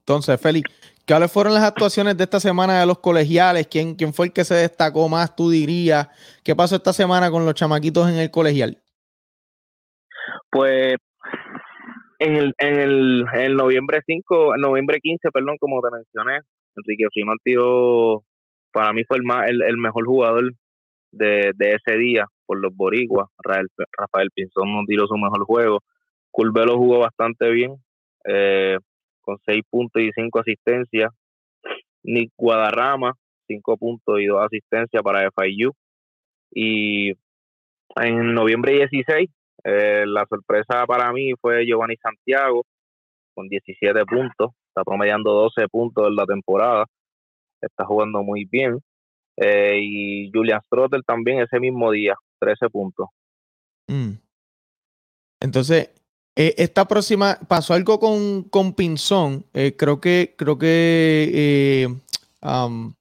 Entonces, 0.00 0.40
Félix, 0.40 0.68
¿cuáles 1.06 1.30
fueron 1.30 1.54
las 1.54 1.62
actuaciones 1.62 2.16
de 2.16 2.24
esta 2.24 2.40
semana 2.40 2.80
de 2.80 2.86
los 2.86 2.98
colegiales? 2.98 3.68
¿Quién, 3.68 3.94
¿Quién 3.94 4.12
fue 4.12 4.26
el 4.26 4.32
que 4.32 4.44
se 4.44 4.54
destacó 4.54 5.08
más, 5.08 5.36
tú 5.36 5.48
dirías? 5.48 6.08
¿Qué 6.42 6.56
pasó 6.56 6.76
esta 6.76 6.92
semana 6.92 7.30
con 7.30 7.44
los 7.44 7.54
chamaquitos 7.54 8.10
en 8.10 8.16
el 8.16 8.30
colegial? 8.30 8.82
Pues 10.50 10.96
en 12.22 12.36
el, 12.36 12.54
en 12.58 12.80
el, 12.80 13.26
en 13.34 13.56
noviembre 13.56 14.00
5, 14.06 14.56
noviembre 14.56 15.00
15, 15.00 15.30
perdón, 15.32 15.56
como 15.58 15.80
te 15.82 15.90
mencioné, 15.90 16.40
Enrique 16.76 17.06
Osimán 17.06 17.38
tiró, 17.42 18.22
para 18.72 18.92
mí 18.92 19.02
fue 19.04 19.16
el, 19.18 19.24
más, 19.24 19.48
el, 19.48 19.62
el 19.62 19.76
mejor 19.76 20.06
jugador 20.06 20.52
de, 21.10 21.52
de, 21.56 21.74
ese 21.74 21.98
día 21.98 22.26
por 22.46 22.60
los 22.60 22.74
boricuas. 22.74 23.28
Rafael, 23.42 23.68
Rafael 23.98 24.30
Pinzón 24.34 24.72
no 24.72 24.84
tiró 24.86 25.06
su 25.06 25.16
mejor 25.16 25.44
juego. 25.44 25.80
Culvelo 26.30 26.78
jugó 26.78 27.00
bastante 27.00 27.50
bien, 27.50 27.74
eh, 28.24 28.78
con 29.20 29.38
6 29.44 29.62
puntos 29.68 30.02
y 30.02 30.10
5 30.14 30.38
asistencias. 30.38 31.10
Nick 32.04 32.32
Guadarrama, 32.36 33.14
5 33.48 33.76
puntos 33.76 34.20
y 34.20 34.26
2 34.26 34.44
asistencias 34.44 35.02
para 35.02 35.28
FIU. 35.30 35.72
Y 36.54 37.12
en 37.96 38.34
noviembre 38.34 38.72
16, 38.74 39.28
eh, 39.64 40.04
la 40.06 40.26
sorpresa 40.28 40.84
para 40.86 41.12
mí 41.12 41.32
fue 41.40 41.64
Giovanni 41.64 41.96
Santiago, 41.96 42.64
con 43.34 43.48
17 43.48 44.04
puntos. 44.06 44.50
Está 44.68 44.84
promediando 44.84 45.32
12 45.32 45.68
puntos 45.68 46.08
en 46.08 46.16
la 46.16 46.26
temporada. 46.26 46.86
Está 47.60 47.84
jugando 47.84 48.22
muy 48.22 48.44
bien. 48.44 48.78
Eh, 49.36 49.78
y 49.80 50.30
Julian 50.32 50.60
Strotter 50.62 51.02
también 51.04 51.40
ese 51.40 51.58
mismo 51.60 51.90
día, 51.90 52.14
13 52.40 52.68
puntos. 52.70 53.08
Mm. 53.88 54.12
Entonces, 55.40 55.90
eh, 56.36 56.54
esta 56.58 56.86
próxima, 56.86 57.38
pasó 57.48 57.74
algo 57.74 57.98
con, 57.98 58.44
con 58.44 58.74
Pinzón. 58.74 59.44
Creo 59.52 60.00
que, 60.00 60.34
creo 60.36 60.58
que, 60.58 61.88
um, 62.42 62.94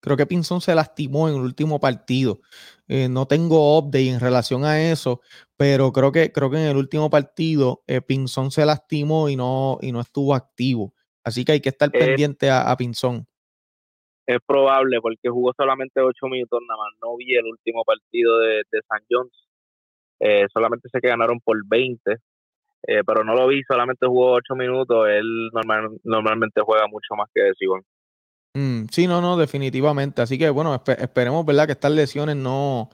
creo 0.00 0.16
que 0.16 0.26
Pinzón 0.26 0.60
se 0.60 0.74
lastimó 0.74 1.28
en 1.28 1.36
el 1.36 1.42
último 1.42 1.80
partido. 1.80 2.40
Eh, 2.88 3.08
no 3.08 3.26
tengo 3.26 3.78
update 3.78 4.08
en 4.08 4.20
relación 4.20 4.64
a 4.64 4.80
eso, 4.90 5.20
pero 5.56 5.92
creo 5.92 6.10
que, 6.10 6.32
creo 6.32 6.50
que 6.50 6.56
en 6.56 6.68
el 6.70 6.76
último 6.76 7.10
partido 7.10 7.82
Pinzón 8.06 8.50
se 8.50 8.64
lastimó 8.64 9.28
y 9.28 9.36
no, 9.36 9.78
y 9.80 9.92
no 9.92 10.00
estuvo 10.00 10.34
activo. 10.34 10.94
Así 11.22 11.44
que 11.44 11.52
hay 11.52 11.60
que 11.60 11.68
estar 11.68 11.90
pendiente 11.90 12.48
a, 12.48 12.70
a 12.70 12.76
Pinzón. 12.76 13.26
Es 14.26 14.38
probable 14.46 15.00
porque 15.00 15.30
jugó 15.30 15.52
solamente 15.56 16.02
ocho 16.02 16.26
minutos 16.26 16.60
nada 16.68 16.78
más. 16.82 16.92
No 17.00 17.16
vi 17.16 17.34
el 17.34 17.46
último 17.46 17.82
partido 17.82 18.38
de, 18.40 18.62
de 18.70 18.80
San 18.86 19.00
Jones. 19.10 19.32
Eh, 20.20 20.46
solamente 20.52 20.88
sé 20.90 21.00
que 21.00 21.08
ganaron 21.08 21.40
por 21.40 21.56
20, 21.66 22.12
eh, 22.12 23.02
pero 23.06 23.24
no 23.24 23.34
lo 23.34 23.46
vi, 23.46 23.62
solamente 23.66 24.06
jugó 24.06 24.32
ocho 24.32 24.54
minutos. 24.54 25.08
Él 25.08 25.48
normal, 25.52 25.98
normalmente 26.04 26.60
juega 26.60 26.86
mucho 26.88 27.14
más 27.16 27.28
que 27.34 27.52
Sibón. 27.58 27.82
Mm, 28.54 28.86
sí, 28.90 29.06
no, 29.06 29.20
no, 29.20 29.36
definitivamente. 29.36 30.22
Así 30.22 30.38
que 30.38 30.50
bueno, 30.50 30.74
esp 30.74 30.88
esperemos, 31.00 31.44
¿verdad? 31.44 31.66
Que 31.66 31.72
estas 31.72 31.92
lesiones 31.92 32.36
no 32.36 32.90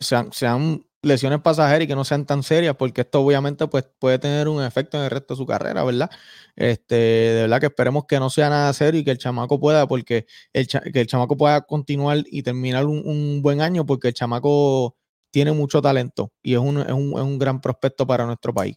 sean, 0.00 0.32
sean, 0.32 0.84
lesiones 1.04 1.40
pasajeras 1.40 1.82
y 1.84 1.86
que 1.86 1.94
no 1.94 2.04
sean 2.04 2.26
tan 2.26 2.42
serias, 2.42 2.76
porque 2.76 3.02
esto 3.02 3.20
obviamente 3.20 3.66
pues, 3.68 3.84
puede 3.98 4.18
tener 4.18 4.48
un 4.48 4.62
efecto 4.62 4.96
en 4.98 5.04
el 5.04 5.10
resto 5.10 5.34
de 5.34 5.38
su 5.38 5.46
carrera, 5.46 5.84
¿verdad? 5.84 6.10
Este, 6.56 6.94
de 6.94 7.42
verdad 7.42 7.60
que 7.60 7.66
esperemos 7.66 8.06
que 8.06 8.18
no 8.18 8.30
sea 8.30 8.48
nada 8.50 8.72
serio 8.72 9.00
y 9.00 9.04
que 9.04 9.10
el 9.10 9.18
chamaco 9.18 9.60
pueda, 9.60 9.86
porque 9.86 10.26
el, 10.52 10.66
que 10.66 11.00
el 11.00 11.06
chamaco 11.06 11.36
pueda 11.36 11.60
continuar 11.62 12.18
y 12.26 12.42
terminar 12.42 12.86
un, 12.86 13.02
un, 13.06 13.42
buen 13.42 13.60
año, 13.60 13.84
porque 13.86 14.08
el 14.08 14.14
chamaco 14.14 14.96
tiene 15.30 15.52
mucho 15.52 15.82
talento 15.82 16.32
y 16.42 16.54
es 16.54 16.60
un, 16.60 16.80
es 16.80 16.92
un, 16.92 17.12
es 17.12 17.22
un 17.22 17.38
gran 17.38 17.60
prospecto 17.60 18.06
para 18.06 18.26
nuestro 18.26 18.54
país. 18.54 18.76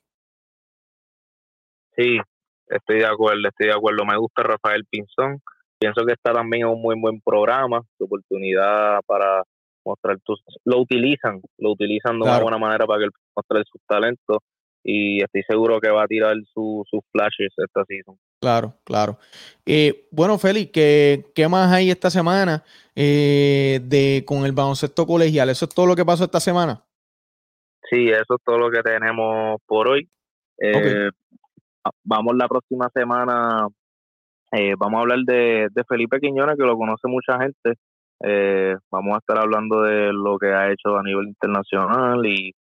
Sí, 1.96 2.20
estoy 2.68 3.00
de 3.00 3.06
acuerdo, 3.06 3.48
estoy 3.48 3.68
de 3.68 3.74
acuerdo. 3.74 4.06
Me 4.06 4.18
gusta 4.18 4.44
Rafael 4.44 4.86
Pinzón. 4.86 5.42
Pienso 5.80 6.06
que 6.06 6.14
está 6.14 6.34
también 6.34 6.64
en 6.64 6.74
un 6.74 6.82
muy 6.82 7.00
buen 7.00 7.22
programa, 7.22 7.82
su 7.98 8.06
oportunidad 8.06 9.00
para 9.06 9.44
mostrar 9.86 10.18
tus, 10.24 10.42
lo 10.66 10.80
utilizan, 10.80 11.42
lo 11.58 11.72
utilizan 11.72 12.20
de 12.20 12.26
claro. 12.26 12.38
una 12.38 12.44
buena 12.44 12.58
manera 12.58 12.86
para 12.86 13.00
que 13.00 13.06
él 13.06 13.12
muestre 13.36 13.64
sus 13.72 13.82
talentos 13.88 14.40
y 14.84 15.22
estoy 15.22 15.44
seguro 15.48 15.80
que 15.80 15.90
va 15.90 16.04
a 16.04 16.08
tirar 16.08 16.36
sus 16.54 16.88
su 16.90 17.02
flashes 17.12 17.54
esta 17.58 17.84
season. 17.86 18.18
Claro, 18.40 18.76
claro. 18.84 19.18
Eh, 19.66 20.08
bueno, 20.12 20.38
Félix, 20.38 20.72
¿qué, 20.72 21.26
¿qué, 21.36 21.48
más 21.48 21.72
hay 21.74 21.90
esta 21.90 22.10
semana 22.10 22.64
eh, 22.96 23.80
de 23.84 24.24
con 24.26 24.46
el 24.46 24.52
baloncesto 24.52 25.06
colegial? 25.06 25.50
¿Eso 25.50 25.66
es 25.66 25.74
todo 25.74 25.88
lo 25.88 25.96
que 25.96 26.06
pasó 26.06 26.24
esta 26.24 26.40
semana? 26.40 26.84
Sí, 27.90 28.10
eso 28.10 28.36
es 28.36 28.44
todo 28.46 28.58
lo 28.58 28.70
que 28.70 28.82
tenemos 28.82 29.60
por 29.66 29.90
hoy. 29.90 30.10
Eh, 30.60 30.78
okay. 30.78 31.10
Vamos 32.04 32.36
la 32.36 32.48
próxima 32.48 32.90
semana, 32.94 33.68
eh, 34.52 34.76
vamos 34.78 34.98
a 34.98 35.02
hablar 35.02 35.20
de, 35.26 35.70
Felipe 35.88 36.20
Quiñones, 36.20 36.58
que 36.58 36.66
lo 36.66 36.78
conoce 36.78 37.08
mucha 37.08 37.40
gente. 37.40 37.80
Eh, 38.24 38.76
vamos 38.92 39.16
a 39.16 39.20
estar 39.20 39.38
hablando 39.38 39.82
de 39.84 40.12
lo 40.12 40.38
que 40.38 40.48
ha 40.48 40.72
hecho 40.72 40.98
a 40.98 41.04
nivel 41.04 41.28
internacional 41.28 42.26
y 42.26 42.54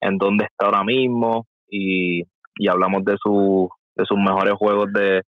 en 0.00 0.18
dónde 0.18 0.44
está 0.44 0.66
ahora 0.66 0.84
mismo 0.84 1.46
y, 1.68 2.22
y 2.56 2.68
hablamos 2.68 3.04
de, 3.04 3.16
su, 3.20 3.68
de 3.96 4.04
sus 4.04 4.18
mejores 4.18 4.54
juegos 4.54 4.92
de 4.92 5.22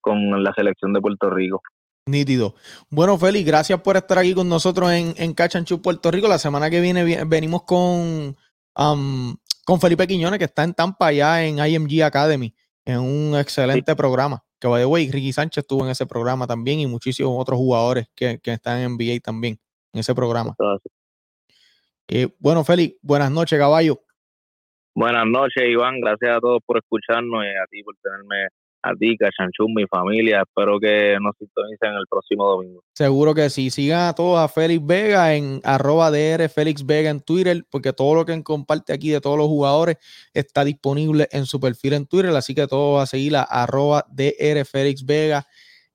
con 0.00 0.42
la 0.42 0.52
selección 0.54 0.92
de 0.92 1.00
Puerto 1.00 1.28
Rico. 1.30 1.60
Nítido. 2.06 2.54
Bueno, 2.90 3.18
Félix, 3.18 3.46
gracias 3.46 3.80
por 3.82 3.96
estar 3.96 4.18
aquí 4.18 4.34
con 4.34 4.48
nosotros 4.48 4.90
en, 4.92 5.14
en 5.16 5.34
Puerto 5.82 6.10
Rico. 6.10 6.26
La 6.26 6.38
semana 6.38 6.70
que 6.70 6.80
viene 6.80 7.24
venimos 7.26 7.64
con, 7.64 8.34
um, 8.76 9.36
con 9.66 9.80
Felipe 9.80 10.06
Quiñones, 10.06 10.38
que 10.38 10.46
está 10.46 10.64
en 10.64 10.72
Tampa, 10.72 11.08
allá 11.08 11.44
en 11.44 11.58
IMG 11.58 12.02
Academy, 12.02 12.54
en 12.88 13.00
un 13.00 13.38
excelente 13.38 13.92
sí. 13.92 13.96
programa. 13.96 14.42
Que 14.58 14.66
by 14.66 14.80
the 14.80 14.86
way, 14.86 15.10
Ricky 15.10 15.32
Sánchez 15.32 15.62
estuvo 15.62 15.84
en 15.84 15.90
ese 15.90 16.06
programa 16.06 16.46
también 16.46 16.80
y 16.80 16.86
muchísimos 16.86 17.32
otros 17.36 17.58
jugadores 17.58 18.08
que, 18.16 18.40
que 18.40 18.52
están 18.52 18.80
en 18.80 18.94
NBA 18.94 19.20
también 19.22 19.58
en 19.92 20.00
ese 20.00 20.14
programa. 20.14 20.54
Eh, 22.08 22.28
bueno, 22.38 22.64
Félix, 22.64 22.96
buenas 23.02 23.30
noches, 23.30 23.58
caballo. 23.58 24.00
Buenas 24.94 25.26
noches, 25.26 25.62
Iván. 25.68 26.00
Gracias 26.00 26.38
a 26.38 26.40
todos 26.40 26.60
por 26.64 26.78
escucharnos 26.78 27.44
y 27.44 27.48
a 27.48 27.66
ti 27.70 27.82
por 27.82 27.94
tenerme 28.02 28.48
a 28.82 28.94
ti, 28.94 29.16
Cachanchún, 29.16 29.74
mi 29.74 29.86
familia. 29.86 30.42
Espero 30.42 30.78
que 30.78 31.16
nos 31.20 31.36
sintonicen 31.38 31.92
el 31.94 32.06
próximo 32.08 32.46
domingo. 32.46 32.82
Seguro 32.94 33.34
que 33.34 33.50
sí. 33.50 33.70
Sigan 33.70 34.08
a 34.08 34.14
todos 34.14 34.38
a 34.38 34.48
Félix 34.48 34.86
Vega 34.86 35.34
en 35.34 35.60
arroba 35.64 36.10
DR 36.10 36.48
Félix 36.48 36.84
Vega 36.84 37.10
en 37.10 37.20
Twitter, 37.20 37.66
porque 37.70 37.92
todo 37.92 38.14
lo 38.14 38.24
que 38.24 38.42
comparte 38.42 38.92
aquí 38.92 39.10
de 39.10 39.20
todos 39.20 39.36
los 39.36 39.48
jugadores 39.48 39.96
está 40.32 40.64
disponible 40.64 41.28
en 41.32 41.46
su 41.46 41.60
perfil 41.60 41.94
en 41.94 42.06
Twitter. 42.06 42.30
Así 42.34 42.54
que 42.54 42.66
todos 42.66 43.02
a 43.02 43.06
seguir 43.06 43.36
a 43.36 43.42
arroba 43.42 44.04
DR 44.10 44.64
Félix 44.64 45.04
Vega 45.04 45.46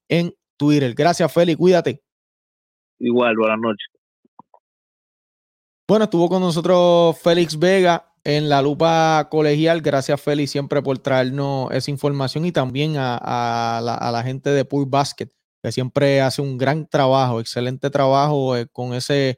en 0.08 0.34
Twitter. 0.58 0.94
Gracias, 0.94 1.32
Félix. 1.34 1.58
Cuídate. 1.58 2.02
Igual, 3.00 3.36
buenas 3.38 3.60
noches. 3.60 3.88
Bueno, 5.88 6.06
estuvo 6.06 6.30
con 6.30 6.42
nosotros 6.42 7.20
Félix 7.20 7.60
Vega 7.60 8.13
en 8.24 8.50
la 8.50 8.62
lupa 8.62 9.28
colegial. 9.30 9.82
Gracias, 9.82 10.22
Félix, 10.22 10.52
siempre 10.52 10.82
por 10.82 11.00
traernos 11.00 11.72
esa 11.72 11.92
información 11.92 12.46
y 12.46 12.52
también 12.52 12.96
a, 12.98 13.82
la, 13.84 14.24
gente 14.24 14.52
de 14.52 14.66
Pool 14.66 14.86
Basket, 14.88 15.30
que 15.62 15.72
siempre 15.72 16.22
hace 16.22 16.42
un 16.42 16.58
gran 16.58 16.88
trabajo, 16.88 17.40
excelente 17.40 17.90
trabajo 17.90 18.58
eh, 18.58 18.68
con 18.68 18.94
ese, 18.94 19.38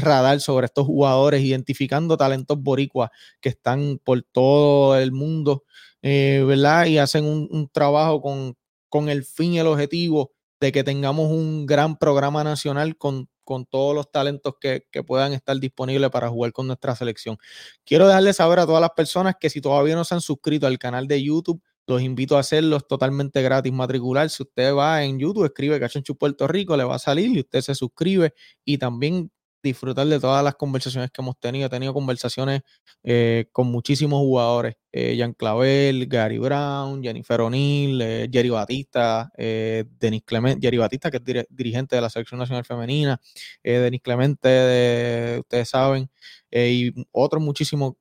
radar 0.00 0.40
sobre 0.40 0.66
estos 0.66 0.86
jugadores, 0.86 1.42
identificando 1.42 2.16
talentos 2.16 2.60
boricuas 2.60 3.10
que 3.40 3.50
están 3.50 4.00
por 4.04 4.22
todo 4.22 4.98
el 4.98 5.12
mundo, 5.12 5.64
eh, 6.02 6.44
¿verdad? 6.46 6.86
Y 6.86 6.98
hacen 6.98 7.24
un, 7.24 7.48
un 7.50 7.68
trabajo 7.68 8.20
con, 8.20 8.56
con 8.88 9.08
el 9.08 9.24
fin 9.24 9.54
y 9.54 9.58
el 9.58 9.66
objetivo 9.66 10.32
de 10.60 10.72
que 10.72 10.84
tengamos 10.84 11.30
un 11.30 11.66
gran 11.66 11.98
programa 11.98 12.42
nacional 12.44 12.96
con 12.96 13.28
con 13.46 13.64
todos 13.64 13.94
los 13.94 14.10
talentos 14.10 14.56
que, 14.60 14.84
que, 14.90 15.02
puedan 15.02 15.32
estar 15.32 15.58
disponibles 15.58 16.10
para 16.10 16.28
jugar 16.28 16.52
con 16.52 16.66
nuestra 16.66 16.94
selección. 16.94 17.38
Quiero 17.86 18.06
dejarles 18.06 18.36
saber 18.36 18.58
a 18.58 18.66
todas 18.66 18.82
las 18.82 18.90
personas 18.90 19.36
que 19.40 19.48
si 19.48 19.62
todavía 19.62 19.94
no 19.94 20.04
se 20.04 20.14
han 20.16 20.20
suscrito 20.20 20.66
al 20.66 20.78
canal 20.78 21.06
de 21.06 21.22
YouTube, 21.22 21.62
los 21.86 22.02
invito 22.02 22.36
a 22.36 22.40
hacerlo, 22.40 22.80
totalmente 22.80 23.40
gratis 23.42 23.72
matricular. 23.72 24.28
Si 24.28 24.42
usted 24.42 24.74
va 24.74 25.04
en 25.04 25.18
YouTube, 25.18 25.44
escribe 25.44 25.78
Cachanchu 25.78 26.16
Puerto 26.16 26.48
Rico, 26.48 26.76
le 26.76 26.84
va 26.84 26.96
a 26.96 26.98
salir 26.98 27.30
y 27.30 27.40
usted 27.40 27.60
se 27.60 27.74
suscribe 27.74 28.34
y 28.64 28.78
también 28.78 29.30
disfrutar 29.66 30.06
de 30.06 30.20
todas 30.20 30.42
las 30.42 30.54
conversaciones 30.54 31.10
que 31.10 31.20
hemos 31.20 31.38
tenido. 31.38 31.66
He 31.66 31.70
tenido 31.70 31.92
conversaciones 31.92 32.62
eh, 33.02 33.46
con 33.52 33.66
muchísimos 33.68 34.20
jugadores. 34.20 34.76
Eh, 34.98 35.14
Jan 35.18 35.34
Clavel, 35.34 36.06
Gary 36.06 36.38
Brown, 36.38 37.02
Jennifer 37.02 37.40
O'Neill, 37.42 38.00
eh, 38.00 38.28
Jerry 38.32 38.48
Batista, 38.48 39.30
eh, 39.36 39.84
Denis 39.98 40.22
Clemente, 40.24 40.58
Jerry 40.66 40.78
Batista, 40.78 41.10
que 41.10 41.18
es 41.18 41.24
dir 41.24 41.46
dirigente 41.50 41.96
de 41.96 42.00
la 42.00 42.08
Selección 42.08 42.40
Nacional 42.40 42.64
Femenina, 42.64 43.20
Denis 43.62 44.00
Clemente, 44.00 44.48
de, 44.48 45.38
ustedes 45.40 45.68
saben, 45.68 46.08
y 46.50 46.94
otros 47.12 47.42
muchísimos 47.42 47.94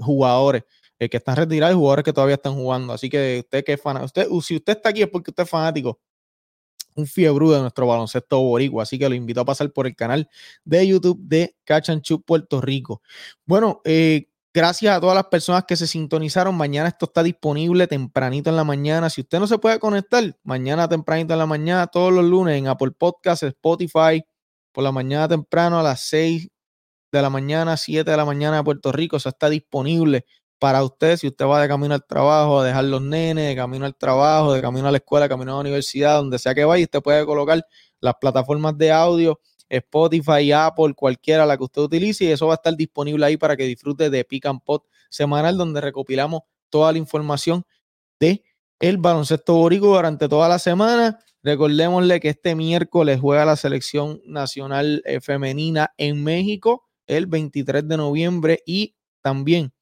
jugadores 0.00 0.64
que 0.98 1.16
están 1.16 1.36
retirados 1.36 1.74
y 1.74 1.78
jugadores 1.78 2.04
que 2.04 2.12
todavía 2.12 2.34
están 2.34 2.54
jugando. 2.54 2.92
Así 2.92 3.08
que 3.08 3.40
usted 3.44 3.64
que 3.64 3.74
es 3.74 3.80
usted, 4.02 4.26
si 4.42 4.56
usted 4.56 4.76
está 4.76 4.88
aquí 4.88 5.02
es 5.02 5.08
porque 5.08 5.30
usted 5.30 5.44
es 5.44 5.50
fanático 5.50 6.00
un 6.94 7.06
fiebre 7.06 7.48
de 7.48 7.60
nuestro 7.60 7.86
baloncesto 7.86 8.40
boricua, 8.40 8.82
así 8.82 8.98
que 8.98 9.08
lo 9.08 9.14
invito 9.14 9.40
a 9.40 9.44
pasar 9.44 9.72
por 9.72 9.86
el 9.86 9.96
canal 9.96 10.28
de 10.64 10.86
YouTube 10.86 11.18
de 11.22 11.56
Cachanchu 11.64 12.22
Puerto 12.22 12.60
Rico. 12.60 13.02
Bueno, 13.46 13.80
eh, 13.84 14.28
Gracias 14.54 14.94
a 14.94 15.00
todas 15.00 15.14
las 15.14 15.28
personas 15.28 15.64
que 15.64 15.76
se 15.76 15.86
sintonizaron. 15.86 16.54
Mañana 16.54 16.88
esto 16.88 17.06
está 17.06 17.22
disponible 17.22 17.86
tempranito 17.86 18.50
en 18.50 18.56
la 18.56 18.64
mañana. 18.64 19.08
Si 19.08 19.22
usted 19.22 19.38
no 19.38 19.46
se 19.46 19.56
puede 19.56 19.78
conectar, 19.78 20.36
mañana 20.42 20.86
tempranito 20.86 21.32
en 21.32 21.38
la 21.38 21.46
mañana, 21.46 21.86
todos 21.86 22.12
los 22.12 22.22
lunes 22.26 22.58
en 22.58 22.68
Apple 22.68 22.90
Podcasts, 22.90 23.44
Spotify, 23.44 24.22
por 24.70 24.84
la 24.84 24.92
mañana 24.92 25.26
temprano 25.26 25.80
a 25.80 25.82
las 25.82 26.02
6 26.02 26.50
de 27.12 27.22
la 27.22 27.30
mañana, 27.30 27.78
7 27.78 28.10
de 28.10 28.16
la 28.16 28.26
mañana 28.26 28.58
de 28.58 28.64
Puerto 28.64 28.92
Rico. 28.92 29.16
Eso 29.16 29.30
está 29.30 29.48
disponible 29.48 30.26
para 30.62 30.84
usted 30.84 31.16
si 31.16 31.26
usted 31.26 31.44
va 31.44 31.60
de 31.60 31.66
camino 31.66 31.92
al 31.92 32.06
trabajo, 32.06 32.60
a 32.60 32.64
dejar 32.64 32.84
los 32.84 33.02
nenes, 33.02 33.48
de 33.48 33.56
camino 33.56 33.84
al 33.84 33.96
trabajo, 33.96 34.52
de 34.52 34.62
camino 34.62 34.86
a 34.86 34.92
la 34.92 34.98
escuela, 34.98 35.24
de 35.24 35.28
camino 35.28 35.50
a 35.50 35.54
la 35.56 35.60
universidad, 35.60 36.18
donde 36.18 36.38
sea 36.38 36.54
que 36.54 36.64
vaya, 36.64 36.84
usted 36.84 37.02
puede 37.02 37.26
colocar 37.26 37.66
las 37.98 38.14
plataformas 38.20 38.78
de 38.78 38.92
audio, 38.92 39.40
Spotify, 39.68 40.52
Apple, 40.52 40.94
cualquiera 40.94 41.46
la 41.46 41.56
que 41.56 41.64
usted 41.64 41.82
utilice, 41.82 42.26
y 42.26 42.28
eso 42.28 42.46
va 42.46 42.52
a 42.52 42.54
estar 42.54 42.76
disponible 42.76 43.26
ahí 43.26 43.36
para 43.36 43.56
que 43.56 43.64
disfrute 43.64 44.08
de 44.08 44.24
Pick 44.24 44.46
and 44.46 44.60
semanal, 45.10 45.58
donde 45.58 45.80
recopilamos 45.80 46.42
toda 46.70 46.92
la 46.92 46.98
información 46.98 47.64
de 48.20 48.44
el 48.78 48.98
baloncesto 48.98 49.54
borico 49.54 49.88
durante 49.88 50.28
toda 50.28 50.48
la 50.48 50.60
semana. 50.60 51.18
Recordémosle 51.42 52.20
que 52.20 52.28
este 52.28 52.54
miércoles 52.54 53.18
juega 53.20 53.44
la 53.44 53.56
selección 53.56 54.22
nacional 54.26 55.02
eh, 55.06 55.20
femenina 55.20 55.92
en 55.96 56.22
México 56.22 56.88
el 57.08 57.26
23 57.26 57.88
de 57.88 57.96
noviembre 57.96 58.62
y 58.64 58.94
también 59.22 59.72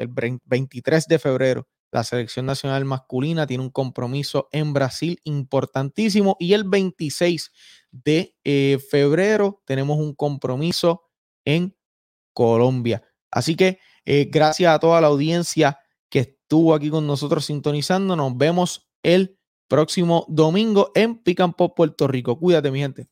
el 0.00 0.40
23 0.44 1.06
de 1.06 1.18
febrero 1.18 1.68
la 1.92 2.04
selección 2.04 2.46
nacional 2.46 2.84
masculina 2.84 3.46
tiene 3.46 3.64
un 3.64 3.70
compromiso 3.70 4.48
en 4.52 4.72
Brasil 4.72 5.20
importantísimo 5.24 6.36
y 6.38 6.52
el 6.52 6.64
26 6.64 7.50
de 7.90 8.36
eh, 8.44 8.78
febrero 8.90 9.62
tenemos 9.66 9.98
un 9.98 10.14
compromiso 10.14 11.02
en 11.44 11.76
Colombia. 12.32 13.02
Así 13.30 13.56
que 13.56 13.80
eh, 14.04 14.28
gracias 14.30 14.72
a 14.72 14.78
toda 14.78 15.00
la 15.00 15.08
audiencia 15.08 15.78
que 16.08 16.20
estuvo 16.20 16.74
aquí 16.74 16.90
con 16.90 17.06
nosotros 17.06 17.46
sintonizando. 17.46 18.14
Nos 18.14 18.36
vemos 18.36 18.88
el 19.02 19.36
próximo 19.68 20.26
domingo 20.28 20.92
en 20.94 21.18
Picampo, 21.22 21.74
Puerto 21.74 22.06
Rico. 22.06 22.38
Cuídate, 22.38 22.70
mi 22.70 22.80
gente 22.80 23.08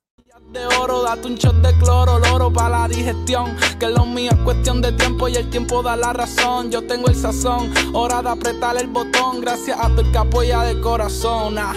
de 0.53 0.66
oro, 0.80 1.03
date 1.03 1.26
un 1.26 1.34
shot 1.34 1.57
de 1.57 1.72
cloro, 1.78 2.18
loro 2.18 2.53
para 2.53 2.80
la 2.80 2.88
digestión. 2.88 3.57
Que 3.78 3.88
lo 3.88 4.05
mío 4.05 4.30
es 4.32 4.38
cuestión 4.38 4.80
de 4.80 4.92
tiempo 4.92 5.28
y 5.28 5.36
el 5.36 5.51
tiempo 5.51 5.82
da 5.82 5.96
la 5.96 6.12
razón. 6.12 6.70
Yo 6.70 6.86
tengo 6.86 7.09
el 7.09 7.14
sazón, 7.14 7.72
hora 7.94 8.22
de 8.22 8.30
apretar 8.30 8.76
el 8.76 8.88
botón. 8.88 9.40
Gracias 9.40 9.78
a 9.78 9.88
tu 9.94 10.01
el 10.01 10.12
que 10.12 10.18
apoya 10.18 10.62
de 10.62 10.80
corazón. 10.80 11.57
Ah. 11.59 11.74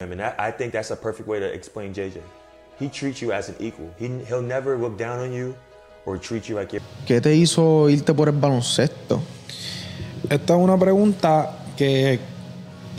I 0.00 0.06
mean, 0.06 0.20
I, 0.20 0.48
I 0.48 0.50
think 0.50 0.72
that's 0.72 0.90
a 0.90 0.96
perfect 0.96 1.28
way 1.28 1.38
to 1.38 1.46
explain 1.46 1.94
JJ. 1.94 2.20
He 2.80 2.88
treats 2.88 3.20
you 3.20 3.32
as 3.32 3.48
an 3.48 3.54
equal. 3.60 3.88
He, 3.98 4.08
he'll 4.26 4.42
never 4.42 4.76
look 4.76 4.98
down 4.98 5.20
on 5.20 5.32
you 5.32 5.54
or 6.04 6.18
treat 6.18 6.48
you 6.48 6.56
like. 6.56 6.80
¿Qué 7.06 7.20
te 7.20 7.34
hizo 7.36 7.88
irte 7.88 8.12
por 8.12 8.28
el 8.28 8.34
baloncesto? 8.34 9.22
Esta 10.28 10.54
es 10.54 10.60
una 10.60 10.76
pregunta 10.76 11.58
que 11.76 12.18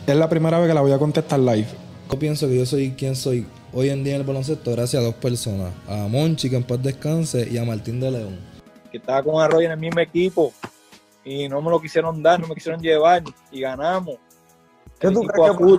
es 0.08 0.16
la 0.16 0.30
primera 0.30 0.60
vez 0.60 0.70
que 0.70 0.74
la 0.74 0.82
voy 0.82 0.93
a 0.93 0.97
contestar 0.97 1.39
live. 1.39 1.83
Yo 2.14 2.20
pienso 2.20 2.47
que 2.47 2.55
yo 2.55 2.64
soy 2.64 2.91
quien 2.91 3.16
soy 3.16 3.43
hoy 3.74 3.89
en 3.89 4.03
día 4.03 4.14
en 4.14 4.22
el 4.22 4.28
baloncesto 4.28 4.72
gracias 4.74 5.01
a 5.01 5.05
dos 5.05 5.16
personas. 5.16 5.74
A 5.88 6.07
Monchi, 6.07 6.47
que 6.47 6.57
en 6.57 6.64
paz 6.64 6.80
descanse, 6.84 7.49
y 7.49 7.57
a 7.57 7.66
Martín 7.66 7.99
de 7.99 8.11
León. 8.11 8.39
Que 8.91 8.97
estaba 8.97 9.24
con 9.24 9.41
Arroyo 9.41 9.66
en 9.66 9.72
el 9.72 9.80
mismo 9.80 9.99
equipo 9.99 10.53
y 11.26 11.49
no 11.49 11.59
me 11.59 11.72
lo 11.72 11.82
quisieron 11.82 12.22
dar, 12.22 12.39
no 12.39 12.45
me 12.45 12.53
quisieron 12.53 12.80
llevar 12.80 13.24
y 13.51 13.61
ganamos. 13.61 14.18
¿Qué 14.99 15.07
El 15.07 15.16
tú 15.16 15.22
crees 15.22 15.57
que 15.57 15.78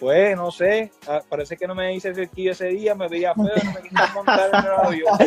Pues 0.00 0.36
no 0.38 0.50
sé, 0.50 0.90
ah, 1.06 1.20
parece 1.28 1.54
que 1.58 1.66
no 1.66 1.74
me 1.74 1.94
hice 1.94 2.14
cerquillo 2.14 2.52
ese 2.52 2.68
día, 2.68 2.94
me 2.94 3.08
veía 3.08 3.34
feo, 3.34 3.44
no 3.44 3.72
me 3.72 3.82
quisieron 3.82 4.14
montar 4.14 4.50
en 4.54 4.64
el 4.64 4.72
avión. 4.86 5.18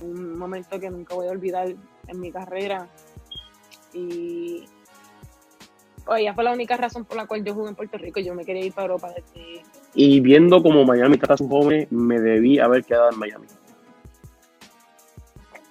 Un 0.02 0.36
momento 0.36 0.80
que 0.80 0.90
nunca 0.90 1.14
voy 1.14 1.28
a 1.28 1.30
olvidar 1.30 1.68
en 2.08 2.20
mi 2.20 2.32
carrera. 2.32 2.88
Y 3.94 4.64
oye, 6.10 6.32
fue 6.34 6.44
la 6.44 6.52
única 6.52 6.76
razón 6.76 7.04
por 7.04 7.16
la 7.16 7.26
cual 7.26 7.44
yo 7.44 7.54
jugué 7.54 7.70
en 7.70 7.76
Puerto 7.76 7.96
Rico. 7.96 8.20
Yo 8.20 8.34
me 8.34 8.44
quería 8.44 8.64
ir 8.64 8.72
para 8.72 8.86
Europa 8.86 9.08
desde 9.14 9.62
Y 9.94 10.20
viendo 10.20 10.62
como 10.62 10.84
Miami 10.84 11.16
trata 11.16 11.34
a 11.34 11.36
sus 11.38 11.48
jóvenes, 11.48 11.90
me 11.90 12.20
debí 12.20 12.58
haber 12.58 12.84
quedado 12.84 13.10
en 13.10 13.18
Miami. 13.18 13.46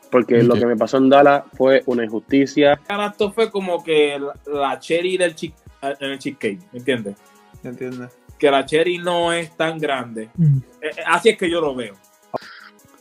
Porque 0.10 0.42
lo 0.42 0.56
que 0.56 0.66
me 0.66 0.76
pasó 0.76 0.98
en 0.98 1.10
Dallas 1.10 1.44
fue 1.54 1.84
una 1.86 2.04
injusticia. 2.04 2.80
Esto 3.12 3.32
fue 3.32 3.52
como 3.52 3.84
que 3.84 4.20
la, 4.48 4.80
cherry 4.80 5.18
del 5.18 5.36
chick, 5.36 5.54
en 5.82 6.12
el 6.12 6.18
cheesecake, 6.18 6.60
¿me 6.72 6.80
entiendes? 6.80 7.16
¿Entiendes? 7.64 8.10
Que 8.40 8.50
la 8.50 8.66
cherry 8.66 8.98
no 8.98 9.32
es 9.32 9.56
tan 9.56 9.78
grande. 9.78 10.24
Eh, 10.24 10.62
eh, 10.82 10.90
así 11.06 11.30
es 11.30 11.38
que 11.38 11.50
yo 11.50 11.62
lo 11.62 11.76
veo. 11.76 11.96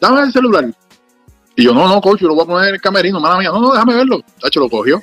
Dame 0.01 0.23
el 0.23 0.33
celular. 0.33 0.67
Y 1.57 1.65
yo, 1.65 1.73
no, 1.73 1.89
no, 1.89 2.01
coach, 2.01 2.21
yo 2.21 2.29
lo 2.29 2.35
voy 2.35 2.45
a 2.45 2.47
poner 2.47 2.69
en 2.69 2.75
el 2.75 2.81
camerino, 2.81 3.21
mala 3.21 3.39
mía. 3.39 3.51
No, 3.51 3.61
no, 3.61 3.73
déjame 3.73 3.95
verlo. 3.95 4.21
Tacho, 4.41 4.61
lo 4.61 4.69
cogió. 4.69 5.03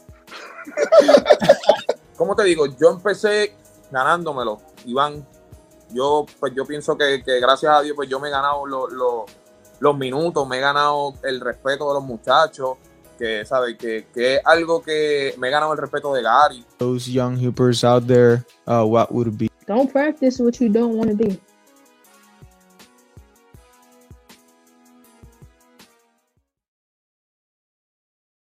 ¿Cómo 2.17 2.35
te 2.35 2.43
digo? 2.43 2.65
Yo 2.79 2.89
empecé 2.91 3.53
ganándomelo, 3.91 4.59
Iván. 4.85 5.25
Yo, 5.93 6.25
pues 6.39 6.53
yo 6.55 6.65
pienso 6.65 6.97
que, 6.97 7.21
que 7.23 7.39
gracias 7.39 7.73
a 7.75 7.81
Dios, 7.81 7.95
pues 7.95 8.07
yo 8.07 8.19
me 8.19 8.29
he 8.29 8.31
ganado 8.31 8.65
lo- 8.65 8.87
lo- 8.87 9.25
los 9.79 9.97
minutos, 9.97 10.47
me 10.47 10.57
he 10.57 10.61
ganado 10.61 11.13
el 11.23 11.41
respeto 11.41 11.87
de 11.89 11.95
los 11.95 12.03
muchachos, 12.03 12.77
que, 13.17 13.43
¿sabes? 13.45 13.77
Que, 13.77 14.07
que 14.13 14.35
es 14.35 14.41
algo 14.45 14.81
que 14.81 15.33
me 15.37 15.47
he 15.47 15.51
ganado 15.51 15.73
el 15.73 15.79
respeto 15.79 16.13
de 16.13 16.21
Gary. 16.21 16.65
Those 16.77 17.11
young 17.11 17.35
hoopers 17.37 17.83
out 17.83 18.05
there, 18.07 18.43
uh, 18.67 18.83
what 18.85 19.11
would 19.11 19.37
be? 19.37 19.49
Don't 19.67 19.91
practice 19.91 20.41
what 20.41 20.53
you 20.59 20.69
don't 20.69 20.95
want 20.95 21.09
to 21.09 21.15
be. 21.17 21.39